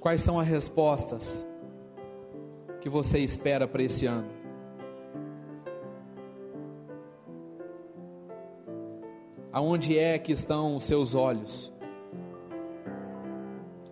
Quais 0.00 0.20
são 0.20 0.38
as 0.38 0.46
respostas 0.46 1.46
que 2.80 2.88
você 2.88 3.18
espera 3.18 3.66
para 3.66 3.82
esse 3.82 4.04
ano? 4.04 4.43
Aonde 9.54 9.98
é 9.98 10.18
que 10.18 10.32
estão 10.32 10.76
os 10.76 10.82
seus 10.82 11.14
olhos? 11.14 11.72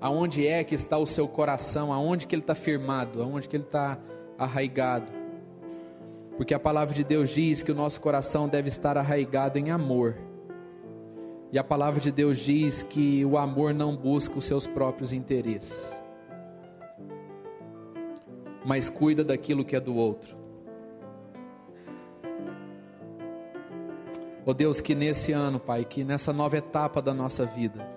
aonde 0.03 0.45
é 0.45 0.65
que 0.65 0.75
está 0.75 0.99
o 0.99 1.07
seu 1.07 1.29
coração, 1.29 1.93
aonde 1.93 2.27
que 2.27 2.35
ele 2.35 2.43
está 2.43 2.57
firmado, 2.57 3.23
aonde 3.23 3.49
que 3.49 3.55
ele 3.55 3.63
está 3.63 3.97
arraigado. 4.37 5.13
Porque 6.37 6.53
a 6.53 6.59
palavra 6.59 6.93
de 6.93 7.05
Deus 7.05 7.31
diz 7.31 7.63
que 7.63 7.71
o 7.71 7.75
nosso 7.75 8.01
coração 8.01 8.49
deve 8.49 8.67
estar 8.67 8.99
arraigado 8.99 9.59
em 9.59 9.71
amor. 9.71 10.17
E 11.53 11.59
a 11.59 11.63
palavra 11.63 12.01
de 12.01 12.11
Deus 12.11 12.39
diz 12.41 12.83
que 12.83 13.25
o 13.25 13.39
amor 13.39 13.73
não 13.73 13.95
busca 13.95 14.39
os 14.39 14.45
seus 14.45 14.67
próprios 14.67 15.13
interesses, 15.13 16.03
mas 18.67 18.89
cuida 18.91 19.23
daquilo 19.23 19.65
que 19.65 19.77
é 19.77 19.81
do 19.81 19.95
outro. 19.95 20.42
Oh 24.45 24.53
Deus, 24.53 24.81
que 24.81 24.95
nesse 24.95 25.33
ano, 25.33 25.61
Pai, 25.61 25.85
que 25.85 26.03
nessa 26.03 26.33
nova 26.33 26.57
etapa 26.57 27.01
da 27.01 27.15
nossa 27.15 27.47
vida, 27.47 27.89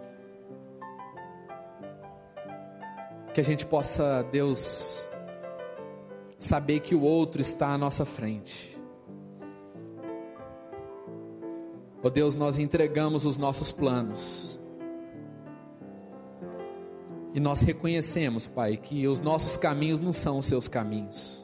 que 3.34 3.42
a 3.42 3.44
gente 3.44 3.66
possa, 3.66 4.24
Deus, 4.32 5.08
saber 6.38 6.82
que 6.82 6.94
o 6.94 7.02
outro 7.02 7.42
está 7.42 7.70
à 7.70 7.78
nossa 7.78 8.06
frente. 8.06 8.80
Ó 12.04 12.08
oh 12.08 12.10
Deus, 12.12 12.36
nós 12.36 12.60
entregamos 12.60 13.26
os 13.26 13.36
nossos 13.36 13.72
planos. 13.72 14.60
E 17.34 17.40
nós 17.40 17.62
reconhecemos, 17.62 18.48
Pai, 18.48 18.78
que 18.78 19.08
os 19.08 19.20
nossos 19.20 19.58
caminhos 19.58 20.00
não 20.00 20.14
são 20.14 20.38
os 20.38 20.46
seus 20.46 20.68
caminhos. 20.68 21.44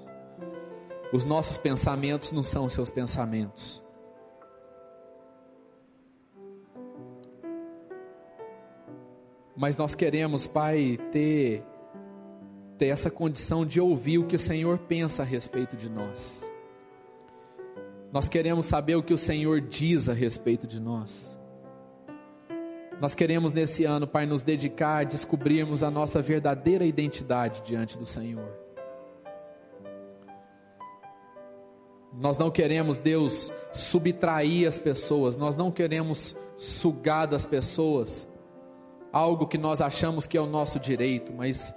Os 1.12 1.26
nossos 1.26 1.58
pensamentos 1.58 2.32
não 2.32 2.44
são 2.44 2.66
os 2.66 2.74
seus 2.74 2.90
pensamentos. 2.90 3.84
Mas 9.62 9.78
nós 9.78 9.94
queremos, 9.94 10.48
Pai, 10.48 10.98
ter 11.12 11.64
ter 12.80 12.88
essa 12.88 13.12
condição 13.12 13.64
de 13.64 13.80
ouvir 13.80 14.18
o 14.18 14.26
que 14.26 14.36
o 14.36 14.40
Senhor 14.40 14.80
pensa 14.80 15.22
a 15.22 15.26
respeito 15.26 15.78
de 15.78 15.88
nós. 15.88 16.44
Nós 18.12 18.28
queremos 18.28 18.66
saber 18.66 18.96
o 18.96 19.04
que 19.04 19.14
o 19.14 19.18
Senhor 19.20 19.62
diz 19.62 20.10
a 20.10 20.14
respeito 20.14 20.66
de 20.66 20.80
nós. 20.80 21.38
Nós 23.00 23.14
queremos 23.14 23.54
nesse 23.54 23.86
ano, 23.86 24.08
Pai, 24.08 24.26
nos 24.26 24.42
dedicar 24.42 25.02
a 25.02 25.04
descobrirmos 25.04 25.84
a 25.84 25.92
nossa 25.92 26.24
verdadeira 26.24 26.84
identidade 26.84 27.62
diante 27.62 28.00
do 28.00 28.06
Senhor. 28.08 28.52
Nós 32.12 32.36
não 32.36 32.50
queremos, 32.50 32.98
Deus, 32.98 33.54
subtrair 33.72 34.68
as 34.68 34.80
pessoas, 34.80 35.38
nós 35.38 35.56
não 35.56 35.70
queremos 35.70 36.36
sugar 36.58 37.28
das 37.28 37.46
pessoas 37.46 38.31
algo 39.12 39.48
que 39.48 39.58
nós 39.58 39.82
achamos 39.82 40.26
que 40.26 40.38
é 40.38 40.42
o 40.42 40.46
nosso 40.46 40.80
direito, 40.80 41.34
mas 41.34 41.76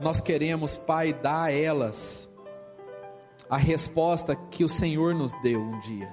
nós 0.00 0.20
queremos, 0.20 0.76
Pai, 0.76 1.12
dar 1.12 1.44
a 1.44 1.52
elas 1.52 2.28
a 3.50 3.56
resposta 3.56 4.36
que 4.36 4.62
o 4.62 4.68
Senhor 4.68 5.14
nos 5.14 5.32
deu 5.42 5.60
um 5.60 5.78
dia. 5.80 6.12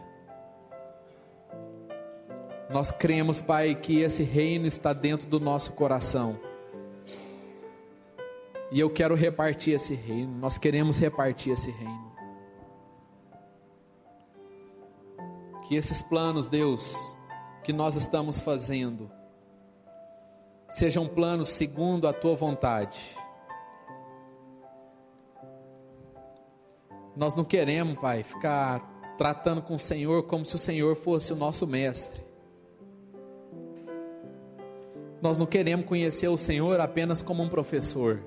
Nós 2.69 2.91
cremos, 2.91 3.39
Pai, 3.39 3.75
que 3.75 4.01
esse 4.01 4.23
reino 4.23 4.65
está 4.65 4.91
dentro 4.91 5.27
do 5.27 5.39
nosso 5.39 5.73
coração. 5.73 6.39
E 8.71 8.79
eu 8.79 8.89
quero 8.89 9.15
repartir 9.15 9.73
esse 9.73 9.93
reino, 9.93 10.35
nós 10.37 10.57
queremos 10.57 10.97
repartir 10.97 11.53
esse 11.53 11.71
reino. 11.71 12.15
Que 15.67 15.75
esses 15.75 16.01
planos, 16.01 16.47
Deus, 16.47 16.95
que 17.63 17.71
nós 17.71 17.95
estamos 17.95 18.41
fazendo, 18.41 19.09
sejam 20.69 21.07
planos 21.07 21.49
segundo 21.49 22.07
a 22.07 22.13
tua 22.13 22.35
vontade. 22.35 23.17
Nós 27.15 27.33
não 27.33 27.45
queremos, 27.45 27.97
Pai, 27.99 28.23
ficar 28.23 29.15
tratando 29.17 29.61
com 29.61 29.75
o 29.75 29.79
Senhor 29.79 30.23
como 30.23 30.45
se 30.45 30.55
o 30.55 30.59
Senhor 30.59 30.95
fosse 30.95 31.31
o 31.31 31.35
nosso 31.35 31.65
mestre. 31.65 32.23
Nós 35.21 35.37
não 35.37 35.45
queremos 35.45 35.85
conhecer 35.85 36.27
o 36.27 36.37
Senhor 36.37 36.79
apenas 36.79 37.21
como 37.21 37.41
um 37.41 37.49
professor, 37.49 38.21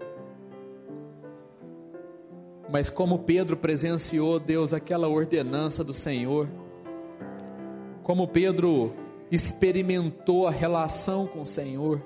mas 2.70 2.90
como 2.90 3.20
Pedro 3.20 3.56
presenciou, 3.56 4.40
Deus, 4.40 4.72
aquela 4.72 5.08
ordenança 5.08 5.84
do 5.84 5.94
Senhor, 5.94 6.48
como 8.02 8.26
Pedro 8.26 8.94
experimentou 9.30 10.46
a 10.46 10.50
relação 10.50 11.26
com 11.26 11.42
o 11.42 11.46
Senhor, 11.46 12.02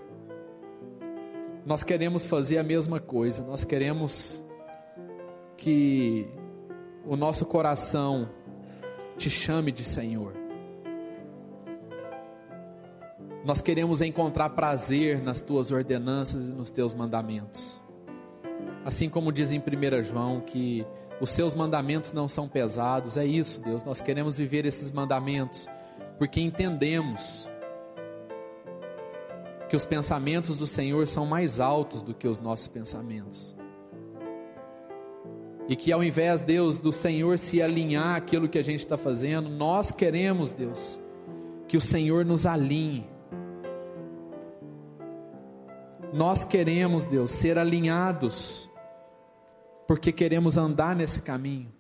nós 1.65 1.85
queremos 1.85 2.27
fazer 2.27 2.59
a 2.59 2.63
mesma 2.63 2.99
coisa, 2.99 3.45
nós 3.45 3.65
queremos 3.65 4.43
que 5.57 6.29
o 7.07 7.17
nosso 7.17 7.47
coração 7.47 8.29
te 9.17 9.31
chame 9.31 9.71
de 9.71 9.85
Senhor. 9.85 10.35
Nós 13.45 13.61
queremos 13.61 14.01
encontrar 14.01 14.51
prazer 14.51 15.21
nas 15.21 15.41
tuas 15.41 15.71
ordenanças 15.71 16.45
e 16.45 16.49
nos 16.49 16.71
teus 16.71 16.95
mandamentos. 16.95 17.81
Assim 18.85 19.09
como 19.09 19.33
diz 19.33 19.51
em 19.51 19.59
1 19.59 20.03
João 20.03 20.41
que 20.41 20.87
os 21.21 21.31
seus 21.31 21.55
mandamentos 21.55 22.13
não 22.13 22.29
são 22.29 22.49
pesados, 22.49 23.17
é 23.17 23.25
isso, 23.25 23.63
Deus. 23.63 23.85
Nós 23.85 24.01
queremos 24.01 24.39
viver 24.39 24.65
esses 24.65 24.91
mandamentos 24.91 25.69
porque 26.19 26.41
entendemos 26.41 27.49
que 29.73 29.77
os 29.77 29.87
pensamentos 29.87 30.55
do 30.55 30.67
Senhor 30.67 31.07
são 31.07 31.25
mais 31.25 31.59
altos 31.59 32.03
do 32.03 32.13
que 32.13 32.29
os 32.29 32.39
nossos 32.39 32.69
pensamentos. 32.69 33.57
E 35.67 35.75
que 35.75 35.91
ao 35.91 36.05
invés, 36.05 36.43
Deus, 36.43 36.79
do 36.79 36.93
Senhor 36.93 37.39
se 37.39 37.63
alinhar 37.63 38.15
aquilo 38.17 38.51
que 38.51 38.59
a 38.59 38.63
gente 38.63 38.81
está 38.81 38.99
fazendo, 38.99 39.49
nós 39.49 39.91
queremos, 39.91 40.53
Deus, 40.53 41.01
que 41.67 41.79
o 41.79 41.81
Senhor 41.81 42.23
nos 42.23 42.45
alinhe 42.45 43.11
nós 46.13 46.45
queremos, 46.45 47.07
Deus, 47.07 47.31
ser 47.31 47.57
alinhados, 47.57 48.71
porque 49.89 50.13
queremos 50.13 50.59
andar 50.59 50.95
nesse 50.95 51.23
caminho, 51.23 51.73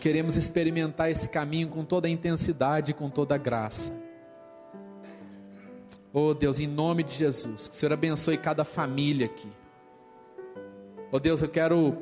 queremos 0.00 0.36
experimentar 0.36 1.08
esse 1.08 1.28
caminho 1.28 1.68
com 1.68 1.84
toda 1.84 2.08
a 2.08 2.10
intensidade, 2.10 2.92
com 2.92 3.08
toda 3.08 3.36
a 3.36 3.38
graça. 3.38 3.99
Oh 6.12 6.34
Deus, 6.34 6.58
em 6.58 6.66
nome 6.66 7.02
de 7.02 7.14
Jesus, 7.14 7.68
que 7.68 7.74
o 7.74 7.78
Senhor 7.78 7.92
abençoe 7.92 8.36
cada 8.36 8.64
família 8.64 9.26
aqui. 9.26 9.48
Oh 11.12 11.20
Deus, 11.20 11.42
eu 11.42 11.48
quero 11.48 11.96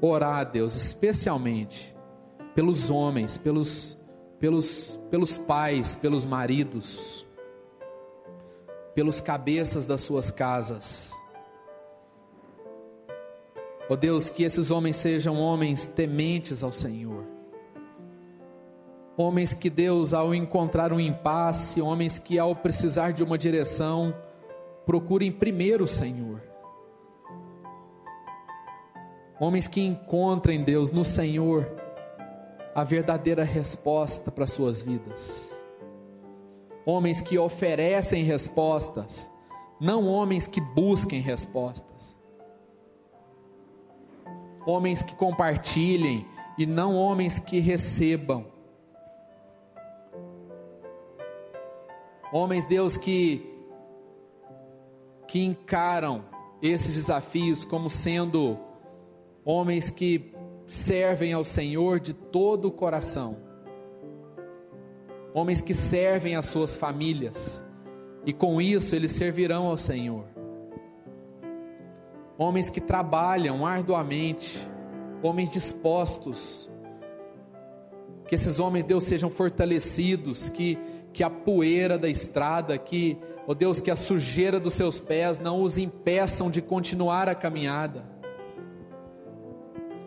orar, 0.00 0.50
Deus, 0.50 0.74
especialmente 0.74 1.94
pelos 2.54 2.90
homens, 2.90 3.38
pelos, 3.38 3.96
pelos, 4.38 4.98
pelos 5.10 5.38
pais, 5.38 5.94
pelos 5.94 6.26
maridos 6.26 7.24
pelos 8.94 9.20
cabeças 9.20 9.86
das 9.86 10.00
suas 10.00 10.30
casas. 10.30 11.10
Oh 13.88 13.96
Deus, 13.96 14.30
que 14.30 14.44
esses 14.44 14.70
homens 14.70 14.96
sejam 14.96 15.38
homens 15.40 15.86
tementes 15.86 16.62
ao 16.62 16.72
Senhor. 16.72 17.24
Homens 19.22 19.54
que 19.54 19.70
Deus, 19.70 20.12
ao 20.12 20.34
encontrar 20.34 20.92
um 20.92 21.00
impasse, 21.00 21.80
homens 21.80 22.18
que 22.18 22.38
ao 22.38 22.56
precisar 22.56 23.12
de 23.12 23.22
uma 23.22 23.38
direção, 23.38 24.14
procurem 24.84 25.30
primeiro 25.30 25.84
o 25.84 25.88
Senhor. 25.88 26.42
Homens 29.40 29.66
que 29.66 29.80
encontrem, 29.80 30.62
Deus, 30.62 30.90
no 30.90 31.04
Senhor, 31.04 31.70
a 32.74 32.84
verdadeira 32.84 33.44
resposta 33.44 34.30
para 34.30 34.46
suas 34.46 34.82
vidas 34.82 35.52
homens 36.84 37.20
que 37.20 37.38
oferecem 37.38 38.24
respostas, 38.24 39.30
não 39.80 40.06
homens 40.06 40.46
que 40.46 40.60
busquem 40.60 41.20
respostas. 41.20 42.16
Homens 44.64 45.02
que 45.02 45.14
compartilhem 45.14 46.26
e 46.56 46.66
não 46.66 46.96
homens 46.96 47.38
que 47.38 47.58
recebam. 47.58 48.51
Homens, 52.32 52.64
Deus, 52.64 52.96
que 52.96 53.48
que 55.28 55.42
encaram 55.42 56.24
esses 56.60 56.94
desafios 56.94 57.64
como 57.64 57.88
sendo 57.88 58.58
homens 59.44 59.90
que 59.90 60.34
servem 60.66 61.32
ao 61.32 61.42
Senhor 61.42 61.98
de 61.98 62.12
todo 62.12 62.68
o 62.68 62.70
coração. 62.70 63.38
Homens 65.34 65.62
que 65.62 65.72
servem 65.72 66.36
as 66.36 66.44
suas 66.44 66.76
famílias, 66.76 67.66
e 68.26 68.32
com 68.32 68.60
isso 68.60 68.94
eles 68.94 69.12
servirão 69.12 69.66
ao 69.66 69.78
Senhor. 69.78 70.26
Homens 72.36 72.68
que 72.68 72.80
trabalham 72.80 73.64
arduamente, 73.64 74.58
homens 75.22 75.50
dispostos, 75.50 76.70
que 78.28 78.34
esses 78.34 78.58
homens, 78.58 78.84
Deus, 78.84 79.04
sejam 79.04 79.30
fortalecidos, 79.30 80.48
que, 80.48 80.78
que 81.12 81.22
a 81.22 81.30
poeira 81.30 81.98
da 81.98 82.08
estrada, 82.08 82.76
que, 82.78 83.18
ó 83.46 83.52
oh 83.52 83.54
Deus, 83.54 83.80
que 83.80 83.90
a 83.90 83.96
sujeira 83.96 84.58
dos 84.58 84.74
seus 84.74 84.98
pés 84.98 85.38
não 85.38 85.62
os 85.62 85.78
impeçam 85.78 86.50
de 86.50 86.62
continuar 86.62 87.28
a 87.28 87.34
caminhada, 87.34 88.04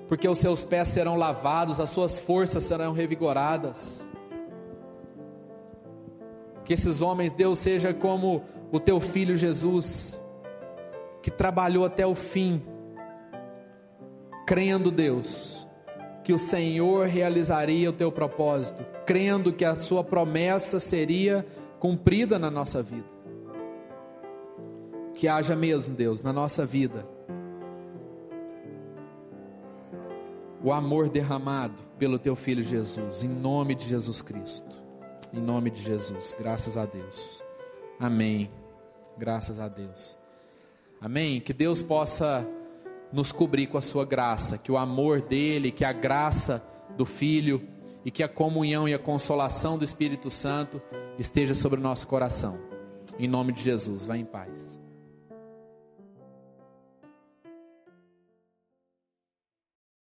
porque 0.08 0.28
os 0.28 0.38
seus 0.38 0.64
pés 0.64 0.88
serão 0.88 1.16
lavados, 1.16 1.80
as 1.80 1.89
suas 1.89 2.20
forças 2.20 2.64
serão 2.64 2.93
revigoradas. 2.93 4.10
Que 6.64 6.74
esses 6.74 7.01
homens, 7.01 7.32
Deus, 7.32 7.60
seja 7.60 7.93
como 7.93 8.43
o 8.72 8.80
teu 8.80 8.99
filho 8.99 9.36
Jesus, 9.36 10.24
que 11.22 11.32
trabalhou 11.32 11.86
até 11.86 12.06
o 12.06 12.16
fim, 12.16 12.62
crendo, 14.45 14.91
Deus, 14.91 15.64
que 16.26 16.34
o 16.34 16.39
Senhor 16.39 17.05
realizaria 17.05 17.88
o 17.88 17.93
teu 17.93 18.11
propósito, 18.11 18.84
crendo 19.05 19.53
que 19.53 19.63
a 19.63 19.76
sua 19.76 20.03
promessa 20.03 20.80
seria 20.80 21.45
cumprida 21.80 22.39
na 22.39 22.49
nossa 22.49 22.82
vida. 22.82 23.05
Que 25.13 25.28
haja 25.28 25.55
mesmo, 25.55 25.95
Deus, 25.95 26.21
na 26.21 26.34
nossa 26.34 26.65
vida, 26.65 27.07
o 30.63 30.73
amor 30.73 31.09
derramado 31.09 31.84
pelo 31.99 32.17
teu 32.17 32.36
filho 32.36 32.63
Jesus, 32.63 33.23
em 33.23 33.30
nome 33.30 33.76
de 33.76 33.88
Jesus 33.88 34.19
Cristo. 34.19 34.84
Em 35.32 35.39
nome 35.39 35.69
de 35.69 35.84
Jesus. 35.84 36.36
Graças 36.39 36.76
a 36.76 36.88
Deus. 36.88 37.43
Amém. 37.99 38.49
Graças 39.15 39.59
a 39.59 39.67
Deus. 39.67 40.17
Amém. 40.99 41.39
Que 41.39 41.53
Deus 41.53 41.84
possa 41.84 42.47
nos 43.16 43.32
cobrir 43.32 43.68
com 43.68 43.78
a 43.78 43.82
sua 43.82 44.03
graça, 44.03 44.57
que 44.57 44.70
o 44.70 44.78
amor 44.78 45.22
dele, 45.22 45.72
que 45.72 45.86
a 45.86 45.93
graça 45.93 46.61
do 46.97 47.05
Filho 47.05 47.66
e 48.03 48.11
que 48.11 48.22
a 48.22 48.28
comunhão 48.28 48.89
e 48.89 48.93
a 48.93 48.99
consolação 48.99 49.78
do 49.78 49.86
Espírito 49.86 50.30
Santo 50.30 50.82
esteja 51.18 51.55
sobre 51.55 51.80
o 51.80 51.84
nosso 51.84 52.05
coração. 52.07 52.59
Em 53.18 53.28
nome 53.28 53.53
de 53.53 53.63
Jesus. 53.63 54.05
Vá 54.05 54.18
em 54.18 54.26
paz. 54.26 54.74